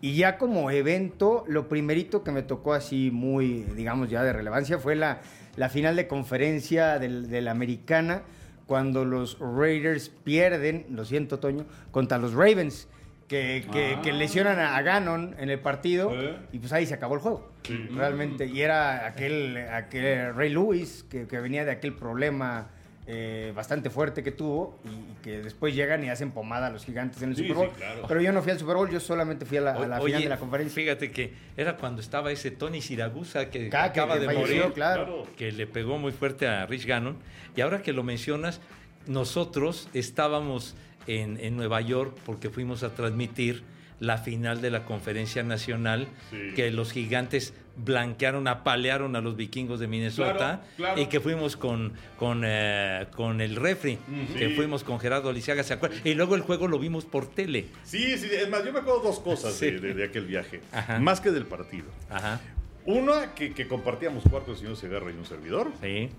Y 0.00 0.16
ya 0.16 0.36
como 0.36 0.70
evento, 0.70 1.44
lo 1.46 1.68
primerito 1.68 2.24
que 2.24 2.32
me 2.32 2.42
tocó 2.42 2.74
así 2.74 3.10
muy, 3.12 3.62
digamos, 3.74 4.10
ya 4.10 4.22
de 4.22 4.32
relevancia 4.32 4.78
fue 4.78 4.96
la, 4.96 5.20
la 5.56 5.68
final 5.70 5.96
de 5.96 6.08
conferencia 6.08 6.98
del- 6.98 7.30
de 7.30 7.40
la 7.40 7.52
americana, 7.52 8.22
cuando 8.66 9.04
los 9.04 9.38
Raiders 9.38 10.08
pierden, 10.08 10.86
lo 10.90 11.04
siento, 11.04 11.38
Toño, 11.38 11.64
contra 11.90 12.18
los 12.18 12.32
Ravens, 12.34 12.88
que, 13.34 13.66
que- 13.72 13.98
que 14.02 14.12
lesionan 14.12 14.58
a, 14.58 14.80
Gannon 14.82 15.34
en 15.38 15.50
el 15.50 15.58
partido, 15.58 16.10
¿Eh? 16.14 16.36
y 16.52 16.58
pues 16.58 16.72
ahí 16.72 16.86
se 16.86 16.94
acabó 16.94 17.14
el 17.14 17.20
juego. 17.20 17.50
Realmente. 17.94 18.46
Y 18.46 18.60
era 18.60 19.06
aquel, 19.06 19.56
aquel 19.56 20.34
Ray 20.34 20.50
Lewis, 20.50 21.04
que, 21.10 21.26
que 21.26 21.40
venía 21.40 21.64
de 21.64 21.72
aquel 21.72 21.94
problema 21.94 22.68
eh, 23.06 23.52
bastante 23.54 23.90
fuerte 23.90 24.22
que 24.22 24.32
tuvo, 24.32 24.78
y, 24.84 24.88
y 24.88 25.14
que 25.22 25.42
después 25.42 25.74
llegan 25.74 26.02
y 26.04 26.08
hacen 26.10 26.30
pomada 26.30 26.68
a 26.68 26.70
los 26.70 26.84
gigantes 26.84 27.20
en 27.22 27.30
el 27.30 27.36
Sí, 27.36 27.42
Super 27.42 27.56
Bowl. 27.56 27.68
sí, 27.70 27.74
claro. 27.76 28.04
Pero 28.08 28.20
yo 28.22 28.32
no 28.32 28.40
fui 28.42 28.52
al 28.52 28.58
Super 28.58 28.76
Bowl, 28.76 28.90
yo 28.90 29.00
solamente 29.00 29.44
fui 29.44 29.58
a 29.58 29.60
la, 29.62 29.72
a 29.74 29.86
la 29.86 29.96
Oye, 30.00 30.06
final 30.06 30.22
de 30.22 30.28
la 30.28 30.38
conferencia. 30.38 30.74
Fíjate 30.74 31.10
que 31.10 31.32
era 31.56 31.76
cuando 31.76 32.00
estaba 32.00 32.30
ese 32.32 32.50
Tony 32.50 32.80
Siragusa 32.80 33.50
que 33.50 33.68
Ca- 33.68 33.92
que- 33.92 34.00
acaba 34.00 34.14
que 34.14 34.20
de 34.20 34.26
falleció, 34.26 34.56
morir, 34.56 34.72
claro. 34.74 35.26
que 35.36 35.52
le 35.52 35.66
pegó 35.66 35.98
muy 35.98 36.12
fuerte 36.12 36.46
a 36.46 36.64
Rich 36.66 36.86
Gannon. 36.86 37.16
Y 37.56 37.60
ahora 37.60 37.82
que 37.82 37.92
lo 37.92 38.02
mencionas, 38.02 38.60
nosotros 39.06 39.88
estábamos 39.92 40.74
en, 41.06 41.38
en 41.40 41.56
Nueva 41.56 41.80
York 41.80 42.16
porque 42.24 42.50
fuimos 42.50 42.82
a 42.82 42.94
transmitir 42.94 43.62
la 44.00 44.18
final 44.18 44.60
de 44.60 44.70
la 44.70 44.84
conferencia 44.84 45.42
nacional 45.42 46.08
Sí. 46.30 46.52
que 46.56 46.70
los 46.70 46.92
gigantes 46.92 47.54
blanquearon, 47.76 48.46
apalearon 48.48 49.16
a 49.16 49.20
los 49.20 49.36
vikingos 49.36 49.80
de 49.80 49.86
Minnesota 49.88 50.36
Claro, 50.36 50.60
claro. 50.76 51.00
y 51.00 51.06
que 51.06 51.20
fuimos 51.20 51.56
con, 51.56 51.92
con, 52.18 52.42
eh, 52.44 53.06
con 53.16 53.40
el 53.40 53.56
refri, 53.56 53.98
que 54.36 54.50
fuimos 54.50 54.84
con 54.84 55.00
Gerardo 55.00 55.32
Lisiaga, 55.32 55.62
¿se 55.64 55.74
acuerdan? 55.74 56.00
Y 56.04 56.14
luego 56.14 56.34
el 56.36 56.42
juego 56.42 56.68
lo 56.68 56.78
vimos 56.78 57.04
por 57.04 57.26
tele. 57.26 57.66
Sí, 57.84 58.16
sí, 58.18 58.28
es 58.32 58.48
más, 58.48 58.64
yo 58.64 58.72
me 58.72 58.80
acuerdo 58.80 59.00
dos 59.00 59.18
cosas 59.20 59.54
Sí. 59.54 59.70
de, 59.72 59.80
de- 59.80 59.94
de 59.94 60.04
aquel 60.04 60.26
viaje, 60.26 60.60
Ajá. 60.72 60.98
más 61.00 61.20
que 61.20 61.30
del 61.32 61.46
partido. 61.46 61.86
Ajá, 62.10 62.40
Una, 62.86 63.34
que, 63.34 63.54
que 63.54 63.66
compartíamos 63.66 64.24
cuarto 64.30 64.52
el 64.52 64.58
señor 64.58 64.76
Segarra 64.76 65.10
y 65.10 65.14
un 65.14 65.24
servidor. 65.24 65.72
sí. 65.80 66.10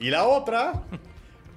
Y 0.00 0.10
la 0.10 0.26
otra, 0.28 0.74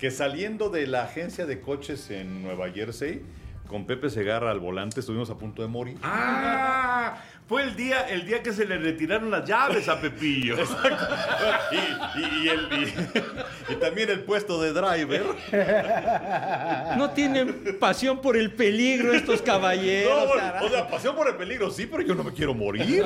que 0.01 0.09
saliendo 0.09 0.69
de 0.71 0.87
la 0.87 1.03
agencia 1.03 1.45
de 1.45 1.61
coches 1.61 2.09
en 2.09 2.41
Nueva 2.41 2.71
Jersey, 2.71 3.21
con 3.67 3.85
Pepe 3.85 4.09
Segarra 4.09 4.49
al 4.49 4.59
volante, 4.59 4.99
estuvimos 4.99 5.29
a 5.29 5.37
punto 5.37 5.61
de 5.61 5.67
morir. 5.67 5.95
Ah, 6.01 7.21
fue 7.51 7.63
el 7.63 7.75
día, 7.75 8.07
el 8.07 8.25
día 8.25 8.41
que 8.41 8.53
se 8.53 8.65
le 8.65 8.77
retiraron 8.77 9.29
las 9.29 9.43
llaves 9.45 9.89
a 9.89 9.99
Pepillo. 9.99 10.55
Y, 11.71 12.19
y- 12.19 12.43
y 12.45 12.49
el- 12.49 12.67
y- 12.71 13.73
y 13.73 13.75
también 13.75 14.09
el 14.09 14.21
puesto 14.21 14.61
de 14.61 14.71
driver. 14.73 15.23
No 16.97 17.11
tienen 17.11 17.77
pasión 17.79 18.21
por 18.21 18.35
el 18.37 18.51
peligro 18.51 19.13
estos 19.13 19.39
No, 19.39 19.45
caballeros. 19.45 20.27
bueno, 20.27 20.41
carajo. 20.41 20.65
o 20.65 20.69
sea, 20.69 20.87
pasión 20.89 21.15
por 21.15 21.27
el 21.29 21.35
peligro, 21.35 21.71
sí, 21.71 21.85
pero 21.87 22.03
yo 22.03 22.15
no 22.15 22.23
me 22.23 22.31
quiero 22.33 22.53
morir. 22.53 23.03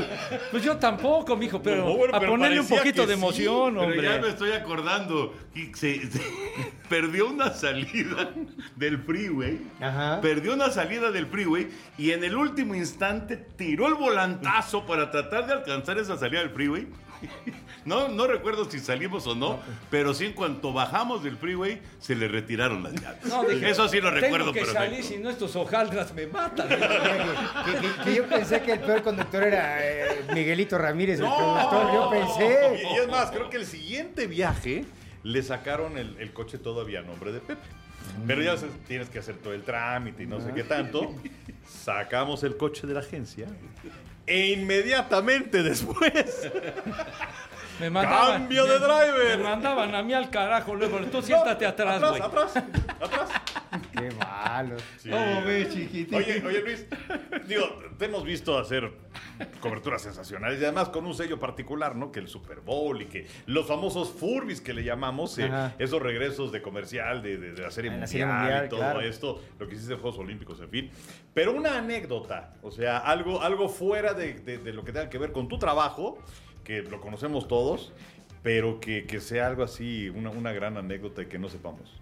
Pues 0.52 0.64
yo 0.64 0.78
tampoco, 0.78 1.36
mijo, 1.36 1.62
pero 1.62 1.78
No, 1.86 1.96
bueno, 1.98 2.16
a 2.16 2.20
pero 2.20 2.32
ponerle 2.34 2.60
un 2.60 2.68
poquito 2.68 3.02
de 3.06 3.14
sí, 3.14 3.20
emoción, 3.20 3.76
Pero 3.80 3.96
ya 4.02 4.10
me 4.10 4.16
hombre. 4.16 4.30
estoy 4.32 4.52
acordando. 4.52 5.34
se- 5.76 6.08
se- 6.12 6.22
perdió 6.90 7.28
una 7.30 7.52
salida 7.54 8.30
del 8.76 9.00
freeway. 9.00 9.60
Ajá. 9.82 10.20
Perdió 10.22 10.54
una 10.54 10.70
salida 10.70 11.10
del 11.12 11.26
freeway 11.28 11.68
y 11.98 12.12
en 12.12 12.24
el 12.24 12.36
último 12.36 12.76
instante 12.76 13.38
tiró 13.38 13.88
el 13.88 13.96
volantazo 14.40 14.86
para 14.86 15.10
tratar 15.12 15.48
de 15.48 15.54
alcanzar 15.54 15.98
esa 15.98 16.18
salida 16.18 16.40
del 16.42 16.50
freeway. 16.52 16.88
No, 17.86 18.08
no 18.08 18.26
recuerdo 18.26 18.66
si 18.66 18.80
salimos 18.80 19.28
o 19.28 19.36
no, 19.36 19.60
pero 19.92 20.16
sí 20.16 20.26
en 20.26 20.34
cuanto 20.34 20.74
bajamos 20.74 21.22
del 21.24 21.38
freeway 21.38 21.80
se 22.00 22.16
le 22.16 22.28
retiraron 22.28 22.82
las 22.82 22.94
llaves. 22.94 23.24
No, 23.26 23.44
dije, 23.44 23.70
Eso 23.70 23.88
sí 23.88 24.02
lo 24.02 24.10
recuerdo 24.10 24.38
Tengo 24.52 24.54
que 24.54 24.60
perfecto. 24.62 24.84
salir, 24.86 25.04
si 25.04 25.18
no 25.20 25.30
estos 25.30 25.56
hojaldras 25.56 26.12
me 26.16 26.26
matan. 26.26 26.68
que, 26.68 26.76
que- 26.78 28.04
que 28.04 28.16
yo 28.16 28.26
pensé 28.28 28.64
que 28.64 28.72
el 28.72 28.80
peor 28.80 29.04
conductor 29.04 29.44
era 29.44 29.78
eh, 29.88 30.26
Miguelito 30.34 30.80
Ramírez, 30.80 31.20
el 31.20 31.28
productor. 31.28 31.94
Yo 31.94 32.10
Y, 32.12 32.20
pensé. 32.20 32.84
y 32.92 32.96
es 33.02 33.08
más, 33.08 33.30
creo 33.30 33.52
que 33.52 33.58
el 33.58 33.68
siguiente 33.68 34.26
viaje 34.26 34.84
le 35.22 35.44
sacaron 35.44 36.00
el, 36.00 36.18
el 36.20 36.34
coche 36.34 36.58
todavía 36.58 37.02
a 37.02 37.04
nombre 37.04 37.32
de 37.32 37.40
Pepe. 37.40 37.62
Pero 38.26 38.42
ya 38.42 38.58
sabes, 38.58 38.74
tienes 38.88 39.12
que 39.12 39.20
hacer 39.20 39.36
todo 39.38 39.54
el 39.54 39.62
trámite 39.62 40.24
y 40.24 40.26
no 40.26 40.42
sé 40.42 40.52
qué 40.56 40.64
tanto. 40.64 41.14
Sacamos 41.68 42.44
el 42.44 42.58
coche 42.58 42.88
de 42.88 42.96
la 42.96 43.02
agencia. 43.02 43.46
E 44.28 44.54
inmediatamente 44.54 45.62
después. 45.62 46.50
Me 47.80 47.90
mandaban, 47.90 48.42
¡Cambio 48.44 48.66
de 48.66 48.80
me- 48.80 48.86
driver! 48.86 49.38
Me 49.38 49.44
mandaban 49.44 49.96
a 49.96 50.02
mí 50.04 50.14
al 50.14 50.30
carajo 50.30 50.76
luego. 50.76 51.00
Tú 51.12 51.22
siéntate 51.22 51.66
atrás, 51.66 52.02
güey. 52.02 52.22
atrás, 52.22 52.56
atrás. 53.02 53.30
Qué 53.92 54.10
malo. 54.12 54.78
Sí. 54.98 55.10
¿Cómo 55.10 55.42
ves, 55.44 55.74
chiquitín? 55.74 56.16
Oye, 56.16 56.42
oye 56.46 56.62
Luis, 56.62 56.86
digo, 57.48 57.66
te 57.98 58.06
hemos 58.06 58.24
visto 58.24 58.58
hacer 58.58 58.90
coberturas 59.60 60.02
sensacionales 60.02 60.62
y 60.62 60.64
además 60.64 60.88
con 60.90 61.06
un 61.06 61.14
sello 61.14 61.38
particular, 61.40 61.96
¿no? 61.98 62.12
Que 62.14 62.20
el 62.20 62.30
Super 62.30 62.62
Bowl 62.62 63.02
y 63.02 63.06
que 63.08 63.28
los 63.48 63.68
famosos 63.68 64.10
Furbis 64.14 64.62
que 64.62 64.74
le 64.74 64.84
llamamos, 64.86 65.38
eh, 65.40 65.52
esos 65.78 66.02
regresos 66.02 66.54
de 66.54 66.62
comercial 66.62 67.22
de, 67.22 67.38
de- 67.38 67.52
de 67.54 67.62
la 67.62 67.72
serie 67.72 67.92
En 67.92 68.00
la 68.00 68.06
mundial, 68.06 68.10
Serie 68.10 68.26
Mundial, 68.26 68.66
y 68.66 68.70
todo 68.70 68.80
claro. 68.80 69.02
esto, 69.02 69.42
lo 69.60 69.68
que 69.68 69.76
hiciste 69.76 69.94
en 69.94 70.00
Juegos 70.00 70.20
Olímpicos, 70.20 70.62
en 70.62 70.70
fin. 70.70 70.92
Pero 71.34 71.52
una 71.52 71.78
anécdota, 71.78 72.54
o 72.62 72.72
sea, 72.72 73.00
algo, 73.00 73.42
algo 73.42 73.68
fuera 73.68 74.14
de, 74.14 74.36
de- 74.36 74.60
de 74.60 74.72
lo 74.74 74.86
que 74.86 74.94
tenga 74.94 75.10
que 75.10 75.18
ver 75.18 75.34
con 75.34 75.50
tu 75.50 75.60
trabajo, 75.60 76.18
que 76.66 76.82
lo 76.82 77.00
conocemos 77.00 77.48
todos, 77.48 77.94
pero 78.44 78.80
que, 78.82 79.06
que 79.06 79.22
sea 79.22 79.48
algo 79.48 79.64
así, 79.64 80.10
una, 80.10 80.30
una 80.32 80.52
gran 80.52 80.76
anécdota 80.76 81.22
y 81.22 81.28
que 81.28 81.40
no 81.40 81.48
sepamos. 81.48 82.02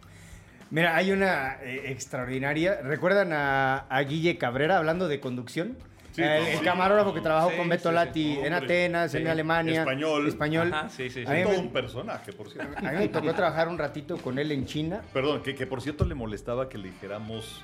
Mira, 0.72 0.96
hay 0.96 1.12
una 1.12 1.58
eh, 1.62 1.92
extraordinaria. 1.92 2.82
¿Recuerdan 2.82 3.32
a, 3.34 3.80
a 3.90 4.02
Guille 4.02 4.40
Cabrera 4.40 4.80
hablando 4.80 5.08
de 5.08 5.20
conducción? 5.20 5.78
Sí, 6.14 6.22
el, 6.22 6.28
no, 6.42 6.48
el 6.48 6.58
sí. 6.60 6.64
camarógrafo 6.64 7.14
que 7.14 7.22
trabajó 7.22 7.50
Sí, 7.52 7.58
con 7.58 7.70
Beto 7.70 7.84
sí, 7.84 7.90
sí. 7.90 7.94
Lati 7.96 8.32
en 8.40 8.54
Atenas, 8.54 9.14
en. 9.16 9.28
Alemania. 9.28 9.80
Español. 9.82 10.28
Español. 10.28 10.72
Ajá, 10.74 10.90
sí, 10.90 11.10
sí, 11.10 11.24
sí. 11.26 11.32
A 11.32 11.34
mí 11.36 11.44
Todo 11.44 11.54
me- 11.54 11.60
un 11.60 11.74
personaje, 11.74 12.34
por 12.34 12.50
cierto. 12.52 12.78
A 12.78 12.92
mí 12.92 12.98
me 12.98 13.08
tocó 13.10 13.34
trabajar 13.34 13.68
un 13.68 13.78
ratito 13.78 14.18
con 14.18 14.38
él 14.40 14.52
en 14.52 14.66
China. 14.66 15.02
Perdón, 15.12 15.42
que, 15.44 15.54
que 15.56 15.66
por 15.68 15.82
cierto 15.82 16.06
le 16.06 16.16
molestaba 16.16 16.70
que 16.70 16.78
le 16.78 16.90
dijéramos 16.90 17.62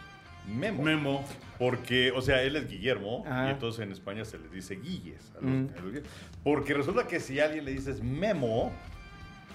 Memo. 0.50 0.84
Memo. 0.84 1.26
Porque, 1.58 2.12
o 2.12 2.22
sea, 2.22 2.42
él 2.42 2.56
es 2.56 2.68
Guillermo 2.70 3.24
Ajá. 3.28 3.48
y 3.48 3.52
entonces 3.52 3.82
en 3.84 3.92
España 3.92 4.24
se 4.26 4.38
les 4.40 4.52
dice 4.52 4.76
Guilles. 4.76 5.32
a 5.38 5.42
los- 5.44 5.52
Mm. 5.52 5.68
a 5.78 5.82
los- 5.82 6.04
porque 6.44 6.74
resulta 6.74 7.06
que 7.08 7.20
si 7.20 7.40
a 7.40 7.46
alguien 7.46 7.66
le 7.66 7.72
dices 7.72 8.02
Memo, 8.02 8.72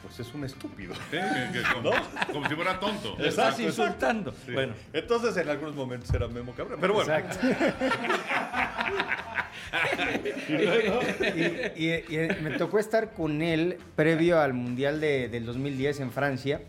pues 0.03 0.21
es 0.21 0.35
un 0.35 0.45
estúpido. 0.45 0.95
Sí, 0.95 1.01
que- 1.13 1.19
que 1.53 1.63
como, 1.75 1.91
como 2.33 2.49
si 2.49 2.55
fuera 2.55 2.79
tonto. 2.79 3.17
Estás 3.19 3.59
insultando. 3.59 4.33
Sí. 4.45 4.53
Bueno, 4.53 4.75
Entonces 4.93 5.35
en 5.39 5.49
algunos 5.49 5.75
momentos 5.75 6.13
era 6.13 6.29
Memo 6.29 6.53
Cabrera. 6.55 6.79
Pero 6.81 6.95
bueno, 6.95 7.13
Exacto. 7.15 7.47
y, 11.77 11.87
y- 11.87 12.05
y 12.09 12.19
me 12.43 12.51
tocó 12.59 12.79
estar 12.79 13.13
con 13.13 13.43
él 13.43 13.79
previo 13.97 14.41
al 14.41 14.53
Mundial 14.53 15.01
de- 15.01 15.29
del 15.29 15.47
2010 15.47 16.01
en 16.01 16.13
Francia. 16.13 16.61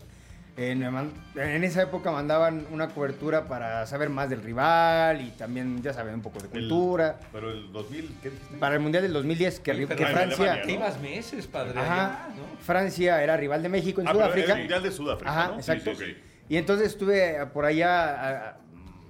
Eh, 0.58 0.74
me 0.74 0.90
man- 0.90 1.12
en 1.34 1.64
esa 1.64 1.82
época 1.82 2.10
mandaban 2.10 2.66
una 2.70 2.88
cobertura 2.88 3.46
para 3.46 3.86
saber 3.86 4.08
más 4.08 4.30
del 4.30 4.42
rival 4.42 5.20
y 5.20 5.30
también, 5.32 5.82
ya 5.82 5.92
saben, 5.92 6.14
un 6.14 6.22
poco 6.22 6.38
de 6.38 6.46
el- 6.46 6.50
cultura. 6.50 7.20
pero 7.30 7.50
el 7.50 7.70
2000, 7.72 8.16
¿qué 8.22 8.30
dijiste? 8.30 8.56
Para 8.56 8.74
el 8.76 8.80
Mundial 8.80 9.02
del 9.02 9.12
2010, 9.12 9.60
que, 9.60 9.72
Oye, 9.72 9.86
que 9.86 9.92
en 9.92 9.98
Francia, 10.08 10.52
Alemania, 10.52 10.64
¿no? 10.64 10.72
ibas 10.72 11.00
meses, 11.00 11.46
padre. 11.46 11.78
Ajá. 11.78 12.04
allá, 12.24 12.34
¿no? 12.36 12.58
Francia 12.60 13.22
era 13.22 13.36
rival 13.36 13.62
de 13.62 13.68
México 13.68 14.00
en 14.00 14.08
Ah, 14.08 14.12
pero 14.14 14.24
Sudáfrica. 14.24 14.52
el 14.54 14.58
Mundial 14.60 14.82
de 14.82 14.90
Sudáfrica, 14.92 15.30
Ajá, 15.30 15.48
¿no? 15.48 15.56
exacto. 15.56 15.90
Sí, 15.94 16.04
sí, 16.06 16.12
sí. 16.12 16.16
Y 16.48 16.56
entonces 16.56 16.86
estuve 16.86 17.44
por 17.52 17.66
allá 17.66 18.48
a- 18.52 18.56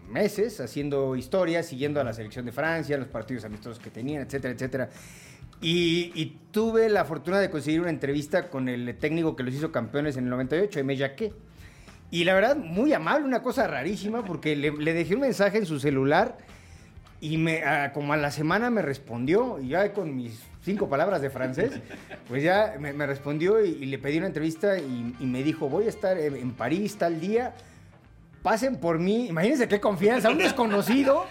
meses 0.09 0.61
haciendo 0.61 1.15
historias, 1.15 1.67
siguiendo 1.67 2.01
a 2.01 2.05
la 2.05 2.13
selección 2.13 2.45
de 2.45 2.51
Francia, 2.53 2.97
los 2.97 3.09
partidos 3.09 3.45
amistosos 3.45 3.79
que 3.79 3.91
tenían, 3.91 4.23
etcétera, 4.23 4.53
etcétera. 4.55 4.91
Y, 5.61 6.13
y 6.15 6.39
tuve 6.51 6.89
la 6.89 7.05
fortuna 7.05 7.39
de 7.39 7.51
conseguir 7.51 7.81
una 7.81 7.91
entrevista 7.91 8.49
con 8.49 8.69
el 8.69 8.97
técnico 8.99 9.37
que 9.37 9.43
los 9.43 9.55
hizo 9.55 9.73
campeones 9.73 10.17
en 10.17 10.25
el 10.25 10.31
98, 10.31 10.79
Aimé 10.79 10.97
Jacquet. 10.97 11.33
Y 12.11 12.25
la 12.25 12.35
verdad, 12.35 12.57
muy 12.57 12.93
amable, 12.93 13.27
una 13.27 13.43
cosa 13.43 13.67
rarísima, 13.67 14.25
porque 14.25 14.55
le, 14.55 14.71
le 14.71 14.93
dejé 14.93 15.15
un 15.15 15.23
mensaje 15.23 15.59
en 15.59 15.67
su 15.67 15.81
celular 15.81 16.39
y 17.21 17.39
me, 17.39 17.63
ah, 17.65 17.93
como 17.93 18.13
a 18.13 18.17
la 18.17 18.31
semana 18.31 18.71
me 18.71 18.83
respondió, 18.83 19.59
y 19.59 19.69
ya 19.69 19.93
con 19.93 20.15
mis 20.15 20.41
cinco 20.63 20.89
palabras 20.89 21.23
de 21.23 21.31
francés, 21.31 21.73
pues 22.29 22.43
ya 22.43 22.77
me, 22.79 22.93
me 22.93 23.07
respondió 23.07 23.65
y, 23.65 23.71
y 23.71 23.87
le 23.87 23.99
pedí 23.99 24.19
una 24.19 24.27
entrevista 24.27 24.79
y, 24.79 25.15
y 25.19 25.27
me 25.27 25.43
dijo, 25.43 25.69
voy 25.69 25.87
a 25.87 25.89
estar 25.89 26.19
en, 26.19 26.37
en 26.37 26.53
París 26.53 26.97
tal 26.97 27.21
día, 27.21 27.55
pasen 28.47 28.77
por 28.77 29.01
mí, 29.01 29.27
imagínense 29.27 29.67
qué 29.67 29.81
confianza, 29.81 30.31
un 30.31 30.39
desconocido, 30.39 31.27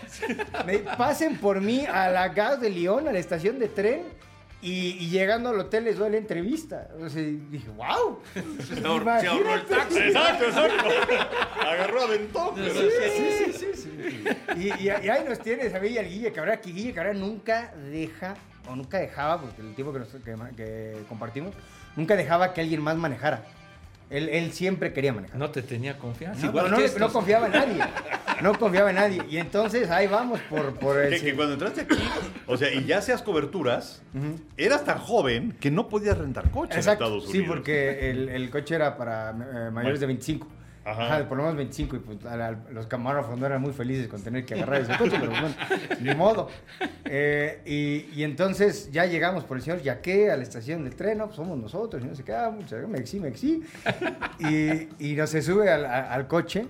me- 0.66 0.80
pasen 0.80 1.38
por 1.38 1.62
mí 1.62 1.86
a 1.86 2.10
la 2.10 2.28
Gare 2.28 2.58
de 2.58 2.70
Lyon, 2.70 3.08
a 3.08 3.14
la 3.14 3.20
estación 3.20 3.58
de 3.58 3.70
tren, 3.70 4.02
y, 4.62 4.98
y 5.00 5.08
llegando 5.10 5.48
al 5.52 5.60
hotel 5.62 5.86
les 5.86 5.98
doy 5.98 6.12
la 6.12 6.18
entrevista. 6.18 6.90
O 7.02 7.08
sea, 7.08 7.22
dije, 7.22 7.70
wow. 7.78 8.20
Se 8.68 8.86
ahorró, 8.86 9.20
se 9.22 9.28
ahorró 9.28 9.54
el 9.54 9.64
taxi. 9.66 9.98
Exacto, 10.00 10.44
exacto. 10.46 10.90
Agarró 11.66 12.02
aventón. 12.04 12.56
Sí, 12.56 12.72
sí, 12.74 13.54
sí, 13.54 13.54
sí, 13.54 13.82
sí. 13.82 14.24
Y, 14.58 14.84
y- 14.84 14.88
y 14.88 14.90
ahí 15.10 15.24
nos 15.26 15.40
tienes 15.40 15.74
a 15.74 15.80
mí 15.80 15.88
y 15.88 15.98
al 15.98 16.10
Guille 16.10 16.34
Cabrera, 16.34 16.60
que 16.60 16.72
Guille 16.72 16.92
Cabrera 16.94 17.18
nunca 17.18 17.74
deja, 17.92 18.34
o 18.70 18.76
nunca 18.76 18.98
dejaba, 18.98 19.40
porque 19.40 19.62
el 19.62 19.74
tiempo 19.74 19.94
que, 19.94 20.00
nos- 20.00 20.10
que 20.58 20.98
compartimos, 21.08 21.54
nunca 21.96 22.18
dejaba 22.18 22.54
que 22.54 22.60
alguien 22.60 22.82
más 22.82 22.98
manejara. 22.98 23.46
Él, 24.10 24.30
él 24.30 24.52
siempre 24.52 24.94
quería 24.94 25.14
manejar. 25.14 25.38
No 25.38 25.50
te 25.50 25.62
tenía 25.64 25.98
confianza. 25.98 26.44
No, 26.44 26.50
Igual 26.50 26.72
no, 26.72 26.78
que 26.78 27.12
confiaba 27.12 27.48
en 27.48 27.52
nadie. 27.54 27.84
no 28.42 28.58
confiaba 28.58 28.90
en 28.92 28.96
nadie. 28.98 29.22
Y 29.30 29.38
entonces 29.38 29.90
ahí 29.90 30.08
vamos 30.08 30.40
por, 30.50 30.76
por 30.78 31.00
el... 31.00 31.10
Que, 31.10 31.22
que 31.22 31.36
cuando 31.36 31.54
entraste 31.54 31.82
aquí, 31.82 31.96
o 32.46 32.56
sea, 32.56 32.72
y 32.74 32.86
ya 32.86 33.02
seas 33.02 33.22
coberturas, 33.24 34.04
eras 34.58 34.86
tan 34.86 35.00
joven 35.00 35.56
que 35.60 35.72
no 35.72 35.90
podías 35.90 36.18
rentar 36.18 36.52
coche 36.52 36.76
Exacto, 36.76 37.06
en 37.06 37.12
Estados 37.14 37.32
sí, 37.32 37.40
Unidos. 37.40 37.56
porque 37.56 38.10
el, 38.12 38.30
el 38.30 38.50
coche 38.52 38.76
era 38.76 38.96
para 38.98 39.32
eh, 39.32 39.72
mayores 39.72 40.00
de 40.00 40.06
25. 40.06 40.48
Ajá. 40.86 41.16
Ajá. 41.16 41.28
por 41.28 41.38
lo 41.38 41.44
menos 41.44 41.58
25 41.58 41.96
y 41.96 42.00
pues 42.00 42.24
a 42.26 42.38
la- 42.38 42.58
los 42.72 42.86
camarógrafos 42.88 43.40
no 43.40 43.46
eran 43.46 43.60
muy 43.62 43.74
felices 43.74 44.08
con 44.08 44.22
tener 44.22 44.46
que 44.46 44.54
agarrar 44.54 44.82
ese 44.82 44.96
coche, 44.98 45.18
pero 45.20 45.32
bueno, 45.32 45.50
ni 46.02 46.14
modo. 46.14 46.48
Eh, 47.06 47.60
y, 47.66 48.20
y 48.20 48.24
entonces 48.24 48.92
ya 48.92 49.06
llegamos 49.06 49.44
por 49.46 49.58
el 49.58 49.64
señor 49.64 49.82
Yaqué 49.82 50.30
a 50.32 50.38
la 50.38 50.44
estación 50.44 50.84
del 50.84 50.96
tren, 50.96 51.18
no, 51.18 51.26
pues 51.26 51.38
somos 51.38 51.58
nosotros, 51.58 52.04
y 52.04 52.08
no 52.08 52.14
sé 52.16 52.24
qué, 52.24 52.34
ah, 52.36 52.52
muchas 52.52 52.80
gracias, 52.82 52.90
mexi, 52.90 53.20
mexi. 53.20 53.64
Y, 54.40 55.12
y 55.12 55.16
nos 55.16 55.30
se 55.32 55.42
sube 55.42 55.70
al, 55.72 55.86
a- 55.86 56.14
al 56.14 56.28
coche 56.28 56.68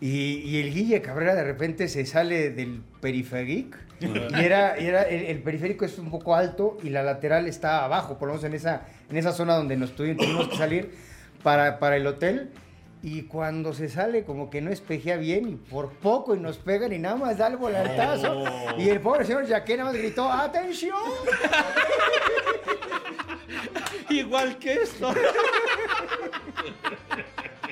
y, 0.00 0.08
y 0.44 0.60
el 0.60 0.72
Guille 0.72 1.02
Cabrera 1.02 1.34
de 1.34 1.44
repente 1.44 1.88
se 1.88 2.06
sale 2.06 2.50
del 2.50 2.82
periférico 3.00 3.76
y 4.00 4.44
era, 4.44 4.80
y 4.80 4.86
era 4.86 5.02
el, 5.02 5.24
el 5.26 5.42
periférico 5.42 5.84
es 5.84 5.98
un 5.98 6.10
poco 6.10 6.34
alto 6.34 6.78
y 6.82 6.88
la 6.88 7.02
lateral 7.02 7.46
está 7.46 7.84
abajo, 7.84 8.16
por 8.16 8.28
lo 8.28 8.34
menos 8.34 8.44
en 8.44 8.54
esa, 8.54 8.82
en 9.10 9.16
esa 9.18 9.32
zona 9.32 9.54
donde 9.56 9.76
nos 9.76 9.94
tuvimos 9.94 10.48
que 10.48 10.56
salir 10.56 10.90
para, 11.42 11.78
para 11.78 11.96
el 11.96 12.06
hotel. 12.06 12.48
Y 13.02 13.22
cuando 13.22 13.72
se 13.72 13.88
sale, 13.88 14.24
como 14.24 14.50
que 14.50 14.60
no 14.60 14.70
espejea 14.70 15.16
bien 15.16 15.48
y 15.48 15.56
por 15.56 15.90
poco 15.90 16.34
y 16.34 16.38
nos 16.38 16.58
pegan 16.58 16.92
y 16.92 16.98
nada 16.98 17.16
más 17.16 17.38
da 17.38 17.46
el 17.46 17.56
volantazo. 17.56 18.44
Y 18.76 18.90
el 18.90 19.00
pobre 19.00 19.24
señor 19.24 19.48
Jaqué 19.48 19.78
nada 19.78 19.90
más 19.90 19.98
gritó: 19.98 20.30
¡Atención! 20.30 20.98
Igual 24.10 24.58
que 24.58 24.74
esto. 24.74 25.14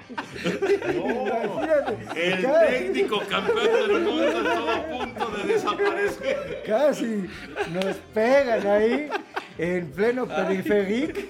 Imagínate. 0.09 1.97
El 2.17 2.43
Casi- 2.43 2.73
técnico 2.79 3.21
campeón 3.29 3.89
del 3.89 4.01
mundo 4.01 4.25
estuvo 4.25 4.71
a 4.71 4.83
punto 4.87 5.27
de 5.37 5.53
desaparecer. 5.53 6.63
Casi 6.67 7.29
nos 7.73 7.97
pegan 8.15 8.67
ahí 8.67 9.09
en 9.59 9.91
pleno 9.93 10.27
periférico. 10.27 11.21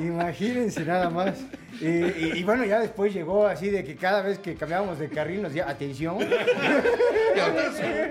Imagínense 0.00 0.84
nada 0.84 1.10
más. 1.10 1.38
Y, 1.80 1.86
y- 1.86 2.32
y 2.36 2.42
bueno, 2.42 2.64
ya 2.64 2.80
después 2.80 3.14
llegó 3.14 3.46
así 3.46 3.70
de 3.70 3.84
que 3.84 3.94
cada 3.96 4.22
vez 4.22 4.38
que 4.40 4.56
cambiábamos 4.56 4.98
de 4.98 5.08
carril 5.08 5.42
nos 5.42 5.52
decía, 5.52 5.68
atención. 5.70 6.18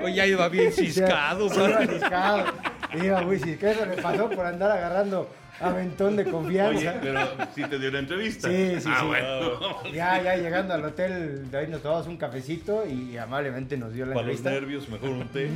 O 0.01 0.07
ya 0.07 0.25
iba 0.25 0.47
bien 0.49 0.71
ciscado. 0.71 1.47
Iba 1.47 1.85
ciscado. 1.85 2.45
Iba 2.93 3.21
muy 3.21 3.39
ciscado. 3.39 3.73
Eso 3.73 3.85
le 3.85 4.01
pasó 4.01 4.29
por 4.29 4.45
andar 4.45 4.71
agarrando 4.71 5.29
aventón 5.59 6.15
de 6.15 6.25
confianza. 6.25 6.77
Oye, 6.91 6.99
pero 7.01 7.19
sí 7.55 7.63
te 7.63 7.79
dio 7.79 7.89
una 7.89 7.99
entrevista. 7.99 8.49
Sí, 8.49 8.75
sí, 8.79 8.89
ah, 8.91 8.97
sí. 9.01 9.05
bueno. 9.07 9.83
Ya, 9.93 10.21
ya 10.21 10.35
llegando 10.35 10.73
al 10.73 10.85
hotel, 10.85 11.49
de 11.49 11.57
ahí 11.57 11.67
nos 11.67 11.81
tomamos 11.81 12.07
un 12.07 12.17
cafecito 12.17 12.85
y 12.87 13.17
amablemente 13.17 13.77
nos 13.77 13.93
dio 13.93 14.05
la 14.05 14.13
Para 14.13 14.27
los 14.27 14.37
entrevista. 14.37 14.61
nervios, 14.61 14.89
mejor 14.89 15.09
un 15.09 15.27
té. 15.29 15.49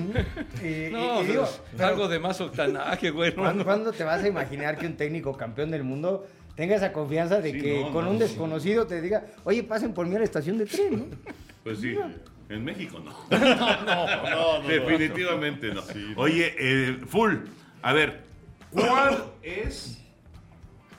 Y, 0.64 0.88
y- 0.88 0.92
No, 0.92 1.22
y 1.24 1.28
digo, 1.28 1.48
pero- 1.78 1.88
algo 1.90 2.08
de 2.08 2.20
más 2.20 2.40
octanaje, 2.42 3.10
güey. 3.12 3.32
no, 3.32 3.38
¿Cuándo, 3.44 3.60
no. 3.60 3.66
cuándo 3.66 3.92
te 3.92 4.04
vas 4.04 4.24
a 4.24 4.28
imaginar 4.28 4.78
que 4.78 4.88
un 4.88 4.96
técnico 4.96 5.36
campeón 5.38 5.72
del 5.72 5.84
mundo 5.84 6.28
tenga 6.56 6.76
esa 6.76 6.92
confianza 6.92 7.40
de 7.42 7.52
Sí, 7.52 7.62
que 7.62 7.82
no, 7.82 7.92
con 7.92 8.06
no, 8.06 8.12
un 8.12 8.20
desconocido 8.20 8.86
te 8.88 9.02
diga, 9.02 9.26
oye, 9.44 9.64
pasen 9.64 9.94
por 9.94 10.06
mí 10.08 10.16
a 10.16 10.20
la 10.20 10.26
estación 10.26 10.58
de 10.58 10.66
tren, 10.66 11.00
¿no? 11.00 11.06
Pues 11.64 11.80
sí, 11.80 11.96
en 12.50 12.64
México 12.66 13.00
no. 13.06 13.14
No, 13.40 14.60
no, 14.62 14.68
Definitivamente 14.68 15.74
no. 15.74 15.82
Oye, 16.18 16.54
eh, 16.60 16.98
Full, 17.08 17.36
a 17.82 17.94
ver, 17.94 18.22
¿cuál 18.72 19.26
es 19.44 19.98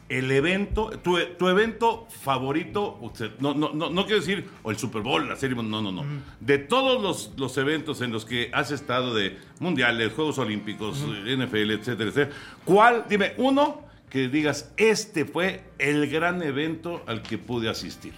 el 0.09 0.31
evento, 0.31 0.91
tu, 1.03 1.17
tu 1.39 1.49
evento 1.49 2.07
favorito? 2.23 2.99
Usted- 3.01 3.33
No, 3.41 3.55
no, 3.55 3.73
no, 3.73 3.89
no 3.91 4.05
quiero 4.05 4.21
decir, 4.21 4.49
o 4.63 4.71
el 4.71 4.77
Super 4.79 5.03
Bowl, 5.03 5.27
la 5.29 5.37
serie, 5.37 5.57
no, 5.57 5.63
no, 5.81 5.91
no. 5.93 6.05
De 6.41 6.59
todos 6.59 7.03
los, 7.03 7.33
los 7.39 7.57
eventos 7.59 8.01
en 8.03 8.13
los 8.13 8.25
que 8.25 8.51
has 8.53 8.71
estado 8.71 9.15
de 9.15 9.39
mundiales, 9.61 10.13
Juegos 10.13 10.39
Olímpicos, 10.39 10.99
NFL, 11.01 11.71
etcétera, 11.73 12.11
etcétera, 12.11 12.31
¿cuál? 12.65 13.05
Dime, 13.09 13.33
uno 13.39 13.83
que 14.11 14.29
digas, 14.29 14.71
este 14.77 15.25
fue 15.25 15.65
el 15.79 16.11
gran 16.11 16.43
evento 16.43 17.03
al 17.07 17.23
que 17.23 17.39
pude 17.39 17.71
asistir. 17.71 18.13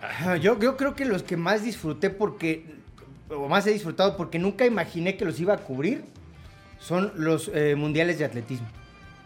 Ajá, 0.00 0.36
Yo, 0.36 0.58
yo 0.58 0.76
creo 0.76 0.94
que 0.94 1.04
los 1.04 1.22
que 1.22 1.36
más 1.36 1.62
disfruté 1.62 2.08
porque, 2.10 2.64
o 3.28 3.48
más 3.48 3.66
he 3.66 3.72
disfrutado 3.72 4.16
porque 4.16 4.38
nunca 4.38 4.64
imaginé 4.66 5.16
que 5.16 5.24
los 5.24 5.38
iba 5.38 5.54
a 5.54 5.58
cubrir, 5.58 6.04
son 6.82 7.12
los 7.16 7.50
eh, 7.54 7.76
mundiales 7.76 8.18
de 8.18 8.24
atletismo. 8.24 8.66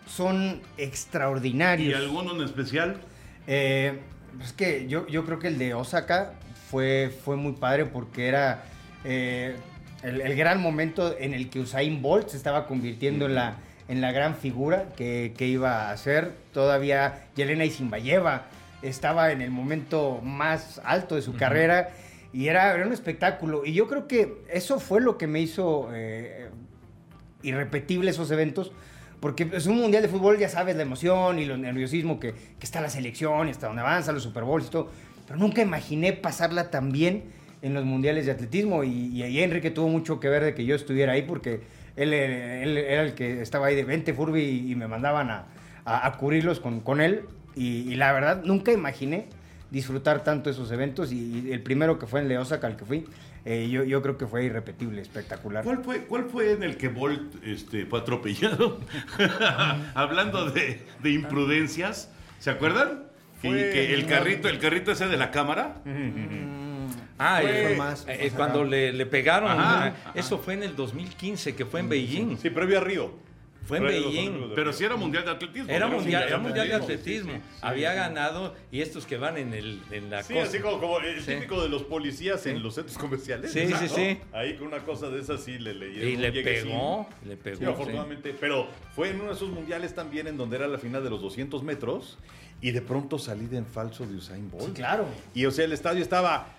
Son 0.06 0.60
extraordinarios. 0.76 1.90
¿Y 1.90 1.94
alguno 1.94 2.34
en 2.34 2.42
especial? 2.42 2.98
Eh, 3.46 3.98
es 4.42 4.52
que 4.52 4.86
yo, 4.88 5.06
yo 5.06 5.24
creo 5.24 5.38
que 5.38 5.48
el 5.48 5.58
de 5.58 5.74
Osaka 5.74 6.34
fue, 6.70 7.10
fue 7.24 7.36
muy 7.36 7.52
padre 7.52 7.86
porque 7.86 8.28
era 8.28 8.64
eh, 9.04 9.56
el, 10.02 10.20
el 10.20 10.36
gran 10.36 10.60
momento 10.60 11.16
en 11.18 11.32
el 11.32 11.48
que 11.48 11.60
Usain 11.60 12.02
Bolt 12.02 12.28
se 12.28 12.36
estaba 12.36 12.66
convirtiendo 12.66 13.26
en, 13.26 13.34
la, 13.34 13.56
en 13.88 14.00
la 14.00 14.12
gran 14.12 14.36
figura 14.36 14.90
que, 14.94 15.32
que 15.36 15.46
iba 15.46 15.90
a 15.90 15.96
ser. 15.96 16.32
Todavía 16.52 17.24
Yelena 17.36 17.64
Isinbayeva 17.64 18.46
estaba 18.82 19.32
en 19.32 19.40
el 19.40 19.50
momento 19.50 20.20
más 20.22 20.80
alto 20.84 21.14
de 21.14 21.22
su 21.22 21.34
carrera 21.34 21.88
y 22.32 22.48
era, 22.48 22.74
era 22.74 22.86
un 22.86 22.92
espectáculo. 22.92 23.64
Y 23.64 23.72
yo 23.72 23.88
creo 23.88 24.06
que 24.06 24.42
eso 24.52 24.78
fue 24.78 25.00
lo 25.00 25.16
que 25.16 25.26
me 25.26 25.40
hizo 25.40 25.88
eh, 25.94 26.50
irrepetible 27.46 28.10
esos 28.10 28.30
eventos. 28.30 28.72
Porque 29.20 29.48
es 29.54 29.66
un 29.66 29.78
mundial 29.78 30.02
de 30.02 30.08
fútbol, 30.08 30.38
ya 30.38 30.48
sabes, 30.48 30.76
la 30.76 30.82
emoción 30.82 31.38
y 31.38 31.44
el 31.44 31.60
nerviosismo 31.60 32.20
que, 32.20 32.32
que 32.32 32.66
está 32.66 32.82
la 32.82 32.90
selección 32.90 33.48
y 33.48 33.50
hasta 33.50 33.66
donde 33.66 33.80
avanza, 33.80 34.12
los 34.12 34.22
Super 34.22 34.44
Bowls 34.44 34.66
y 34.66 34.70
todo. 34.70 34.90
Pero 35.26 35.38
nunca 35.38 35.62
imaginé 35.62 36.12
pasarla 36.12 36.70
tan 36.70 36.92
bien 36.92 37.24
en 37.62 37.72
los 37.72 37.84
mundiales 37.86 38.26
de 38.26 38.32
atletismo. 38.32 38.84
Y, 38.84 39.08
y 39.08 39.22
ahí 39.22 39.40
Enrique 39.42 39.70
tuvo 39.70 39.88
mucho 39.88 40.20
que 40.20 40.28
ver 40.28 40.44
de 40.44 40.54
que 40.54 40.66
yo 40.66 40.74
estuviera 40.76 41.12
ahí 41.14 41.22
porque 41.22 41.62
él, 41.96 42.12
él 42.12 42.76
era 42.76 43.02
el 43.02 43.14
que 43.14 43.40
estaba 43.40 43.68
ahí 43.68 43.74
de 43.74 43.84
20 43.84 44.12
Furby 44.12 44.42
y, 44.70 44.74
me 44.74 44.86
mandaban 44.86 45.30
a, 45.30 45.46
a- 45.86 46.12
cubrirlos 46.18 46.60
con, 46.60 46.80
con 46.80 47.00
él. 47.00 47.22
Y, 47.56 47.94
la 47.94 48.12
verdad, 48.12 48.42
nunca 48.44 48.70
imaginé 48.70 49.28
disfrutar 49.70 50.22
tanto 50.22 50.50
esos 50.50 50.70
eventos. 50.72 51.10
Y, 51.10 51.46
y 51.48 51.52
el 51.52 51.62
primero 51.62 51.98
que 51.98 52.06
fue 52.06 52.20
en 52.20 52.28
Leosaca, 52.28 52.66
al 52.66 52.76
que 52.76 52.84
fui, 52.84 53.06
eh, 53.46 53.68
yo, 53.70 53.84
yo 53.84 54.02
creo 54.02 54.18
que 54.18 54.26
fue 54.26 54.44
irrepetible, 54.44 55.00
espectacular. 55.00 55.64
¿Cuál 55.64 55.82
fue, 55.84 56.00
¿Cuál 56.04 56.24
fue 56.24 56.52
en 56.52 56.62
el 56.64 56.76
que 56.76 56.88
Bolt 56.88 57.42
este, 57.44 57.86
fue 57.86 58.00
atropellado? 58.00 58.80
Hablando 59.94 60.50
de, 60.50 60.82
de 61.02 61.10
imprudencias, 61.10 62.10
¿se 62.38 62.50
acuerdan? 62.50 63.04
Que, 63.40 63.48
Fue- 63.48 63.70
que 63.70 63.94
el 63.94 64.06
carrito, 64.06 64.48
el 64.48 64.58
carrito 64.58 64.92
ese 64.92 65.06
de 65.08 65.16
la 65.16 65.30
cámara. 65.30 65.76
Ah, 67.18 67.38
Fue 67.42 67.74
más- 67.76 68.04
eh, 68.08 68.30
cuando 68.34 68.64
le, 68.64 68.92
le 68.92 69.06
pegaron. 69.06 69.50
Ajá, 69.50 69.94
Eso 70.14 70.38
fue 70.38 70.54
en 70.54 70.62
el 70.62 70.76
2015, 70.76 71.54
que 71.54 71.64
fue 71.64 71.80
en 71.80 71.88
Beijing. 71.88 72.36
Sí, 72.38 72.50
previo 72.50 72.78
a 72.78 72.80
Río. 72.82 73.25
Fue 73.66 73.78
en 73.78 73.84
Beijing. 73.84 74.48
De 74.50 74.54
Pero 74.54 74.72
sí 74.72 74.84
era 74.84 74.96
mundial 74.96 75.24
de 75.24 75.30
atletismo. 75.32 75.70
Era 75.72 75.86
mundial, 75.88 76.22
era 76.26 76.38
mundial 76.38 76.68
de 76.68 76.74
atletismo. 76.74 77.32
atletismo. 77.32 77.32
Sí, 77.32 77.38
sí, 77.50 77.54
sí. 77.54 77.66
Había 77.66 77.94
ganado 77.94 78.54
y 78.70 78.80
estos 78.80 79.06
que 79.06 79.16
van 79.16 79.36
en, 79.38 79.52
el, 79.54 79.82
en 79.90 80.08
la 80.10 80.22
Sí, 80.22 80.34
cosa. 80.34 80.46
así 80.46 80.58
como, 80.60 80.80
como 80.80 81.00
el 81.00 81.20
Sí. 81.22 81.34
típico 81.34 81.62
de 81.62 81.68
los 81.68 81.82
policías 81.82 82.46
en 82.46 82.62
los 82.62 82.74
centros 82.74 82.96
comerciales. 82.98 83.52
Sí, 83.52 83.66
sí, 83.66 83.72
¿no? 83.72 83.88
sí. 83.88 84.18
Ahí 84.32 84.56
con 84.56 84.68
una 84.68 84.78
cosa 84.84 85.10
de 85.10 85.20
esas 85.20 85.42
sí 85.42 85.58
le 85.58 85.74
leyeron. 85.74 86.08
Y 86.08 86.16
le 86.16 86.32
pegó, 86.32 87.08
le 87.24 87.36
pegó. 87.36 87.56
Sí, 87.56 87.64
sí. 87.64 87.70
afortunadamente. 87.70 88.34
Pero 88.38 88.68
fue 88.94 89.10
en 89.10 89.16
uno 89.20 89.30
de 89.30 89.34
esos 89.36 89.48
mundiales 89.50 89.94
también 89.94 90.26
en 90.28 90.36
donde 90.36 90.56
era 90.56 90.66
la 90.68 90.78
final 90.78 91.02
de 91.02 91.10
los 91.10 91.20
200 91.20 91.62
metros 91.62 92.18
y 92.60 92.70
de 92.70 92.80
pronto 92.82 93.18
salí 93.18 93.48
en 93.52 93.66
falso 93.66 94.06
de 94.06 94.14
Usain 94.16 94.50
Bolt. 94.50 94.64
Sí, 94.66 94.72
claro. 94.72 95.06
Y 95.34 95.44
o 95.46 95.50
sea, 95.50 95.64
el 95.64 95.72
estadio 95.72 96.02
estaba. 96.02 96.55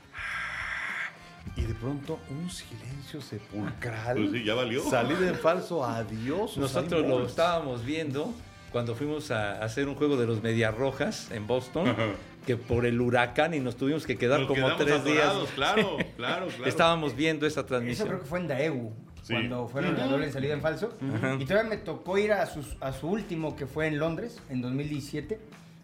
Y 1.58 1.62
de 1.64 1.74
pronto 1.74 2.20
un 2.30 2.50
silencio 2.50 3.20
sepulcral. 3.22 4.18
Pues 4.18 4.32
sí, 4.32 4.44
ya 4.44 4.54
valió. 4.54 4.82
Salí 4.90 5.16
en 5.28 5.36
falso, 5.36 5.84
adiós. 5.84 6.58
Nosotros 6.58 7.06
lo 7.06 7.26
estábamos 7.26 7.84
viendo 7.84 8.32
cuando 8.72 8.94
fuimos 8.96 9.32
a 9.32 9.64
hacer 9.64 9.88
un 9.88 9.96
juego 9.96 10.18
de 10.18 10.28
los 10.28 10.44
Medias 10.44 10.76
Rojas 10.76 11.32
en 11.32 11.48
Boston, 11.48 11.88
Ajá. 11.88 12.06
que 12.46 12.58
por 12.58 12.86
el 12.86 13.02
huracán 13.02 13.54
y 13.56 13.60
nos 13.60 13.76
tuvimos 13.76 14.06
que 14.06 14.18
quedar 14.18 14.42
Nos 14.42 14.50
como 14.50 14.62
quedamos 14.68 14.86
tres 14.86 15.04
días. 15.04 15.34
Claro, 15.56 15.98
claro, 16.16 16.48
claro. 16.48 16.66
Estábamos 16.66 17.16
viendo 17.16 17.48
esa 17.48 17.62
Eso 17.62 17.68
creo 17.68 17.80
transmisión. 17.80 18.20
que 18.20 18.26
fue 18.26 18.40
en 18.40 18.48
Daegu, 18.48 18.94
Sí. 19.24 19.34
cuando 19.34 19.68
fueron 19.68 20.00
a 20.00 20.06
doble 20.08 20.28
en 20.28 20.32
salida 20.34 20.54
en 20.54 20.62
falso. 20.62 20.94
Y 21.40 21.44
todavía 21.46 21.70
me 21.70 21.78
tocó 21.78 22.18
ir 22.18 22.32
a, 22.34 22.46
sus- 22.46 22.78
a 22.80 22.94
su 22.94 23.08
último, 23.10 23.56
que 23.58 23.66
fue 23.68 23.88
en 23.88 24.00
Londres, 24.00 24.40
en 24.50 24.62
2017. 24.62 25.40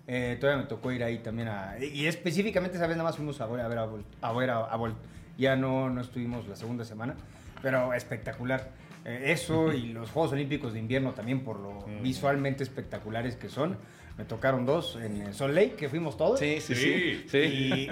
Eh, 0.08 0.38
todavía 0.40 0.62
me 0.64 0.68
tocó 0.70 0.92
ir 0.92 1.04
ahí 1.04 1.18
también 1.20 1.48
a... 1.48 1.76
Y 1.82 2.06
específicamente 2.06 2.78
esa 2.78 2.88
vez 2.88 2.96
nada 2.98 3.10
más 3.10 3.16
fuimos 3.18 3.40
a 3.42 3.48
ver 3.48 3.62
a, 3.62 3.68
ver 3.70 3.78
a, 3.80 3.90
a, 4.22 4.34
ver 4.34 4.50
a- 4.50 4.66
a 4.66 4.76
Bolt. 4.78 4.96
Ya 5.38 5.56
no, 5.56 5.90
no 5.90 6.02
estuvimos 6.02 6.48
la 6.48 6.56
segunda 6.56 6.86
semana, 6.86 7.16
pero 7.62 7.94
espectacular. 7.94 8.70
Eh, 9.06 9.32
eso 9.34 9.74
y 9.74 9.88
los 9.92 10.10
Juegos 10.12 10.32
Olímpicos 10.32 10.74
de 10.74 10.80
Invierno 10.80 11.12
también 11.12 11.42
por 11.42 11.60
lo 11.60 11.86
visualmente 12.02 12.64
espectaculares 12.64 13.36
que 13.36 13.50
son. 13.50 13.78
Me 14.18 14.26
tocaron 14.26 14.66
dos 14.66 14.96
en 15.02 15.34
Salt 15.34 15.56
Lake, 15.56 15.72
que 15.74 15.90
fuimos 15.90 16.16
todos. 16.18 16.40
Sí, 16.40 16.58
sí, 16.62 16.76
Sí. 16.76 16.84
sí. 16.84 17.26
sí. 17.30 17.38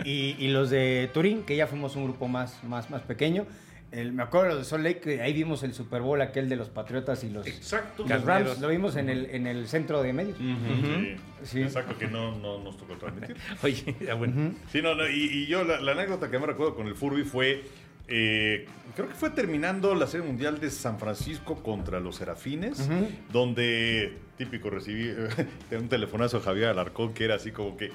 Y, 0.05 0.09
y- 0.09 0.35
y 0.39 0.47
los 0.49 0.69
de 0.69 1.09
Turín, 1.13 1.43
que 1.43 1.55
ya 1.55 1.65
fuimos 1.67 1.95
un 1.95 2.03
grupo 2.05 2.27
más, 2.27 2.63
más, 2.63 2.89
más 2.91 3.01
pequeño. 3.01 3.45
El- 3.91 4.13
me 4.13 4.23
acuerdo 4.23 4.57
de 4.57 4.63
Salt 4.63 4.83
Lake, 4.83 4.99
que 4.99 5.21
ahí 5.21 5.33
vimos 5.33 5.63
el 5.63 5.73
Super 5.73 6.01
Bowl 6.01 6.21
aquel 6.21 6.47
de 6.49 6.55
los 6.55 6.69
Patriotas 6.69 7.23
y 7.23 7.29
los, 7.29 7.45
Exacto. 7.47 8.05
los 8.07 8.23
Rams. 8.23 8.59
Lo 8.59 8.67
vimos 8.69 8.95
en 8.95 9.09
el, 9.09 9.25
en 9.31 9.47
el 9.47 9.67
centro 9.67 10.01
de 10.01 10.13
medios. 10.13 10.37
Sí, 10.37 11.15
Sí. 11.43 11.61
Exacto, 11.63 11.97
que 11.97 12.07
no, 12.07 12.37
no 12.37 12.59
nos 12.63 12.77
tocó 12.77 12.95
transmitir. 12.95 13.35
Oye, 13.63 13.95
ya 14.05 14.13
bueno. 14.13 14.53
Sí, 14.71 14.81
no, 14.81 14.93
no, 14.95 15.07
y, 15.09 15.23
y 15.25 15.47
yo 15.47 15.63
la, 15.63 15.81
la 15.81 15.91
anécdota 15.93 16.29
que 16.29 16.37
me 16.39 16.45
recuerdo 16.45 16.75
con 16.75 16.87
el 16.87 16.93
Furby 16.95 17.23
fue, 17.23 17.63
eh, 18.07 18.67
creo 18.95 19.07
que 19.07 19.15
fue 19.15 19.31
terminando 19.31 19.95
la 19.95 20.05
Serie 20.07 20.27
Mundial 20.27 20.59
de 20.59 20.69
San 20.69 20.99
Francisco 20.99 21.63
contra 21.63 21.99
los 21.99 22.17
Serafines, 22.17 22.87
donde 23.31 24.13
típico 24.37 24.69
recibí 24.69 25.07
eh, 25.07 25.27
un 25.79 25.89
telefonazo 25.89 26.37
de 26.39 26.43
Javier 26.45 26.67
Alarcón 26.69 27.13
que 27.13 27.25
era 27.25 27.35
así 27.35 27.51
como 27.51 27.75
que... 27.77 27.91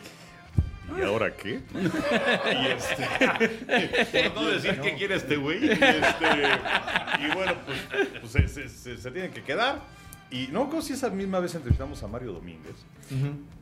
¿Y 0.98 1.02
ahora 1.02 1.34
qué? 1.34 1.60
y 1.74 2.66
este. 2.66 4.30
Por 4.30 4.42
no 4.42 4.48
decir 4.50 4.80
qué 4.80 4.94
quiere 4.94 5.16
este 5.16 5.36
güey. 5.36 5.66
Y, 5.66 5.70
este, 5.70 5.86
y 7.22 7.34
bueno, 7.34 7.52
pues, 7.64 7.78
pues 8.20 8.32
se, 8.32 8.48
se- 8.48 8.68
se- 8.68 8.96
se 8.98 9.10
tienen 9.10 9.30
que 9.32 9.42
quedar. 9.42 9.80
Y 10.28 10.48
no 10.48 10.68
creo 10.68 10.82
si 10.82 10.92
esa 10.92 11.08
misma 11.08 11.38
vez 11.38 11.54
entrevistamos 11.54 12.02
a 12.02 12.08
Mario 12.08 12.32
Domínguez. 12.32 12.74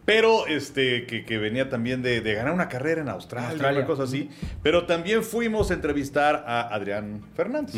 Pero 0.07 0.47
este, 0.47 1.05
que, 1.07 1.25
que 1.27 1.37
venía 1.37 1.69
también 1.69 2.01
de, 2.03 2.23
de 2.23 2.35
ganar 2.35 2.53
una 2.55 2.71
carrera 2.71 3.03
en 3.03 3.11
Australia, 3.11 3.51
Australia. 3.51 3.79
una 3.81 3.87
cosa 3.87 4.05
así. 4.05 4.31
Pero 4.63 4.87
también 4.87 5.23
fuimos 5.23 5.71
a 5.71 5.75
entrevistar 5.75 6.43
a 6.47 6.75
Adrián 6.75 7.23
Fernández, 7.37 7.75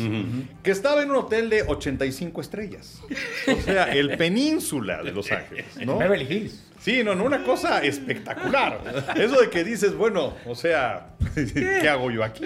que 0.63 0.71
estaba 0.71 1.03
en 1.03 1.09
un 1.11 1.17
hotel 1.17 1.49
de 1.49 1.63
85 1.63 2.39
estrellas. 2.39 3.01
O 3.47 3.61
sea, 3.61 3.91
el 3.93 4.15
península 4.17 5.03
de 5.03 5.11
Los 5.11 5.31
Ángeles, 5.33 5.65
¿no? 5.85 5.97
Beverly 5.97 6.25
Hills. 6.33 6.63
Sí, 6.87 7.03
no, 7.03 7.15
no, 7.15 7.25
una 7.25 7.43
cosa 7.43 7.83
espectacular. 7.83 8.79
Eso 9.17 9.41
de 9.41 9.49
que 9.49 9.65
dices, 9.65 9.93
bueno, 9.93 10.35
o 10.45 10.55
sea, 10.55 11.17
¿qué 11.53 11.89
hago 11.89 12.09
yo 12.11 12.23
aquí? 12.23 12.45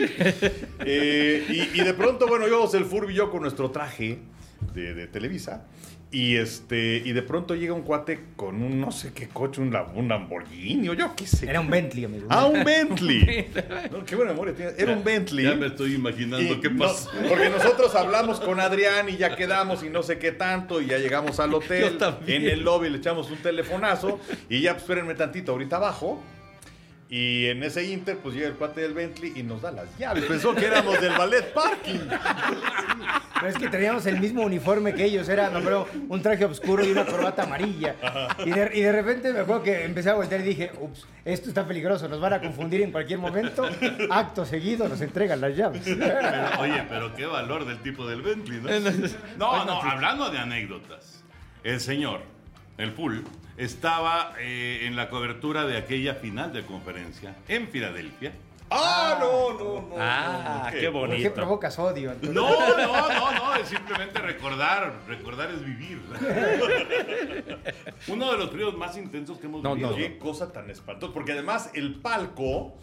Eh, 0.79 1.45
y, 1.47 1.79
y 1.79 1.83
de 1.83 1.93
pronto, 1.93 2.25
bueno, 2.25 2.47
íbamos 2.47 2.73
el 2.73 2.85
Furby 2.85 3.13
y 3.13 3.17
yo 3.17 3.29
con 3.29 3.43
nuestro 3.43 3.69
traje 3.69 4.17
de, 4.73 4.95
de 4.95 5.05
Televisa. 5.05 5.67
Y 6.13 6.35
este, 6.35 7.01
y 7.05 7.13
de 7.13 7.21
pronto 7.21 7.55
llega 7.55 7.73
un 7.73 7.83
cuate 7.83 8.19
con 8.35 8.61
un 8.61 8.81
no 8.81 8.91
sé 8.91 9.13
qué 9.13 9.29
coche, 9.29 9.61
un, 9.61 9.71
Lam- 9.71 9.95
un 9.95 10.09
Lamborghini 10.09 10.89
o 10.89 10.93
yo 10.93 11.15
qué 11.15 11.25
sé. 11.25 11.49
Era 11.49 11.61
un 11.61 11.69
Bentley, 11.69 12.03
amigo. 12.03 12.25
Ah, 12.29 12.47
un 12.47 12.65
Bentley. 12.65 13.47
No, 13.91 14.03
qué 14.03 14.17
buena 14.17 14.31
memoria 14.31 14.53
tiene. 14.53 14.73
Era 14.77 14.91
un 14.91 15.05
Bentley. 15.05 15.45
Ya 15.45 15.55
me 15.55 15.67
estoy 15.67 15.95
imaginando 15.95 16.53
Y 16.53 16.59
qué 16.59 16.69
no- 16.69 16.79
pasó. 16.85 17.09
porque 17.29 17.49
nosotros 17.49 17.95
hablamos 17.95 18.41
con 18.41 18.59
Adrián 18.59 19.07
y 19.07 19.15
ya 19.15 19.37
quedamos 19.37 19.83
y 19.83 19.89
no 19.89 20.03
sé 20.03 20.19
qué 20.19 20.33
tanto 20.33 20.81
y 20.81 20.87
ya 20.87 20.97
llegamos 20.97 21.39
al 21.39 21.53
hotel. 21.53 21.93
Yo 21.93 21.97
también. 21.97 22.41
En 22.43 22.49
el 22.49 22.63
lobby 22.65 22.89
le 22.89 22.97
echamos 22.97 23.31
un 23.31 23.37
telefonazo 23.37 24.19
y 24.49 24.59
ya 24.59 24.71
pues, 24.73 24.83
espérenme 24.83 25.15
tantito 25.15 25.53
ahorita 25.53 25.77
abajo. 25.77 26.21
Y 27.13 27.47
en 27.47 27.61
ese 27.61 27.83
inter 27.83 28.17
pues 28.23 28.33
llega 28.33 28.47
el 28.47 28.53
cuate 28.53 28.79
del 28.79 28.93
Bentley 28.93 29.33
y 29.35 29.43
nos 29.43 29.61
da 29.61 29.69
las 29.69 29.97
llaves. 29.97 30.23
Pensó 30.23 30.55
que 30.55 30.65
éramos 30.65 30.99
del 31.01 31.11
ballet 31.11 31.53
parking. 31.53 31.99
Pero 33.33 33.47
es 33.47 33.57
que 33.57 33.67
teníamos 33.67 34.05
el 34.05 34.17
mismo 34.17 34.43
uniforme 34.43 34.93
que 34.93 35.03
ellos. 35.03 35.27
Era, 35.27 35.47
acuerdo, 35.47 35.89
un 36.07 36.21
traje 36.21 36.45
oscuro 36.45 36.85
y 36.85 36.91
una 36.91 37.05
corbata 37.05 37.43
amarilla. 37.43 37.97
Y 38.45 38.51
de, 38.51 38.71
y 38.75 38.79
de 38.79 38.93
repente 38.93 39.33
me 39.33 39.39
acuerdo 39.39 39.61
que 39.61 39.83
empecé 39.83 40.09
a 40.09 40.13
voltear 40.13 40.39
y 40.39 40.45
dije, 40.45 40.71
ups, 40.79 41.05
esto 41.25 41.49
está 41.49 41.67
peligroso, 41.67 42.07
nos 42.07 42.21
van 42.21 42.31
a 42.31 42.39
confundir 42.39 42.81
en 42.81 42.93
cualquier 42.93 43.19
momento. 43.19 43.67
Acto 44.09 44.45
seguido 44.45 44.87
nos 44.87 45.01
entregan 45.01 45.41
las 45.41 45.57
llaves. 45.57 45.81
Pero, 45.83 46.61
oye, 46.61 46.85
pero 46.87 47.13
qué 47.13 47.25
valor 47.25 47.65
del 47.65 47.79
tipo 47.79 48.07
del 48.07 48.21
Bentley, 48.21 48.61
¿no? 48.61 48.69
No, 49.37 49.65
no, 49.65 49.81
hablando 49.81 50.29
de 50.29 50.37
anécdotas. 50.37 51.25
El 51.65 51.81
señor, 51.81 52.21
el 52.77 52.93
pool, 52.93 53.25
estaba 53.57 54.33
eh, 54.39 54.81
en 54.83 54.95
la 54.95 55.09
cobertura 55.09 55.65
de 55.65 55.77
aquella 55.77 56.15
final 56.15 56.53
de 56.53 56.63
conferencia 56.65 57.35
en 57.47 57.67
Filadelfia. 57.67 58.33
Ah, 58.73 59.17
no, 59.19 59.51
no, 59.59 59.81
no. 59.89 59.95
Ah, 59.99 60.63
no, 60.65 60.71
qué 60.71 60.71
¿Por 60.71 60.79
qué 60.79 60.89
bonito. 60.89 61.33
provocas 61.33 61.77
odio? 61.77 62.11
entonces? 62.13 62.33
No, 62.33 62.49
no, 62.77 63.09
no, 63.09 63.31
no, 63.33 63.55
es 63.55 63.67
simplemente 63.67 64.17
recordar. 64.19 64.93
Recordar 65.09 65.51
es 65.51 65.65
vivir. 65.65 66.01
Uno 68.07 68.31
de 68.31 68.37
los 68.37 68.49
fríos 68.49 68.77
más 68.77 68.95
intensos 68.97 69.39
que 69.39 69.47
hemos 69.47 69.61
No, 69.61 69.71
vivido. 69.75 69.91
no, 69.91 69.95
Qué 69.97 70.17
cosa 70.17 70.51
tan 70.53 70.69
espantosa. 70.69 71.13
Porque 71.13 71.33
además 71.33 71.69
el 71.73 71.95
palco. 71.95 72.77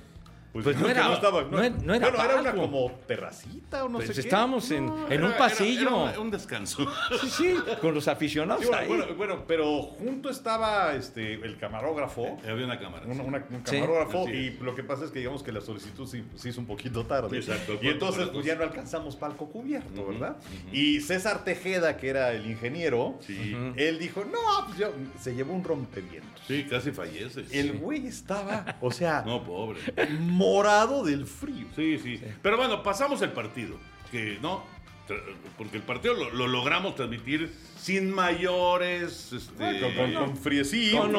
Pues, 0.52 0.64
Pues 0.64 0.76
no 0.78 0.86
que 0.86 0.90
era- 0.92 1.12
estaba. 1.12 1.42
no 1.42 1.62
era- 1.62 1.76
no 1.76 1.94
era 1.94 2.08
bueno, 2.10 2.24
era 2.24 2.40
una 2.40 2.52
como 2.54 2.90
terracita 3.06 3.84
o 3.84 3.88
no 3.88 3.98
Pues 3.98 4.08
sé 4.08 4.14
qué. 4.14 4.20
estábamos 4.20 4.70
en, 4.70 4.84
en 4.88 5.12
Era- 5.12 5.26
un 5.26 5.32
pasillo. 5.34 6.08
era 6.08 6.18
un 6.20 6.30
descanso. 6.30 6.86
Sí, 7.20 7.28
sí, 7.30 7.54
con 7.80 7.94
los 7.94 8.08
aficionados 8.08 8.62
Sí, 8.62 8.68
bueno, 8.68 8.82
ahí. 8.82 8.88
bueno, 8.88 9.14
bueno, 9.14 9.44
pero 9.46 9.82
junto 9.82 10.30
estaba 10.30 10.94
este, 10.94 11.34
el 11.34 11.58
camarógrafo. 11.58 12.38
Había 12.48 12.64
una 12.64 12.78
cámara. 12.80 13.04
una- 13.06 13.22
una- 13.22 13.44
un 13.50 13.60
camarógrafo 13.62 14.28
y 14.28 14.50
lo 14.62 14.74
que 14.74 14.82
pasa 14.84 15.04
es 15.04 15.10
que 15.10 15.18
digamos 15.20 15.42
que 15.42 15.52
la 15.52 15.60
solicitud 15.60 16.06
se, 16.06 16.24
se 16.36 16.48
hizo 16.48 16.60
un 16.60 16.66
poquito 16.66 17.04
tarde 17.04 17.36
Exacto, 17.36 17.78
y 17.82 17.88
entonces 17.88 18.28
pues 18.28 18.44
ya 18.46 18.54
no 18.56 18.62
alcanzamos 18.64 19.16
palco 19.16 19.46
cubierto, 19.50 20.06
¿verdad? 20.06 20.36
Y 20.72 21.00
César 21.00 21.44
Tejeda, 21.44 21.96
que 21.98 22.08
era 22.08 22.32
el 22.32 22.46
ingeniero, 22.50 23.16
Sí. 23.20 23.54
él 23.76 23.98
dijo, 23.98 24.24
no, 24.24 24.38
pues 24.66 24.78
yo, 24.78 24.92
se 25.20 25.34
llevó 25.34 25.52
un 25.52 25.62
rompevientos. 25.62 26.28
Sí, 26.46 26.64
casi 26.68 26.92
fallece. 26.92 27.44
El 27.52 27.74
güey 27.74 28.06
estaba, 28.06 28.76
o 28.80 28.90
sea, 28.90 29.22
No, 29.26 29.44
pobre. 29.44 29.80
Morado 30.48 31.04
del 31.04 31.26
frío. 31.26 31.66
Sí, 31.76 31.98
sí, 31.98 32.20
Pero 32.42 32.56
bueno, 32.56 32.82
pasamos 32.82 33.22
el 33.22 33.32
partido. 33.32 33.76
Que 34.10 34.38
no. 34.40 34.64
Porque 35.56 35.78
el 35.78 35.82
partido 35.82 36.14
lo, 36.14 36.30
lo 36.30 36.46
logramos 36.46 36.94
transmitir 36.94 37.50
sin 37.80 38.10
mayores. 38.10 39.32
Este, 39.32 39.80
Con, 39.80 39.94
con, 39.94 40.12
con 40.14 40.36
frío. 40.36 40.64
frío. 40.64 41.08
No 41.08 41.18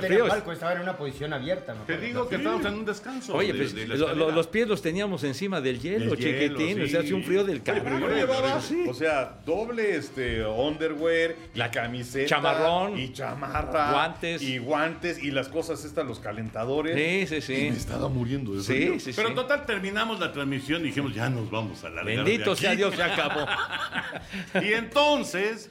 tenía 0.00 0.24
palco, 0.26 0.52
estaba 0.52 0.72
en 0.74 0.80
una 0.80 0.96
posición 0.96 1.32
abierta. 1.32 1.74
Te 1.86 1.98
digo 1.98 2.28
que 2.28 2.36
estábamos 2.36 2.64
en 2.66 2.74
un 2.74 2.84
descanso. 2.84 3.34
Oye, 3.34 3.52
de- 3.52 3.58
pues 3.58 3.74
de 3.74 3.86
la 3.86 3.94
lo- 3.94 4.00
lo- 4.00 4.06
escalera. 4.12 4.34
los 4.36 4.46
pies 4.46 4.68
los 4.68 4.82
teníamos 4.82 5.24
encima 5.24 5.60
del 5.60 5.80
hielo, 5.80 6.14
Del 6.14 6.18
hielo, 6.18 6.56
chiquitín. 6.58 6.82
O 6.82 6.86
sea, 6.86 7.00
hacía 7.00 7.14
un 7.14 7.24
frío 7.24 7.44
del 7.44 7.56
Oye, 7.56 7.62
pero 7.64 7.84
carajo. 7.84 8.00
yo 8.08 8.14
llevaba, 8.14 8.60
Sí. 8.60 8.84
o 8.88 8.94
sea, 8.94 9.40
doble 9.44 9.96
este 9.96 10.44
underwear, 10.44 11.34
la 11.54 11.70
camiseta, 11.70 12.28
chamarrón, 12.28 12.98
y 12.98 13.12
chamarra, 13.12 13.92
guantes. 13.92 14.42
y 14.42 14.58
guantes 14.58 15.22
y 15.22 15.30
las 15.30 15.48
cosas 15.48 15.84
estas, 15.84 16.06
los 16.06 16.18
calentadores. 16.20 16.96
Sí, 17.28 17.40
sí, 17.40 17.42
sí. 17.42 17.66
Y 17.66 17.70
me 17.70 17.76
estaba 17.76 18.08
muriendo 18.08 18.52
de 18.54 18.62
frío. 18.62 18.92
Sí, 18.94 19.00
sí, 19.00 19.12
Pero 19.14 19.28
sí. 19.28 19.34
total, 19.34 19.66
terminamos 19.66 20.18
la 20.20 20.32
transmisión 20.32 20.80
y 20.82 20.84
dijimos, 20.86 21.14
ya 21.14 21.28
nos 21.30 21.50
vamos 21.50 21.84
a 21.84 21.90
la 21.90 22.02
Bendito 22.02 22.56
sea 22.56 22.74
Dios, 22.74 22.94
se 22.94 23.02
acabó. 23.02 23.46
Y 24.62 24.72
entonces 24.72 25.70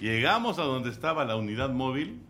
llegamos 0.00 0.58
a 0.58 0.62
donde 0.62 0.90
estaba 0.90 1.24
la 1.24 1.36
unidad 1.36 1.70
móvil. 1.70 2.20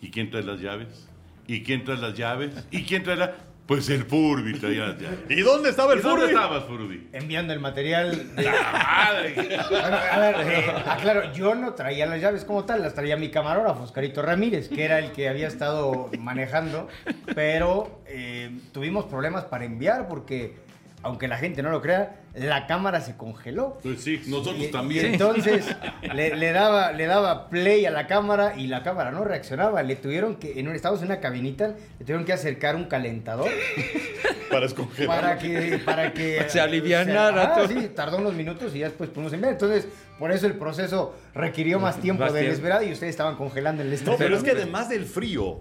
¿Y 0.00 0.10
quién 0.10 0.30
trae 0.30 0.42
las 0.44 0.60
llaves? 0.60 1.08
¿Y 1.46 1.62
quién 1.64 1.84
trae 1.84 1.96
las 1.98 2.14
llaves? 2.14 2.52
¿Y 2.70 2.84
quién 2.84 3.02
trae 3.02 3.16
la...? 3.16 3.34
Pues 3.66 3.90
el 3.90 4.04
Furby 4.04 4.54
traía 4.58 4.86
las 4.86 4.98
llaves. 4.98 5.18
¿Y 5.28 5.40
dónde 5.42 5.68
estaba 5.68 5.92
el 5.92 5.98
¿Y 5.98 6.02
dónde 6.02 6.22
Furby? 6.22 6.34
estabas, 6.34 6.64
Furby? 6.64 7.08
Enviando 7.12 7.52
el 7.52 7.60
material. 7.60 8.34
de- 8.34 8.50
Madre. 8.50 9.34
Bueno, 9.68 9.96
a 10.10 10.18
ver, 10.18 10.36
eh, 10.40 10.70
aclaro, 10.86 11.32
yo 11.34 11.54
no 11.54 11.74
traía 11.74 12.06
las 12.06 12.18
llaves 12.20 12.44
como 12.46 12.64
tal, 12.64 12.80
las 12.80 12.94
traía 12.94 13.18
mi 13.18 13.30
camarógrafo, 13.30 13.82
Oscarito 13.82 14.22
Ramírez, 14.22 14.70
que 14.70 14.84
era 14.84 14.98
el 15.00 15.12
que 15.12 15.28
había 15.28 15.48
estado 15.48 16.08
manejando, 16.18 16.88
pero 17.34 18.00
eh, 18.06 18.58
tuvimos 18.72 19.04
problemas 19.04 19.44
para 19.44 19.66
enviar 19.66 20.08
porque, 20.08 20.56
aunque 21.02 21.28
la 21.28 21.36
gente 21.36 21.62
no 21.62 21.70
lo 21.70 21.82
crea, 21.82 22.22
la 22.34 22.66
cámara 22.66 23.00
se 23.00 23.16
congeló. 23.16 23.78
Pues 23.82 24.02
sí, 24.02 24.22
nosotros 24.26 24.56
Y- 24.58 24.64
y 24.64 24.68
también. 24.70 25.06
entonces 25.06 25.64
le, 26.14 26.36
le 26.36 26.52
daba, 26.52 26.92
le 26.92 27.06
daba 27.06 27.48
play 27.48 27.84
a 27.86 27.90
la 27.90 28.06
cámara 28.06 28.54
y 28.56 28.66
la 28.68 28.82
cámara 28.82 29.10
no 29.10 29.24
reaccionaba. 29.24 29.82
Le 29.82 29.96
tuvieron 29.96 30.36
que, 30.36 30.60
en 30.60 30.68
un, 30.68 30.74
estábamos 30.74 31.02
en 31.02 31.08
una 31.08 31.20
cabinita, 31.20 31.68
le 31.98 32.04
tuvieron 32.04 32.24
que 32.24 32.32
acercar 32.32 32.76
un 32.76 32.84
calentador 32.84 33.48
Para 34.50 34.64
escongelar. 34.66 35.20
para 35.20 35.38
que, 35.38 35.78
para 35.84 36.12
que 36.14 36.44
Se 36.48 36.60
alivianara 36.60 37.52
Ah, 37.52 37.54
todo. 37.54 37.68
sí, 37.68 37.90
tardó 37.94 38.16
unos 38.16 38.34
minutos 38.34 38.74
y 38.74 38.78
ya 38.78 38.86
después 38.86 39.10
pudimos 39.10 39.32
enviar. 39.34 39.52
Entonces, 39.52 39.86
por 40.18 40.32
eso 40.32 40.46
el 40.46 40.54
proceso 40.54 41.14
requirió 41.34 41.78
más 41.78 42.00
tiempo 42.00 42.22
Más 42.24 42.32
del 42.32 42.44
tiempo. 42.44 42.56
esperado 42.56 42.82
y 42.82 42.92
ustedes 42.92 43.10
estaban 43.10 43.36
congelando 43.36 43.82
el 43.82 43.88
No, 43.88 43.94
estacionamiento. 43.94 44.24
pero 44.24 44.36
es 44.38 44.42
que 44.56 44.62
además 44.62 44.88
del 44.88 45.04
frío, 45.04 45.60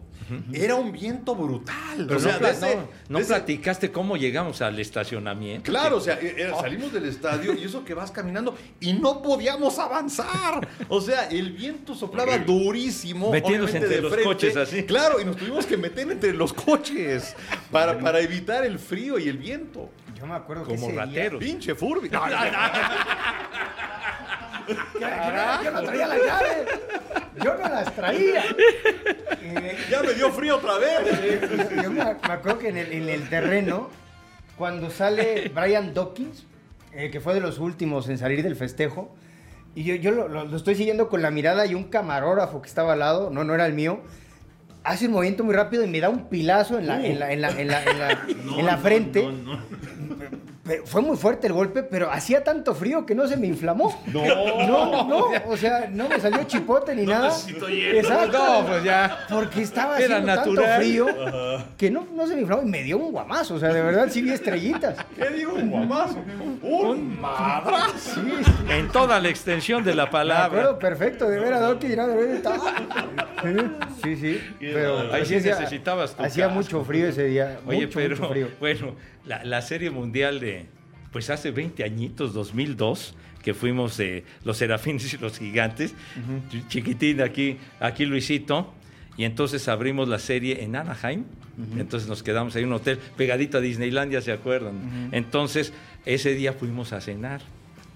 era 0.54 0.76
un 0.76 0.92
viento 0.94 1.36
brutal. 1.36 1.76
Pero 2.08 2.16
o 2.16 2.20
sea, 2.20 2.40
no, 2.40 2.82
no, 3.10 3.20
no 3.20 3.26
platicaste 3.26 3.92
cómo 3.92 4.16
llegamos 4.18 4.62
al 4.62 4.80
estacionamiento. 4.80 5.70
Claro, 5.70 5.98
o 5.98 6.02
sea, 6.02 6.18
era- 6.20 6.56
salimos 6.70 6.94
del 6.94 7.06
estadio 7.06 7.54
y 7.54 7.64
eso 7.64 7.84
que 7.86 7.94
vas 7.94 8.12
caminando 8.12 8.56
y 8.80 8.94
no 8.94 9.22
podíamos 9.22 9.80
avanzar. 9.80 10.68
O 10.90 11.00
sea, 11.02 11.28
el 11.30 11.52
viento 11.52 11.96
soplaba 11.96 12.38
durísimo. 12.38 13.32
Metiéndose 13.32 13.78
obviamente 13.78 13.86
entre 13.86 13.96
de 13.98 14.02
los 14.02 14.12
frente. 14.12 14.28
coches, 14.30 14.58
así. 14.58 14.84
Claro, 14.84 15.22
y 15.22 15.26
nos 15.26 15.36
tuvimos 15.38 15.66
que 15.66 15.78
meter 15.78 16.10
entre 16.12 16.34
los 16.34 16.54
coches 16.54 17.36
para, 17.72 17.98
para 18.00 18.20
evitar 18.20 18.66
el 18.66 18.80
frío 18.80 19.18
y 19.20 19.28
el 19.28 19.38
viento. 19.38 19.90
Yo 20.18 20.26
me 20.26 20.36
acuerdo 20.36 20.64
que 20.66 20.76
Como 20.76 20.90
día- 20.92 21.06
rateros. 21.06 21.40
Pinche 21.44 21.76
Furby. 21.76 22.10
No, 22.10 22.28
no, 22.28 22.36
no. 22.36 22.42
Yo, 25.64 25.72
no 25.72 25.82
traía 25.84 26.08
las 26.08 26.20
llaves. 26.20 26.68
Yo 27.44 27.54
no 27.56 27.70
las 27.70 27.96
traía. 27.96 28.44
Eh, 29.42 29.78
Ya 29.90 30.02
me 30.04 30.14
dio 30.14 30.32
frío 30.32 30.58
otra 30.58 30.78
vez. 30.78 31.42
yo, 31.72 31.82
yo 31.84 31.90
me, 31.92 32.04
me 32.04 32.12
acuerdo 32.12 32.60
que 32.60 32.70
en 32.70 32.78
el, 32.78 32.92
en 32.92 33.10
el 33.10 33.30
terreno, 33.30 33.90
cuando 34.58 34.90
sale 34.90 35.50
Brian 35.56 35.94
Dawkins, 35.94 36.44
eh, 36.94 37.10
que 37.12 37.20
fue 37.20 37.34
de 37.34 37.40
los 37.42 37.60
últimos 37.60 38.10
en 38.10 38.18
salir 38.18 38.44
del 38.44 38.56
festejo, 38.56 39.14
y 39.76 39.84
yo, 39.84 39.96
yo 39.96 40.12
lo, 40.12 40.28
lo- 40.28 40.46
lo 40.46 40.58
estoy 40.58 40.76
siguiendo 40.76 41.08
con 41.10 41.22
la 41.22 41.30
mirada 41.32 41.66
y 41.66 41.76
un 41.76 41.86
camarógrafo 41.86 42.62
que 42.62 42.68
estaba 42.68 42.94
al 42.94 43.00
lado, 43.00 43.30
no, 43.30 43.44
no 43.44 43.54
era 43.54 43.66
el 43.66 43.74
mío, 43.74 44.02
hace 44.84 45.08
un 45.08 45.14
movimiento 45.14 45.44
muy 45.44 45.54
rápido 45.54 45.84
y 45.84 45.88
me 45.88 46.00
da 46.00 46.10
un 46.10 46.30
pilazo 46.30 46.80
en 46.80 46.88
la, 46.88 47.06
en 47.06 47.20
la, 47.20 47.32
en 47.32 47.42
la, 47.42 47.50
en 47.62 47.68
la, 47.68 47.84
en 47.84 48.00
la- 48.00 48.28
No, 48.46 48.60
en 48.60 48.66
la 48.66 48.76
no, 48.78 48.82
frente. 48.82 49.24
no, 49.24 49.32
no. 49.32 49.60
Pero 50.68 50.86
fue 50.86 51.02
muy 51.02 51.16
fuerte 51.18 51.48
el 51.48 51.54
golpe, 51.54 51.82
pero 51.84 52.12
hacía 52.12 52.44
tanto 52.44 52.76
frío 52.76 53.06
que 53.06 53.16
no 53.16 53.28
se 53.28 53.38
me 53.38 53.48
inflamó. 53.48 53.98
No. 54.08 54.24
No, 54.68 55.08
no, 55.08 55.26
o 55.48 55.58
sea, 55.58 55.88
no 55.92 56.10
me 56.10 56.20
salió 56.20 56.44
chipote 56.44 56.94
ni 56.96 57.06
nada. 57.06 57.32
hielo. 57.46 57.68
Exacto. 58.00 58.38
No, 58.38 58.66
pues 58.68 58.84
ya. 58.84 59.26
Porque 59.30 59.62
estaba 59.62 59.98
Era 60.00 60.18
haciendo 60.18 60.34
tanto 60.36 60.54
natural. 60.54 60.80
frío 60.82 61.08
que 61.78 61.90
no, 61.92 62.08
no 62.14 62.28
se 62.28 62.36
me 62.36 62.42
inflamó 62.42 62.64
y 62.64 62.66
me 62.66 62.84
dio 62.84 62.98
un 62.98 63.12
guamazo. 63.12 63.56
O 63.56 63.60
sea, 63.60 63.72
de 63.74 63.82
verdad 63.82 64.08
sí 64.10 64.22
vi 64.22 64.32
estrellitas. 64.32 64.98
¿Qué 65.16 65.30
digo? 65.30 65.54
Un 65.54 65.70
guamazo. 65.70 66.18
Un 66.62 67.20
madrazo. 67.22 68.22
Sí, 68.22 68.32
sí. 68.44 68.52
En 68.70 68.90
toda 68.90 69.20
la 69.20 69.30
extensión 69.30 69.84
de 69.84 69.94
la 69.96 70.06
Me 70.06 70.12
palabra. 70.12 70.46
acuerdo 70.46 70.80
perfecto 70.80 71.30
de 71.30 71.40
ver 71.40 71.54
a 71.54 71.60
Doki 71.62 71.88
ver 71.88 72.30
estaba- 72.36 72.74
Sí, 74.04 74.16
sí. 74.16 74.42
Pero 74.60 75.12
Ahí 75.14 75.26
sí 75.26 75.36
necesitabas 75.36 76.16
tu 76.16 76.24
Hacía 76.24 76.46
casco. 76.46 76.56
mucho 76.60 76.84
frío 76.84 77.08
ese 77.08 77.26
día. 77.26 77.60
Oye, 77.66 77.82
mucho, 77.86 78.00
pero 78.00 78.16
mucho 78.16 78.30
frío. 78.30 78.48
bueno, 78.60 78.96
la, 79.28 79.44
la 79.44 79.62
serie 79.62 79.90
mundial 79.90 80.40
de, 80.40 80.66
pues 81.12 81.30
hace 81.30 81.52
20 81.52 81.84
añitos, 81.84 82.34
2002, 82.34 83.16
que 83.44 83.54
fuimos 83.54 83.98
de 83.98 84.24
los 84.44 84.58
Serafines 84.58 85.14
y 85.14 85.18
los 85.18 85.38
Gigantes, 85.40 85.94
chi- 86.50 86.64
chiquitín 86.68 87.22
aquí, 87.22 87.58
aquí 87.80 88.06
Luisito, 88.06 88.74
y 89.18 89.24
entonces 89.24 89.68
abrimos 89.68 90.08
la 90.08 90.20
serie 90.20 90.64
en 90.64 90.76
Anaheim, 90.76 91.24
entonces 91.80 92.08
nos 92.08 92.22
quedamos 92.24 92.56
ahí 92.56 92.62
en 92.64 92.70
un 92.70 92.76
hotel 92.76 93.00
pegadito 93.18 93.58
a 93.58 93.62
Disneylandia, 93.62 94.22
¿se 94.22 94.32
acuerdan? 94.32 95.10
Entonces, 95.12 95.74
ese 96.06 96.36
día 96.36 96.54
fuimos 96.54 96.94
a 96.94 97.02
cenar 97.02 97.42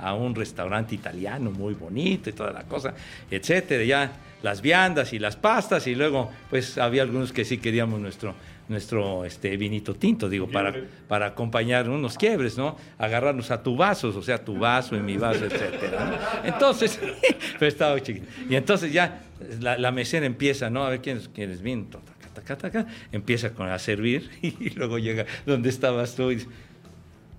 a 0.01 0.13
un 0.13 0.35
restaurante 0.35 0.95
italiano 0.95 1.51
muy 1.51 1.73
bonito 1.73 2.29
y 2.29 2.33
toda 2.33 2.51
la 2.51 2.63
cosa, 2.63 2.93
etcétera, 3.29 3.83
ya 3.83 4.11
las 4.43 4.61
viandas 4.61 5.13
y 5.13 5.19
las 5.19 5.35
pastas 5.35 5.85
y 5.87 5.95
luego 5.95 6.31
pues 6.49 6.77
había 6.77 7.03
algunos 7.03 7.31
que 7.31 7.45
sí 7.45 7.59
queríamos 7.59 7.99
nuestro 7.99 8.33
nuestro 8.71 9.25
este 9.25 9.55
vinito 9.57 9.93
tinto, 9.95 10.29
digo, 10.29 10.47
para, 10.47 10.73
para 11.07 11.27
acompañar 11.27 11.89
unos 11.89 12.17
quiebres, 12.17 12.57
¿no? 12.57 12.77
Agarrarnos 12.97 13.51
a 13.51 13.61
tu 13.61 13.75
vasos, 13.75 14.15
o 14.15 14.23
sea, 14.23 14.43
tu 14.43 14.57
vaso 14.57 14.95
y 14.95 15.01
mi 15.01 15.17
vaso, 15.17 15.45
etcétera. 15.45 16.05
¿no? 16.05 16.47
Entonces, 16.47 16.97
pero 17.59 17.67
estaba 17.67 18.01
chiquito. 18.01 18.27
Y 18.49 18.55
entonces 18.55 18.93
ya 18.93 19.23
la, 19.59 19.77
la 19.77 19.91
mesera 19.91 20.25
empieza, 20.25 20.69
¿no? 20.69 20.85
A 20.85 20.89
ver 20.89 21.01
quién, 21.01 21.21
quién 21.33 21.51
es 21.51 21.61
bien, 21.61 21.87
taca, 21.87 22.29
taca, 22.33 22.57
taca, 22.57 22.85
empieza 23.11 23.53
con 23.53 23.67
a 23.67 23.77
servir 23.77 24.29
y 24.41 24.69
luego 24.71 24.97
llega 24.97 25.25
donde 25.45 25.69
estabas 25.69 26.15
tú 26.15 26.31
y 26.31 26.35
dice, 26.35 26.47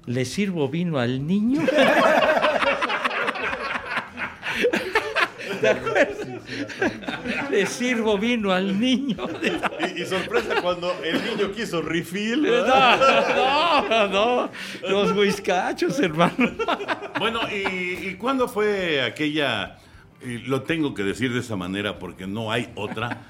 ¿le 0.07 0.25
sirvo 0.25 0.69
vino 0.69 0.99
al 0.99 1.27
niño? 1.27 1.63
¿Te 5.61 5.69
acuerdas? 5.69 6.09
Le 7.51 7.67
sirvo 7.67 8.19
vino 8.19 8.51
al 8.51 8.81
niño. 8.81 9.17
Y, 9.81 10.03
y 10.03 10.07
sorpresa 10.07 10.61
cuando 10.61 10.93
el 11.05 11.23
niño 11.25 11.53
quiso 11.53 11.81
refill. 11.83 12.43
¿verdad? 12.43 12.99
No, 13.37 13.89
no, 13.89 14.09
no. 14.09 14.51
Los 14.89 15.13
whiskachos, 15.17 16.01
hermano. 16.01 16.51
Bueno, 17.19 17.41
¿y, 17.51 18.09
y 18.09 18.15
cuándo 18.17 18.49
fue 18.49 19.03
aquella, 19.03 19.79
y 20.25 20.39
lo 20.39 20.63
tengo 20.63 20.95
que 20.95 21.05
decir 21.05 21.33
de 21.33 21.41
esa 21.41 21.55
manera 21.57 21.99
porque 21.99 22.27
no 22.27 22.51
hay 22.51 22.71
otra, 22.75 23.23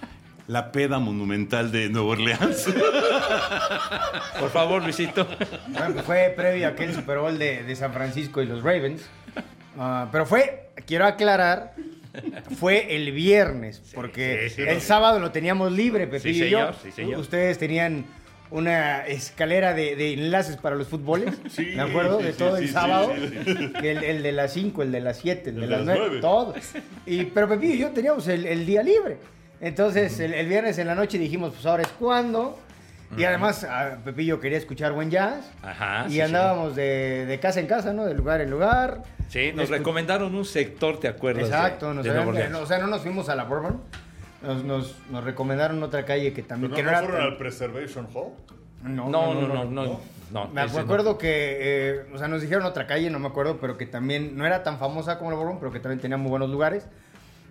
la 0.48 0.72
peda 0.72 0.98
monumental 0.98 1.70
de 1.72 1.88
Nueva 1.88 2.08
Orleans? 2.10 2.66
Por 4.40 4.50
favor, 4.50 4.82
Luisito. 4.82 5.26
Bueno, 5.68 5.94
pues 5.94 6.04
fue 6.04 6.32
previo 6.36 6.66
a 6.66 6.70
aquel 6.70 6.94
Super 6.94 7.18
Bowl 7.18 7.38
de, 7.38 7.62
de 7.62 7.76
San 7.76 7.92
Francisco 7.92 8.42
y 8.42 8.46
los 8.46 8.62
Ravens. 8.62 9.02
Ah, 9.78 10.08
pero 10.12 10.26
fue, 10.26 10.68
quiero 10.86 11.06
aclarar, 11.06 11.74
fue 12.58 12.94
el 12.94 13.12
viernes, 13.12 13.80
porque 13.94 14.48
sí, 14.50 14.56
sí, 14.56 14.62
el 14.62 14.80
sábado 14.82 15.18
lo 15.18 15.30
teníamos 15.30 15.72
libre, 15.72 16.06
Pepillo 16.06 16.44
Sí, 16.44 16.48
y 16.48 16.50
yo. 16.50 16.58
señor, 16.58 16.74
sí, 16.82 16.90
señor. 16.92 17.20
Ustedes 17.20 17.58
tenían 17.58 18.04
una 18.50 19.06
escalera 19.06 19.72
de, 19.72 19.96
de 19.96 20.12
enlaces 20.12 20.58
para 20.58 20.76
los 20.76 20.88
fútboles, 20.88 21.34
Sí, 21.48 21.72
¿me 21.74 21.80
acuerdo? 21.82 22.18
sí, 22.18 22.26
de 22.26 22.32
todo 22.34 22.56
sí, 22.58 22.62
el 22.64 22.68
sí, 22.68 22.74
sábado. 22.74 23.12
sí, 23.16 23.72
que 23.80 23.92
El, 23.92 24.04
el 24.04 24.22
de 24.22 24.32
las 24.32 24.52
5, 24.52 24.82
el 24.82 24.92
de 24.92 25.00
las 25.00 25.18
7, 25.20 25.48
el 25.50 25.54
de 25.56 25.60
de 25.62 25.66
las 25.68 25.84
9, 25.86 26.00
nueve. 26.02 26.20
todo. 26.20 26.54
Y, 27.06 27.24
pero 27.24 27.48
Pepillo 27.48 27.74
y 27.74 27.78
yo 27.78 27.90
teníamos 27.92 28.28
el, 28.28 28.44
el 28.44 28.66
día 28.66 28.82
libre. 28.82 29.16
Entonces, 29.62 30.18
el, 30.20 30.34
el 30.34 30.46
viernes 30.48 30.76
en 30.78 30.88
la 30.88 30.94
noche 30.94 31.16
dijimos, 31.18 31.52
pues 31.54 31.64
ahora 31.64 31.82
es 31.84 31.88
cuando. 31.98 32.58
Y 33.16 33.24
además, 33.24 33.62
a 33.64 33.98
Pepillo 34.04 34.40
quería 34.40 34.56
escuchar 34.58 34.92
buen 34.92 35.10
jazz. 35.10 35.50
Ajá. 35.62 36.06
y 36.08 36.12
sí, 36.12 36.20
andábamos 36.20 36.74
de, 36.74 37.26
de 37.26 37.38
casa 37.40 37.60
en 37.60 37.66
casa, 37.66 37.92
¿no? 37.92 38.04
De 38.06 38.14
lugar 38.14 38.40
en 38.40 38.50
lugar. 38.50 39.02
Sí, 39.28 39.50
Sí, 39.50 39.52
nos 39.54 39.68
Escu- 39.70 39.78
recomendaron 39.78 40.34
un 40.34 40.44
sector, 40.44 40.98
¿te 40.98 41.08
acuerdas? 41.08 41.44
de- 41.48 41.54
Exacto, 41.54 41.94
nos 41.94 42.04
de 42.04 42.10
habían- 42.10 42.54
o 42.54 42.66
sea, 42.66 42.78
no 42.78 42.86
nos 42.86 43.02
fuimos 43.02 43.28
a 43.28 43.36
la 43.36 43.44
Bourbon. 43.44 43.80
Nos, 44.42 44.64
nos, 44.64 44.96
nos 45.10 45.22
recomendaron 45.24 45.80
otra 45.82 46.04
calle 46.04 46.32
que 46.32 46.42
también. 46.42 46.70
¿No, 46.70 46.76
que 46.76 46.82
no 46.82 46.88
era 46.90 47.00
fueron 47.02 47.20
al 47.22 47.36
Preservation 47.36 48.08
Hall? 48.14 48.32
No, 48.82 49.08
No, 49.08 49.34
no, 49.34 49.46
no, 49.46 49.64
no. 49.66 50.00
no, 50.32 50.48
Me 50.48 50.62
acuerdo 50.62 51.16
que, 51.18 51.58
eh, 51.60 52.00
o 52.12 52.18
sea, 52.18 52.26
nos 52.28 52.42
dijeron 52.42 52.64
otra 52.64 52.86
calle, 52.86 53.08
no 53.10 53.18
me 53.20 53.28
acuerdo, 53.28 53.58
pero 53.60 53.76
que 53.78 53.86
también 53.86 54.36
no 54.36 54.44
era 54.46 54.62
tan 54.64 54.78
famosa 54.78 55.18
como 55.18 55.30
la 55.30 55.36
Bourbon, 55.36 55.58
pero 55.60 55.70
que 55.70 55.78
también 55.80 56.00
tenía 56.00 56.16
muy 56.16 56.30
buenos 56.30 56.50
lugares. 56.50 56.88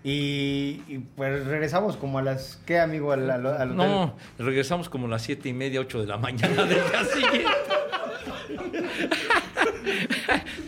Y, 0.04 0.82
y, 0.88 0.98
pues 1.16 1.46
regresamos 1.46 1.96
como 1.96 2.18
a 2.18 2.24
las, 2.24 2.60
¿qué 2.66 2.80
amigo? 2.80 3.12
Al, 3.12 3.30
al- 3.30 3.46
al 3.46 3.72
hotel. 3.72 3.76
No, 3.76 4.16
regresamos 4.40 4.90
como 4.90 5.06
a 5.06 5.10
las 5.10 5.22
siete 5.22 5.50
y 5.50 5.54
media, 5.54 5.80
ocho 5.80 6.02
de 6.02 6.08
la 6.08 6.18
mañana 6.18 6.64
del 6.66 6.80
día 6.80 7.06
siguiente. 7.06 7.48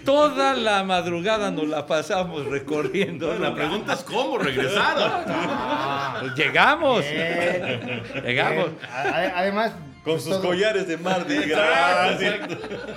Toda 0.06 0.54
la 0.54 0.84
madrugada 0.84 1.52
nos 1.52 1.68
la 1.68 1.86
pasamos 1.86 2.46
recorriendo. 2.46 3.34
La 3.40 3.54
pregunta 3.54 3.94
es 3.94 4.04
cómo 4.04 4.38
regresaron. 4.38 5.12
Pues 6.20 6.34
llegamos. 6.36 7.02
Bien, 7.02 8.04
Llegamos. 8.26 8.66
bien. 8.66 9.32
Además, 9.36 9.72
Con 10.04 10.14
pues, 10.16 10.24
sus 10.24 10.34
todo- 10.34 10.42
collares 10.44 10.88
de 10.88 10.98
Mardi 10.98 11.38
Gras. 11.48 12.20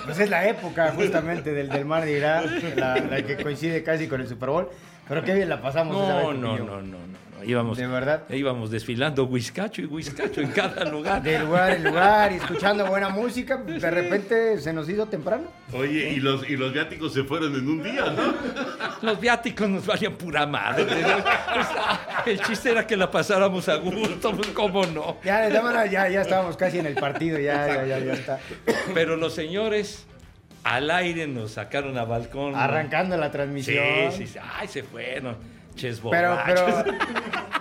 Pues 0.05 0.19
es 0.19 0.29
la 0.29 0.47
época 0.47 0.91
justamente 0.93 1.53
del, 1.53 1.69
del 1.69 1.85
Mar 1.85 2.03
de 2.03 2.19
Gras, 2.19 2.45
la, 2.75 2.97
la 2.97 3.21
que 3.21 3.37
coincide 3.37 3.81
casi 3.83 4.07
con 4.07 4.19
el 4.21 4.27
Super 4.27 4.49
Bowl. 4.49 4.69
Pero 5.07 5.23
qué 5.23 5.33
bien 5.33 5.47
la 5.47 5.61
pasamos. 5.61 5.95
esa 6.03 6.17
vez, 6.17 6.25
no, 6.37 6.57
no, 6.57 6.57
no. 6.57 6.81
no. 6.81 6.97
Íbamos, 7.43 7.77
De 7.77 7.87
verdad. 7.87 8.23
íbamos 8.29 8.71
desfilando 8.71 9.25
whiskacho 9.25 9.81
y 9.81 9.85
whiskacho 9.85 10.41
en 10.41 10.51
cada 10.51 10.85
lugar. 10.85 11.21
De 11.21 11.39
lugar 11.39 11.71
en 11.73 11.83
lugar 11.83 12.31
y 12.31 12.35
escuchando 12.37 12.85
buena 12.87 13.09
música, 13.09 13.57
de 13.57 13.91
repente 13.91 14.59
se 14.59 14.73
nos 14.73 14.89
hizo 14.89 15.05
temprano. 15.05 15.43
Oye, 15.73 16.11
y 16.11 16.17
los, 16.19 16.49
y 16.49 16.57
los 16.57 16.73
viáticos 16.73 17.13
se 17.13 17.23
fueron 17.23 17.53
en 17.55 17.67
un 17.67 17.83
día, 17.83 18.05
¿no? 18.11 18.33
Los 19.01 19.19
viáticos 19.19 19.69
nos 19.69 19.85
valían 19.85 20.13
pura 20.15 20.45
madre. 20.47 20.85
El 22.25 22.39
chiste 22.41 22.71
era 22.71 22.85
que 22.87 22.97
la 22.97 23.09
pasáramos 23.11 23.69
a 23.69 23.75
gusto, 23.75 24.31
pues 24.35 24.47
cómo 24.49 24.85
no. 24.87 25.17
Ya, 25.23 25.47
ya, 25.49 26.09
ya 26.09 26.21
estábamos 26.21 26.57
casi 26.57 26.79
en 26.79 26.87
el 26.87 26.95
partido, 26.95 27.39
ya, 27.39 27.67
ya, 27.67 27.85
ya, 27.85 27.99
ya 27.99 28.13
está. 28.13 28.39
Pero 28.93 29.15
los 29.15 29.33
señores 29.33 30.05
al 30.63 30.89
aire 30.91 31.27
nos 31.27 31.51
sacaron 31.51 31.97
a 31.97 32.03
balcón. 32.03 32.55
Arrancando 32.55 33.15
la 33.15 33.27
Sí, 33.27 33.31
transmisión. 33.31 33.85
sí, 34.11 34.27
sí. 34.27 34.39
Ay, 34.41 34.67
se 34.67 34.83
fueron. 34.83 35.37
Ches 35.77 36.01
Pero, 36.11 36.37
pero, 36.45 36.83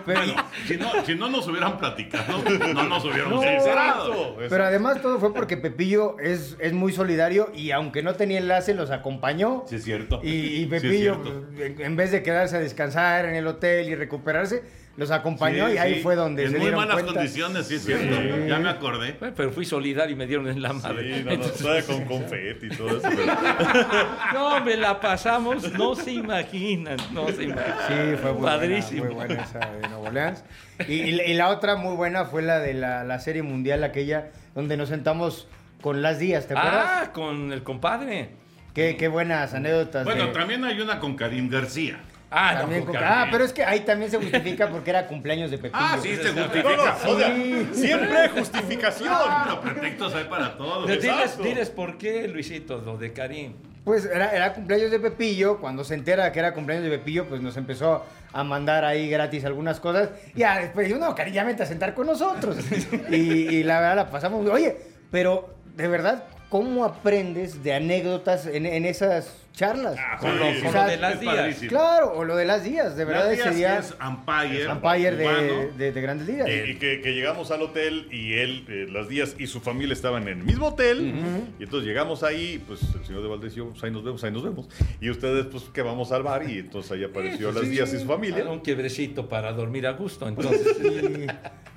Bueno, 0.05 0.35
si 0.67 0.77
no, 0.77 0.91
si 1.05 1.15
no 1.15 1.29
nos 1.29 1.47
hubieran 1.49 1.79
platicado, 1.79 2.39
no 2.75 2.83
nos 2.85 3.05
hubieran 3.05 3.31
No, 3.31 3.43
sincerado. 3.43 4.37
pero 4.49 4.65
además 4.65 5.01
todo 5.03 5.19
fue 5.19 5.33
porque 5.35 5.57
Pepillo 5.57 6.17
es, 6.21 6.57
es 6.61 6.73
muy 6.73 6.93
solidario 6.93 7.51
y 7.55 7.71
aunque 7.73 8.03
no 8.03 8.15
tenía 8.15 8.39
enlace, 8.39 8.75
los 8.75 8.91
acompañó. 8.91 9.65
Sí, 9.69 9.77
es 9.77 9.85
cierto. 9.85 10.21
Y, 10.23 10.29
y 10.29 10.57
Sí, 10.57 10.63
es 10.75 10.83
Pepillo, 10.83 11.21
cierto. 11.57 11.83
en 11.83 11.97
vez 11.97 12.11
de 12.13 12.23
quedarse 12.23 12.57
a 12.57 12.61
descansar 12.61 13.27
en 13.27 13.35
el 13.35 13.47
hotel 13.47 13.89
y 13.89 13.95
recuperarse, 13.95 14.63
los 14.97 15.11
acompañó 15.11 15.69
Sí, 15.69 15.75
y 15.75 15.79
ahí 15.79 15.95
sí. 15.97 16.01
fue 16.01 16.17
donde 16.17 16.45
En 16.45 16.51
se 16.53 16.57
muy 16.57 16.67
dieron 16.67 16.81
malas 16.81 16.95
cuenta. 16.95 17.13
condiciones, 17.15 17.67
sí, 17.67 17.75
es 17.75 17.85
cierto. 17.85 18.17
Ya 18.47 18.59
me 18.59 18.69
acordé. 18.71 19.15
Bueno, 19.19 19.35
Pero 19.37 19.51
fui 19.53 19.65
solidario 19.65 20.15
y 20.15 20.19
me 20.19 20.27
dieron 20.27 20.49
en 20.49 20.63
la 20.63 20.73
madre. 20.73 21.15
Sí, 21.19 21.21
no, 21.21 21.27
no, 21.27 21.33
Entonces, 21.33 21.61
sabe 21.61 21.85
con 21.87 22.05
confeti 22.07 22.67
y 22.67 22.69
todo 22.71 22.89
eso. 22.97 23.01
pero- 23.03 23.27
no, 24.33 24.65
me 24.65 24.77
la 24.77 24.99
pasamos, 25.01 25.71
no 25.75 25.95
se 25.95 26.13
imaginan, 26.13 26.97
no 27.13 27.29
se 27.29 27.45
imaginan. 27.45 27.77
Sí, 27.89 28.17
fue 28.23 28.33
muy 28.33 28.43
Padrísimo. 28.43 29.05
buena, 29.05 29.15
muy 29.15 29.27
buena 29.27 29.43
esa 29.43 29.59
de 29.71 29.89
Nuevo 29.89 30.05
Orleans. 30.05 30.45
Y, 30.89 30.93
y 30.95 31.13
la- 31.13 31.25
y 31.25 31.35
la 31.35 31.49
otra 31.49 31.77
muy 31.77 31.95
buena 31.97 32.25
fue 32.25 32.43
la 32.43 32.59
de 32.61 32.75
la, 32.75 33.05
la 33.05 33.19
serie 33.19 33.43
mundial, 33.43 33.85
aquella 33.85 34.31
donde 34.55 34.77
nos 34.77 34.89
sentamos 34.89 35.49
con 35.83 36.01
las 36.03 36.19
días, 36.19 36.47
¿te 36.49 36.55
acuerdas? 36.57 36.87
Ah, 36.89 37.13
con 37.13 37.53
el 37.53 37.63
compadre. 37.63 38.31
Qué, 38.75 38.97
qué 38.99 39.09
buenas 39.09 39.55
anécdotas. 39.55 40.05
Bueno, 40.05 40.27
de- 40.27 40.33
también 40.33 40.65
hay 40.65 40.81
una 40.81 40.99
con 41.01 41.17
Karim 41.17 41.49
García. 41.51 41.99
Ah, 42.31 42.57
también 42.59 42.83
con 42.83 42.93
con- 42.93 43.01
Carmen. 43.03 43.19
ah, 43.19 43.29
pero 43.31 43.45
es 43.45 43.53
que 43.53 43.65
ahí 43.65 43.81
también 43.81 44.11
se 44.11 44.17
justifica 44.19 44.69
porque 44.69 44.91
era 44.91 45.07
cumpleaños 45.07 45.51
de 45.51 45.59
Pepillo. 45.59 45.79
Ah, 45.81 45.97
sí, 46.03 46.17
se 46.17 46.33
No, 46.33 46.43
justifica. 46.45 46.77
no, 46.77 47.13
o 47.13 47.19
sea, 47.19 47.35
siempre 47.73 48.17
hay 48.19 48.29
justificación. 48.31 49.09
Claro, 49.09 49.61
pretextos 49.61 50.15
hay 50.15 50.25
para 50.25 50.57
todo. 50.57 50.87
Diles, 50.87 51.39
diles 51.39 51.71
por 51.71 51.99
qué, 51.99 52.27
Luisito, 52.29 52.79
lo 52.79 52.97
de 52.99 53.13
Karim. 53.13 53.55
Pues 53.85 54.05
era, 54.05 54.31
era 54.35 54.53
cumpleaños 54.55 54.91
de 54.91 54.99
Pepillo. 54.99 55.59
Cuando 55.61 55.85
se 55.85 55.95
entera 55.95 56.33
que 56.33 56.41
era 56.41 56.53
cumpleaños 56.53 56.85
de 56.91 56.99
Pepillo, 56.99 57.27
pues 57.29 57.41
nos 57.41 57.57
empezó 57.57 58.05
a 58.33 58.43
mandar 58.43 58.85
ahí 58.85 59.09
gratis 59.09 59.45
algunas 59.45 59.79
cosas. 59.79 60.11
Y 60.35 60.41
ya 60.41 60.59
después 60.59 60.89
dijo, 60.89 60.99
no, 60.99 61.15
Cari, 61.15 61.31
ya 61.31 61.45
vente 61.45 61.63
a 61.63 61.67
sentar 61.67 61.95
con 61.95 62.09
nosotros. 62.09 62.57
y, 63.11 63.15
y 63.15 63.63
la 63.63 63.79
verdad 63.81 63.95
la 63.97 64.11
pasamos. 64.11 64.45
Oye, 64.51 64.77
pero 65.13 65.55
de 65.77 65.87
verdad, 65.87 66.25
¿cómo 66.49 66.85
aprendes 66.85 67.63
de 67.63 67.75
anécdotas 67.75 68.47
en, 68.47 68.67
en 68.67 68.85
esas 68.85 69.33
charlas. 69.57 69.97
Ah, 69.99 70.19
Con 70.19 70.33
sí, 70.33 70.39
lo, 70.39 70.45
sí, 70.55 70.61
con 70.61 70.71
sí. 70.73 70.77
lo 70.79 70.85
de 70.85 70.97
las 70.99 71.15
es 71.15 71.21
días. 71.21 71.59
Claro, 71.69 72.13
o 72.15 72.25
lo 72.25 72.37
de 72.37 72.45
las 72.45 72.63
días, 72.63 72.95
de 72.97 73.05
verdad 73.07 73.25
Las 73.31 73.33
ese 73.39 73.51
días 73.51 73.57
día. 73.57 73.79
es 73.79 73.97
Umpire. 74.07 74.69
Umpire 74.69 75.17
de, 75.17 75.71
de, 75.77 75.93
de 75.93 76.01
Grandes 76.01 76.27
Ligas. 76.29 76.47
Y 76.49 76.77
que, 76.77 77.01
que 77.01 77.15
llegamos 77.15 77.51
al 77.51 77.63
hotel 77.63 78.07
y 78.13 78.35
él, 78.35 78.65
eh, 78.69 78.87
las 78.91 79.09
días 79.09 79.35
y 79.39 79.47
su 79.47 79.61
familia 79.61 79.95
estaban 79.95 80.23
en 80.29 80.39
el 80.41 80.45
mismo 80.45 80.67
hotel. 80.69 81.15
Y 81.59 81.65
entonces 81.65 81.89
llegamos 81.89 82.23
ahí, 82.23 82.63
pues 82.67 82.83
el 82.95 83.05
señor 83.07 83.23
de 83.23 83.29
Valdés 83.29 83.55
y 83.55 83.57
yo, 83.57 83.71
pues 83.71 83.83
ahí 83.83 83.91
nos 83.91 84.05
vemos, 84.05 84.23
ahí 84.23 84.31
nos 84.31 84.45
vemos. 84.45 84.69
Y 85.01 85.09
ustedes, 85.11 85.47
pues 85.47 85.65
que 85.65 85.81
vamos 85.83 86.13
al 86.13 86.23
bar 86.23 86.49
y 86.49 86.59
entonces 86.59 86.93
ahí 86.93 87.03
apareció 87.03 87.51
las 87.51 87.69
días 87.69 87.93
y 87.95 87.99
su 87.99 88.07
familia. 88.07 88.45
Un 88.47 88.61
quiebrecito 88.61 89.29
para 89.29 89.53
dormir 89.53 89.87
a 89.87 89.93
gusto, 89.93 90.29
entonces. 90.29 90.77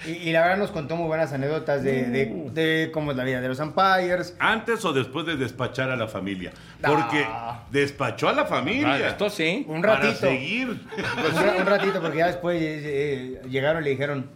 Y, 0.08 0.12
y 0.12 0.32
la 0.32 0.40
verdad 0.44 0.58
nos 0.60 0.72
contó 0.72 0.96
muy 0.96 1.08
buenas 1.08 1.34
anécdotas 1.34 1.84
de, 1.84 2.06
de, 2.06 2.26
de 2.54 2.90
cómo 2.94 3.12
es 3.12 3.18
la 3.18 3.26
vida 3.26 3.42
de 3.42 3.50
los 3.50 3.60
umpires. 3.60 4.34
Antes 4.40 4.86
o 4.86 4.94
después 4.94 5.26
de 5.26 5.36
despachar 5.36 5.92
a 5.92 5.98
la 5.98 6.08
familia. 6.08 6.54
No. 6.82 6.94
Porque 6.96 7.26
despachó 7.72 8.30
a 8.30 8.34
la 8.34 8.42
Ah, 8.44 8.46
familia. 8.46 9.08
esto 9.10 9.30
sí. 9.30 9.66
Un 9.68 9.82
Para 9.82 9.96
ratito. 9.98 10.20
seguir. 10.20 10.68
Un, 10.70 11.36
ra- 11.36 11.56
un 11.60 11.66
ratito, 11.66 12.02
porque 12.02 12.18
ya 12.18 12.28
después 12.28 12.62
eh, 12.62 12.82
eh, 12.84 13.42
llegaron 13.50 13.82
y 13.82 13.86
le 13.86 13.90
dijeron, 13.92 14.30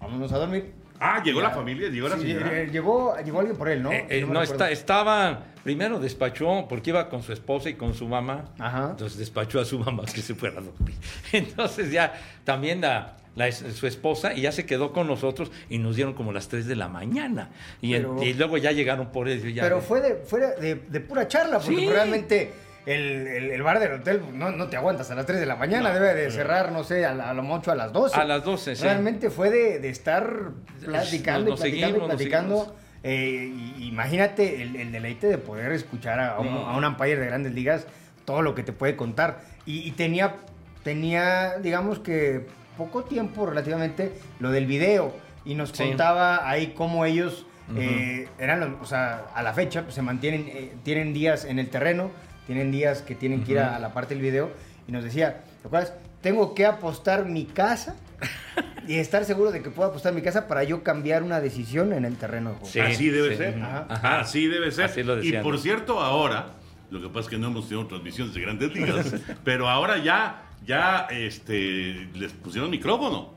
vámonos 0.00 0.32
a 0.32 0.38
dormir. 0.38 0.72
Ah, 1.04 1.20
llegó 1.24 1.40
la 1.40 1.50
familia, 1.50 1.88
llegó 1.88 2.08
la 2.08 2.16
Sí, 2.16 2.22
señora. 2.22 2.60
eh, 2.60 2.68
llegó, 2.70 3.16
llegó 3.24 3.40
alguien 3.40 3.56
por 3.56 3.68
él, 3.68 3.82
¿no? 3.82 3.90
Eh, 3.90 4.06
eh, 4.08 4.24
no, 4.28 4.40
está, 4.40 4.70
estaba, 4.70 5.46
primero 5.64 5.98
despachó, 5.98 6.66
porque 6.68 6.90
iba 6.90 7.08
con 7.08 7.24
su 7.24 7.32
esposa 7.32 7.68
y 7.70 7.74
con 7.74 7.92
su 7.92 8.06
mamá. 8.06 8.44
Ajá. 8.58 8.88
Entonces 8.92 9.18
despachó 9.18 9.58
a 9.60 9.64
su 9.64 9.80
mamá 9.80 10.04
que 10.04 10.22
se 10.22 10.34
fuera 10.36 10.60
a 10.60 10.62
dormir. 10.62 10.94
Entonces 11.32 11.90
ya 11.90 12.12
también 12.44 12.80
la, 12.82 13.16
la 13.34 13.50
su 13.50 13.86
esposa 13.86 14.34
y 14.34 14.42
ya 14.42 14.52
se 14.52 14.66
quedó 14.66 14.92
con 14.92 15.06
nosotros 15.06 15.50
y 15.70 15.78
nos 15.78 15.96
dieron 15.96 16.12
como 16.14 16.32
las 16.32 16.48
3 16.48 16.66
de 16.66 16.76
la 16.76 16.88
mañana. 16.88 17.50
Y, 17.80 17.94
en- 17.94 18.02
Pero- 18.02 18.22
y 18.22 18.34
luego 18.34 18.58
ya 18.58 18.72
llegaron 18.72 19.10
por 19.12 19.28
él. 19.28 19.54
ya- 19.54 19.62
Pero 19.62 19.80
fue 19.80 20.00
de, 20.00 20.14
fue 20.16 20.40
de, 20.60 20.74
de 20.74 21.00
pura 21.00 21.26
charla, 21.28 21.58
porque 21.58 21.80
Sí. 21.80 21.88
realmente 21.88 22.52
el, 22.84 23.26
el- 23.28 23.50
el 23.52 23.62
bar 23.62 23.78
del 23.80 23.92
hotel 24.00 24.20
no, 24.34 24.50
no 24.50 24.68
te 24.68 24.76
aguantas 24.76 25.10
a 25.10 25.14
las 25.14 25.24
3 25.24 25.40
de 25.40 25.46
la 25.46 25.56
mañana, 25.56 25.94
debe 25.94 26.14
de 26.14 26.30
cerrar, 26.30 26.72
no 26.72 26.84
sé, 26.84 27.06
a, 27.06 27.14
la- 27.14 27.30
a 27.30 27.34
lo 27.34 27.42
mucho 27.42 27.70
a 27.72 27.74
las 27.74 27.92
12. 27.92 28.20
A 28.20 28.24
las 28.24 28.44
12, 28.44 28.76
sí. 28.76 28.82
Realmente 28.82 29.30
fue 29.30 29.50
de, 29.50 29.78
de 29.78 29.88
estar 29.88 30.50
platicando 30.84 31.50
Nos- 31.52 31.60
nos 31.60 31.68
y 31.68 31.70
platicando 31.70 31.98
seguimos, 31.98 32.04
y 32.04 32.08
platicando. 32.16 32.76
Eh, 33.04 33.52
imagínate 33.80 34.62
el, 34.62 34.76
el 34.76 34.92
deleite 34.92 35.26
de 35.26 35.38
poder 35.38 35.72
escuchar 35.72 36.20
a, 36.20 36.38
un, 36.38 36.48
a 36.48 36.76
un 36.76 36.84
umpire 36.84 37.16
de 37.16 37.26
grandes 37.26 37.52
ligas 37.54 37.86
todo 38.24 38.42
lo 38.42 38.54
que 38.54 38.62
te 38.62 38.72
puede 38.72 38.94
contar. 38.94 39.40
Y, 39.66 39.80
y 39.80 39.90
tenía, 39.92 40.36
tenía, 40.84 41.54
digamos 41.60 41.98
que 41.98 42.46
poco 42.76 43.04
tiempo 43.04 43.46
relativamente 43.46 44.12
lo 44.40 44.50
del 44.50 44.66
video. 44.66 45.14
Y 45.44 45.54
nos 45.54 45.70
Sí. 45.70 45.84
contaba 45.84 46.48
ahí 46.48 46.72
cómo 46.76 47.04
ellos 47.04 47.46
eh, 47.76 48.28
eran, 48.38 48.60
los- 48.60 48.80
o 48.82 48.84
sea, 48.84 49.24
a 49.34 49.42
la 49.42 49.54
fecha 49.54 49.82
pues, 49.82 49.94
se 49.94 50.02
mantienen, 50.02 50.46
eh, 50.48 50.72
tienen 50.82 51.14
días 51.14 51.44
en 51.46 51.58
el 51.58 51.70
terreno, 51.70 52.10
tienen 52.46 52.70
días 52.70 53.00
que 53.02 53.14
tienen 53.14 53.44
que 53.44 53.52
ir 53.52 53.60
a, 53.60 53.76
a 53.76 53.78
la 53.78 53.94
parte 53.94 54.14
del 54.14 54.22
video. 54.22 54.50
Y 54.86 54.92
nos 54.92 55.04
decía, 55.04 55.42
¿te 55.62 55.68
acuerdas? 55.68 55.94
Tengo 56.20 56.54
que 56.54 56.66
apostar 56.66 57.24
mi 57.24 57.44
casa 57.46 57.96
y 58.86 58.96
estar 58.96 59.24
seguro 59.24 59.52
de 59.52 59.62
que 59.62 59.70
puedo 59.70 59.88
apostar 59.88 60.12
mi 60.12 60.20
casa 60.22 60.48
para 60.48 60.64
yo 60.64 60.82
cambiar 60.82 61.22
una 61.22 61.40
decisión 61.40 61.92
en 61.92 62.04
el 62.04 62.16
terreno 62.16 62.50
de 62.50 62.56
juego. 62.56 62.70
Sí, 62.72 62.80
Así 62.80 63.08
debe 63.10 63.30
sí. 63.30 63.36
ser. 63.36 63.62
Ajá. 63.62 63.86
Ajá. 63.88 64.20
Así 64.20 64.46
debe 64.48 64.70
ser. 64.70 64.84
Así 64.86 65.02
lo 65.02 65.22
y 65.22 65.32
por 65.38 65.58
cierto, 65.58 66.00
ahora, 66.00 66.48
lo 66.90 67.00
que 67.00 67.08
pasa 67.08 67.20
es 67.20 67.28
que 67.28 67.38
no 67.38 67.46
hemos 67.46 67.68
tenido 67.68 67.86
transmisiones 67.86 68.34
de 68.34 68.40
grandes 68.40 68.74
ligas, 68.74 69.14
pero 69.44 69.68
ahora 69.68 69.98
ya, 69.98 70.42
ya 70.66 71.06
este, 71.10 72.08
les 72.14 72.32
pusieron 72.32 72.70
micrófono 72.70 73.30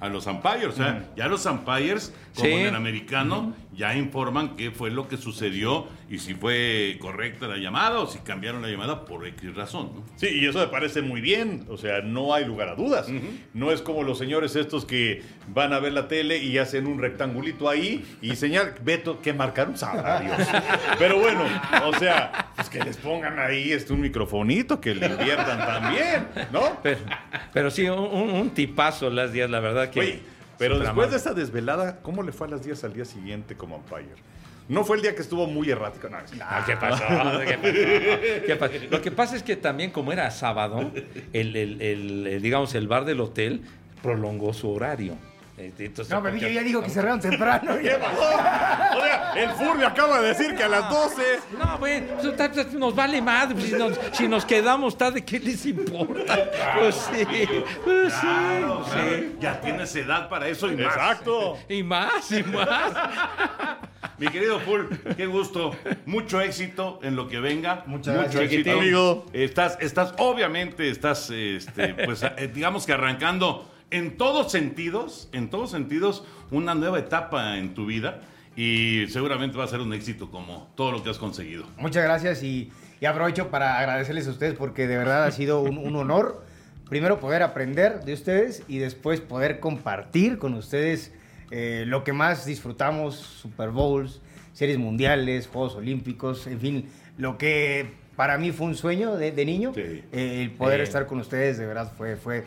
a 0.00 0.08
los 0.08 0.26
umpires. 0.26 0.66
O 0.68 0.72
sea, 0.72 1.08
ya 1.16 1.26
los 1.28 1.44
umpires, 1.46 2.14
como 2.34 2.46
Sí. 2.46 2.52
en 2.54 2.66
el 2.66 2.74
americano, 2.76 3.54
ya 3.74 3.94
informan 3.96 4.56
qué 4.56 4.70
fue 4.70 4.90
lo 4.90 5.08
que 5.08 5.16
sucedió 5.16 5.86
y 6.10 6.18
si 6.18 6.34
fue 6.34 6.96
correcta 7.00 7.46
la 7.46 7.58
llamada 7.58 8.00
o 8.00 8.06
si 8.06 8.18
cambiaron 8.20 8.62
la 8.62 8.68
llamada 8.68 9.04
por 9.04 9.26
X 9.26 9.54
razón. 9.54 9.92
¿no? 9.94 10.04
Sí, 10.16 10.28
y 10.28 10.46
eso 10.46 10.58
me 10.58 10.68
parece 10.68 11.02
muy 11.02 11.20
bien. 11.20 11.66
O 11.68 11.76
sea, 11.76 12.00
no 12.00 12.32
hay 12.32 12.46
lugar 12.46 12.68
a 12.68 12.74
dudas. 12.74 13.08
No 13.52 13.70
es 13.70 13.82
como 13.82 14.02
los 14.02 14.16
señores 14.16 14.56
estos 14.56 14.86
que 14.86 15.22
van 15.48 15.74
a 15.74 15.80
ver 15.80 15.92
la 15.92 16.08
tele 16.08 16.38
y 16.38 16.56
hacen 16.56 16.86
un 16.86 16.98
rectangulito 16.98 17.68
ahí 17.68 18.04
y 18.22 18.36
señal, 18.36 18.74
Beto, 18.82 19.20
que 19.20 19.34
marcaron, 19.34 19.76
sabrá 19.76 20.20
Dios. 20.20 20.48
Pero 20.98 21.18
bueno, 21.18 21.44
o 21.84 21.94
sea, 21.98 22.52
pues 22.56 22.70
que 22.70 22.82
les 22.82 22.96
pongan 22.96 23.38
ahí 23.38 23.72
este, 23.72 23.92
un 23.92 24.00
microfonito, 24.00 24.80
que 24.80 24.94
le 24.94 25.06
inviertan 25.06 25.58
también, 25.58 26.28
¿no? 26.52 26.78
Pero, 26.82 27.00
pero 27.52 27.70
sí, 27.70 27.86
un, 27.88 28.50
tipazo 28.50 29.10
las 29.10 29.32
días, 29.32 29.50
la 29.50 29.60
verdad 29.60 29.90
que. 29.90 30.00
Oye, 30.00 30.22
pero 30.58 30.78
después 30.78 31.10
de 31.10 31.18
esta 31.18 31.34
desvelada, 31.34 32.00
¿cómo 32.00 32.22
le 32.22 32.32
fue 32.32 32.46
a 32.46 32.50
las 32.50 32.64
10 32.64 32.82
al 32.84 32.92
día 32.94 33.04
siguiente 33.04 33.56
como 33.56 33.76
umpire? 33.76 34.16
No 34.68 34.84
fue 34.84 34.96
el 34.96 35.02
día 35.02 35.14
que 35.14 35.22
estuvo 35.22 35.46
muy 35.46 35.70
errático, 35.70 36.08
no. 36.08 36.18
es- 36.18 36.32
Ah, 36.42 36.62
¿Qué 36.66 36.76
pasó? 36.76 37.02
¿Qué 37.06 37.56
pasó? 37.58 38.46
¿Qué 38.46 38.56
pasó? 38.56 38.72
Lo 38.90 39.00
que 39.02 39.10
pasa 39.10 39.36
es 39.36 39.42
que 39.42 39.56
también 39.56 39.90
como 39.90 40.12
era 40.12 40.30
sábado, 40.30 40.90
el, 41.32 41.56
el- 41.56 41.80
el- 41.82 42.26
el, 42.26 42.42
digamos, 42.42 42.74
el 42.74 42.86
bar 42.88 43.04
del 43.04 43.20
hotel 43.20 43.62
prolongó 44.02 44.52
su 44.52 44.70
horario. 44.70 45.14
Este, 45.56 45.86
Entonces, 45.86 46.14
No, 46.14 46.22
pero 46.22 46.36
yo 46.36 46.46
ya 46.46 46.62
dijo 46.62 46.80
que 46.80 46.88
cerraron 46.88 47.18
temprano. 47.20 47.76
¿Qué 47.82 47.90
pasó? 47.90 48.20
O 48.96 49.00
sea, 49.02 49.32
el 49.34 49.50
Furbio 49.50 49.88
acaba 49.88 50.20
de 50.20 50.28
decir 50.28 50.54
que 50.54 50.62
a 50.62 50.68
las 50.68 50.88
12. 50.88 51.22
No, 51.58 51.78
güey, 51.78 52.00
ta- 52.36 52.48
nos 52.78 52.94
vale 52.94 53.20
madre. 53.20 53.56
pues, 53.56 53.66
Si 53.66 53.72
nos, 53.74 53.98
si 54.12 54.28
nos 54.28 54.44
quedamos 54.44 54.96
tarde, 54.96 55.24
¿qué 55.24 55.40
les 55.40 55.66
importa? 55.66 56.48
Pues 56.78 56.94
sí, 56.94 57.24
pues 57.84 58.12
sí, 58.12 58.20
Claro, 58.20 58.84
sí. 58.86 59.36
Ya 59.40 59.60
tienes 59.60 59.96
edad 59.96 60.28
para 60.28 60.46
eso 60.46 60.70
y 60.70 60.76
más. 60.76 60.94
Exacto. 60.94 61.58
Y 61.68 61.82
más, 61.82 62.30
y 62.30 62.42
más. 62.44 62.92
Mi 64.18 64.28
querido 64.28 64.58
Full, 64.60 64.86
qué 65.16 65.26
gusto. 65.26 65.70
Mucho 66.06 66.40
éxito 66.40 66.98
en 67.02 67.14
lo 67.14 67.28
que 67.28 67.38
venga. 67.38 67.84
Muchas 67.86 68.16
Mucho 68.16 68.38
gracias. 68.38 68.52
éxito. 68.52 68.78
Amigo. 68.78 69.26
Estás, 69.32 69.78
estás, 69.80 70.14
obviamente, 70.18 70.90
estás, 70.90 71.30
este, 71.30 71.94
pues, 72.04 72.22
eh, 72.22 72.50
digamos 72.52 72.84
que 72.84 72.92
arrancando 72.92 73.70
en 73.90 74.16
todos 74.16 74.50
sentidos, 74.50 75.28
en 75.32 75.48
todos 75.50 75.70
sentidos, 75.70 76.24
una 76.50 76.74
nueva 76.74 76.98
etapa 76.98 77.58
en 77.58 77.74
tu 77.74 77.86
vida. 77.86 78.20
Y 78.56 79.06
seguramente 79.08 79.56
va 79.56 79.64
a 79.64 79.68
ser 79.68 79.78
un 79.80 79.92
éxito 79.92 80.32
como 80.32 80.68
todo 80.74 80.90
lo 80.90 81.04
que 81.04 81.10
has 81.10 81.18
conseguido. 81.18 81.64
Muchas 81.76 82.02
gracias 82.02 82.42
y, 82.42 82.72
y 83.00 83.06
aprovecho 83.06 83.50
para 83.50 83.78
agradecerles 83.78 84.26
a 84.26 84.30
ustedes 84.32 84.54
porque 84.54 84.88
de 84.88 84.98
verdad 84.98 85.24
ha 85.24 85.30
sido 85.30 85.60
un, 85.60 85.78
un 85.78 85.94
honor. 85.94 86.44
Primero 86.88 87.20
poder 87.20 87.44
aprender 87.44 88.00
de 88.00 88.14
ustedes 88.14 88.64
y 88.66 88.78
después 88.78 89.20
poder 89.20 89.60
compartir 89.60 90.38
con 90.38 90.54
ustedes 90.54 91.12
eh, 91.50 91.84
lo 91.86 92.04
que 92.04 92.12
más 92.12 92.44
disfrutamos, 92.46 93.16
Super 93.16 93.70
Bowls, 93.70 94.20
series 94.52 94.78
mundiales, 94.78 95.46
Juegos 95.46 95.74
Olímpicos, 95.76 96.46
en 96.46 96.60
fin, 96.60 96.88
lo 97.16 97.38
que 97.38 97.92
para 98.16 98.36
mí 98.38 98.50
fue 98.52 98.66
un 98.66 98.74
sueño 98.74 99.16
de, 99.16 99.30
de 99.32 99.44
niño, 99.44 99.72
Sí. 99.74 99.80
eh, 100.12 100.42
el 100.42 100.50
poder 100.50 100.80
Sí. 100.80 100.84
estar 100.84 101.06
con 101.06 101.20
ustedes, 101.20 101.56
de 101.58 101.66
verdad 101.66 101.92
fue, 101.96 102.16
fue 102.16 102.44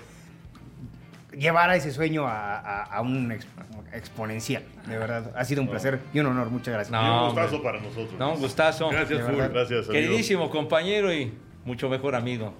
llevar 1.37 1.69
a 1.69 1.75
ese 1.77 1.91
sueño 1.91 2.27
a, 2.27 2.57
a- 2.59 2.83
a 2.83 3.01
un 3.01 3.31
ex- 3.31 3.47
exponencial, 3.93 4.63
de 4.87 4.97
verdad. 4.97 5.31
Ha 5.35 5.45
sido 5.45 5.61
un 5.61 5.69
placer 5.69 5.99
y 6.13 6.19
un 6.19 6.25
honor, 6.25 6.49
muchas 6.49 6.73
gracias. 6.73 6.91
No. 6.91 7.01
Y 7.01 7.09
un 7.19 7.25
gustazo 7.27 7.55
hombre. 7.55 7.71
para 7.71 7.81
nosotros. 7.83 8.19
No, 8.19 8.33
un 8.33 8.39
gustazo. 8.41 8.89
Gracias, 8.89 9.21
Full. 9.21 9.35
Gracias, 9.37 9.71
amigo. 9.89 9.91
Queridísimo 9.93 10.49
compañero 10.49 11.13
y 11.13 11.31
mucho 11.63 11.89
mejor 11.89 12.15
amigo. 12.15 12.53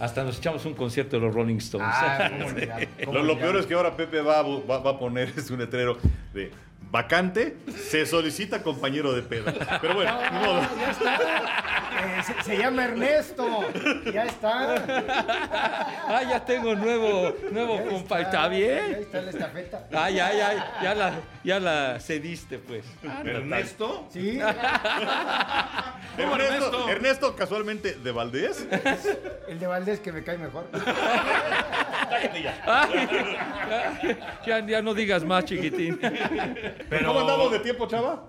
Hasta 0.00 0.24
nos 0.24 0.38
echamos 0.38 0.64
un 0.66 0.74
concierto 0.74 1.16
de 1.16 1.22
los 1.26 1.34
Rolling 1.34 1.56
Stones. 1.56 1.86
Ah, 1.90 2.30
cómo 2.38 2.46
olvidar, 2.46 2.88
cómo 3.04 3.18
Lo, 3.20 3.38
peor 3.38 3.56
es 3.56 3.66
que 3.66 3.74
ahora 3.74 3.96
Pepe 3.96 4.20
va, 4.20 4.40
a 4.40 4.44
bu- 4.44 4.68
va- 4.68 4.78
va 4.78 4.90
a 4.92 4.98
poner 4.98 5.28
es 5.36 5.50
un 5.50 5.58
letrero 5.60 5.98
de 6.32 6.50
vacante, 6.94 7.56
se 7.90 8.06
solicita 8.06 8.62
compañero 8.62 9.12
de 9.12 9.22
peda. 9.22 9.52
Pero 9.80 9.94
bueno, 9.94 10.16
modo. 10.32 10.60
Ya 10.78 10.90
está. 10.92 11.16
Eh, 11.94 12.22
se, 12.22 12.42
se 12.44 12.56
llama 12.58 12.84
Ernesto. 12.84 13.64
Ya 14.12 14.24
está. 14.24 14.74
ah, 16.08 16.22
ya 16.22 16.44
tengo 16.44 16.74
nuevo, 16.76 17.34
nuevo 17.50 17.76
Ya 17.78 17.84
compa. 17.86 18.20
está. 18.20 18.30
¿Está 18.30 18.42
Ya 18.42 18.48
bien? 18.48 18.94
está 19.00 19.22
la 19.22 19.30
estafeta. 19.30 19.86
Ah, 19.92 20.08
ya, 20.10 20.32
ya, 20.32 20.72
ya 20.82 20.94
la, 20.94 21.12
ya 21.42 21.58
la 21.60 21.98
cediste, 22.00 22.58
pues. 22.58 22.84
Ernesto. 23.24 24.06
Sí. 24.12 24.38
Ernesto, 26.18 26.88
Ernesto, 26.88 27.34
casualmente 27.34 27.94
de 27.94 28.12
Valdés. 28.12 28.64
El 29.48 29.58
de 29.58 29.66
Valdés 29.66 29.98
que 29.98 30.12
me 30.12 30.22
cae 30.22 30.38
mejor. 30.38 30.68
Ay, 32.66 32.98
ya, 34.46 34.64
ya 34.66 34.82
no 34.82 34.94
digas 34.94 35.24
más, 35.24 35.44
chiquitín. 35.44 35.98
Pero, 36.90 37.08
¿Cómo 37.08 37.20
andamos 37.20 37.52
de 37.52 37.58
tiempo, 37.60 37.86
chava? 37.86 38.24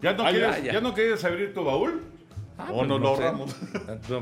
¿Ya 0.00 0.12
no, 0.14 0.24
Ah, 0.24 0.30
ya, 0.30 0.38
quieres, 0.38 0.64
ya. 0.64 0.72
¿Ya 0.74 0.80
no 0.80 0.94
quieres 0.94 1.24
abrir 1.24 1.54
tu 1.54 1.64
baúl? 1.64 2.02
Ah, 2.58 2.66
¿O 2.70 2.74
pues 2.78 2.88
nos 2.88 3.00
no 3.00 3.10
lo 3.10 3.16
sé. 3.16 3.22
ahorramos? 3.24 3.56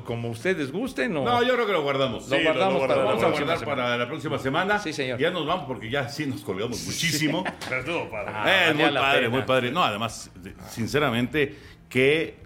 Como 0.04 0.28
ustedes 0.30 0.70
gusten, 0.70 1.16
o. 1.16 1.24
No, 1.24 1.42
yo 1.42 1.54
creo 1.54 1.66
que 1.66 1.72
lo 1.72 1.82
guardamos. 1.82 2.28
Lo 2.28 2.36
Sí, 2.36 2.42
guardamos 2.44 2.74
lo- 2.74 2.80
lo 2.80 2.86
para 2.88 2.96
la 2.96 3.10
a 3.10 3.14
guardar 3.14 3.34
semana. 3.58 3.64
para 3.82 3.96
la 3.96 4.06
próxima 4.06 4.38
semana. 4.38 4.78
Sí, 4.78 4.92
señor. 4.92 5.18
Ya 5.18 5.30
nos 5.30 5.46
vamos 5.46 5.64
porque 5.66 5.90
ya 5.90 6.08
sí 6.08 6.26
nos 6.26 6.42
colgamos 6.42 6.84
muchísimo. 6.86 7.42
Pero 7.68 7.80
estuvo 7.80 8.10
padre. 8.10 8.32
Ah, 8.34 8.44
Eh, 8.48 8.70
es 8.70 8.78
valía 8.78 8.86
muy 8.90 8.94
padre, 9.00 9.18
pena. 9.20 9.30
muy 9.30 9.42
padre. 9.42 9.70
No, 9.72 9.82
además, 9.82 10.30
de- 10.36 10.54
sinceramente, 10.68 11.58
qué 11.88 12.38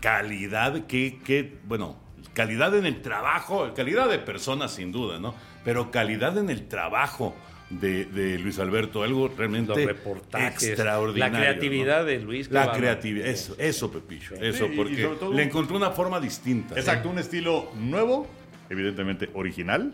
calidad, 0.00 0.86
qué, 0.86 1.18
qué, 1.24 1.58
bueno, 1.64 1.96
calidad 2.32 2.74
en 2.76 2.86
el 2.86 3.02
trabajo, 3.02 3.68
calidad 3.74 4.08
de 4.08 4.18
personas 4.18 4.70
sin 4.72 4.92
duda, 4.92 5.18
¿no? 5.18 5.34
Pero 5.64 5.90
calidad 5.90 6.38
en 6.38 6.48
el 6.50 6.68
trabajo 6.68 7.34
de, 7.70 8.06
de 8.06 8.38
Luis 8.38 8.58
Alberto, 8.58 9.02
algo 9.02 9.28
realmente 9.28 9.68
Los 9.74 9.84
reportajes, 9.84 10.62
extraordinario. 10.68 11.34
la 11.34 11.38
creatividad 11.40 11.98
¿no? 12.00 12.04
de 12.06 12.18
Luis, 12.20 12.50
La 12.50 12.72
creatividad, 12.72 13.26
eso, 13.26 13.54
eso, 13.58 13.90
Pepillo, 13.90 14.36
eso, 14.36 14.68
porque 14.74 15.04
todo- 15.18 15.32
le 15.34 15.42
encontró 15.42 15.76
una 15.76 15.90
forma 15.90 16.18
distinta. 16.20 16.74
¿sí? 16.74 16.80
Exacto, 16.80 17.10
un 17.10 17.18
estilo 17.18 17.70
nuevo, 17.78 18.26
evidentemente 18.70 19.28
original, 19.34 19.92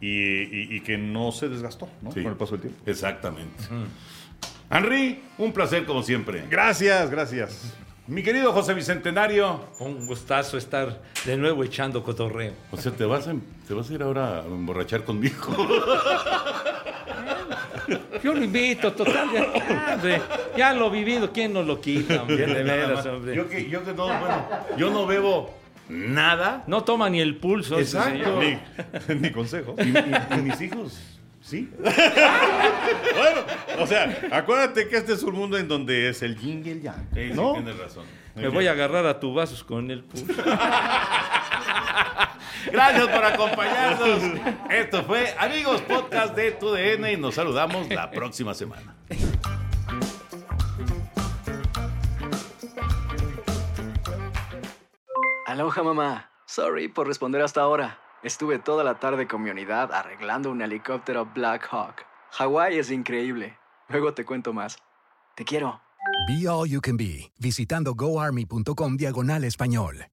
y, 0.00 0.08
y- 0.08 0.76
y 0.76 0.80
que 0.80 0.98
no 0.98 1.30
se 1.30 1.48
desgastó 1.48 1.88
¿no? 2.02 2.10
Sí. 2.10 2.22
con 2.22 2.32
el 2.32 2.36
paso 2.38 2.52
del 2.52 2.62
tiempo. 2.62 2.82
Exactamente. 2.90 3.64
Henry, 4.70 5.20
un 5.38 5.52
placer 5.52 5.84
como 5.84 6.02
siempre. 6.02 6.44
Gracias, 6.50 7.08
gracias. 7.10 7.74
Mi 8.08 8.24
querido 8.24 8.52
José 8.52 8.74
Bicentenario, 8.74 9.64
Un 9.78 10.06
gustazo 10.08 10.58
estar 10.58 11.00
de 11.24 11.36
nuevo 11.36 11.62
echando 11.62 12.02
cotorreo. 12.02 12.52
o 12.72 12.76
sea, 12.76 12.90
¿te 12.90 13.04
vas 13.04 13.28
a, 13.28 13.34
te 13.68 13.74
vas 13.74 13.88
a 13.90 13.94
ir 13.94 14.02
ahora 14.02 14.40
a 14.40 14.44
emborrachar 14.46 15.04
conmigo? 15.04 15.36
Yo 18.22 18.34
lo 18.34 18.42
invito, 18.44 18.92
total. 18.92 19.28
Ya, 19.32 19.94
hombre, 19.94 20.20
ya 20.56 20.72
lo 20.74 20.90
vivido, 20.90 21.32
¿quién 21.32 21.52
nos 21.52 21.66
lo 21.66 21.80
quita? 21.80 22.22
Hombre, 22.22 22.46
de 22.46 22.62
veras, 22.62 23.04
hombre. 23.06 23.34
Yo 23.36 23.48
que, 23.48 23.68
yo 23.68 23.84
que 23.84 23.92
no, 23.92 24.06
bueno, 24.06 24.46
yo 24.76 24.90
no 24.90 25.06
bebo 25.06 25.54
nada. 25.88 26.64
No 26.66 26.84
toma 26.84 27.08
ni 27.10 27.20
el 27.20 27.36
pulso. 27.36 27.78
ese 27.78 27.96
Exacto. 27.98 28.40
señor. 28.40 28.60
Ni, 29.08 29.14
ni 29.20 29.30
consejo. 29.30 29.74
Y, 29.78 29.82
y- 29.88 30.38
y 30.38 30.42
mis 30.42 30.60
hijos, 30.60 30.98
sí. 31.40 31.68
Bueno, 31.82 33.40
o 33.78 33.86
sea, 33.86 34.18
acuérdate 34.32 34.88
que 34.88 34.96
este 34.96 35.12
es 35.12 35.22
un 35.22 35.34
mundo 35.34 35.58
en 35.58 35.68
donde 35.68 36.08
es 36.08 36.22
el 36.22 36.36
yin 36.38 36.62
y 36.64 36.70
el 36.70 36.82
yang. 36.82 37.08
Sí, 37.14 37.28
sí, 37.28 37.34
¿no? 37.34 37.52
tienes 37.52 37.78
razón. 37.78 38.04
Me 38.34 38.48
voy 38.48 38.66
a 38.66 38.72
agarrar 38.72 39.04
a 39.06 39.20
tu 39.20 39.34
vasos 39.34 39.62
con 39.62 39.90
el 39.90 40.02
pulso. 40.04 40.26
Gracias 42.72 43.08
por 43.08 43.24
acompañarnos. 43.24 44.22
Esto 44.70 45.02
fue 45.04 45.34
Amigos 45.38 45.80
Podcast 45.82 46.34
de 46.34 46.52
TUDN 46.52 47.10
y 47.12 47.16
nos 47.16 47.34
saludamos 47.34 47.88
la 47.88 48.10
próxima 48.10 48.54
semana. 48.54 48.94
Aloha 55.46 55.82
mamá. 55.82 56.30
Sorry 56.46 56.88
por 56.88 57.06
responder 57.06 57.42
hasta 57.42 57.60
ahora. 57.60 57.98
Estuve 58.22 58.58
toda 58.58 58.84
la 58.84 59.00
tarde 59.00 59.26
con 59.26 59.42
mi 59.42 59.50
unidad 59.50 59.92
arreglando 59.92 60.50
un 60.50 60.62
helicóptero 60.62 61.26
Black 61.26 61.68
Hawk. 61.70 62.06
Hawái 62.30 62.78
es 62.78 62.90
increíble. 62.90 63.58
Luego 63.88 64.14
te 64.14 64.24
cuento 64.24 64.52
más. 64.52 64.78
Te 65.34 65.44
quiero. 65.44 65.80
Be 66.28 66.48
All 66.48 66.68
You 66.68 66.80
Can 66.80 66.96
Be, 66.96 67.32
visitando 67.38 67.94
goarmy.com 67.94 68.96
diagonal 68.96 69.44
español. 69.44 70.11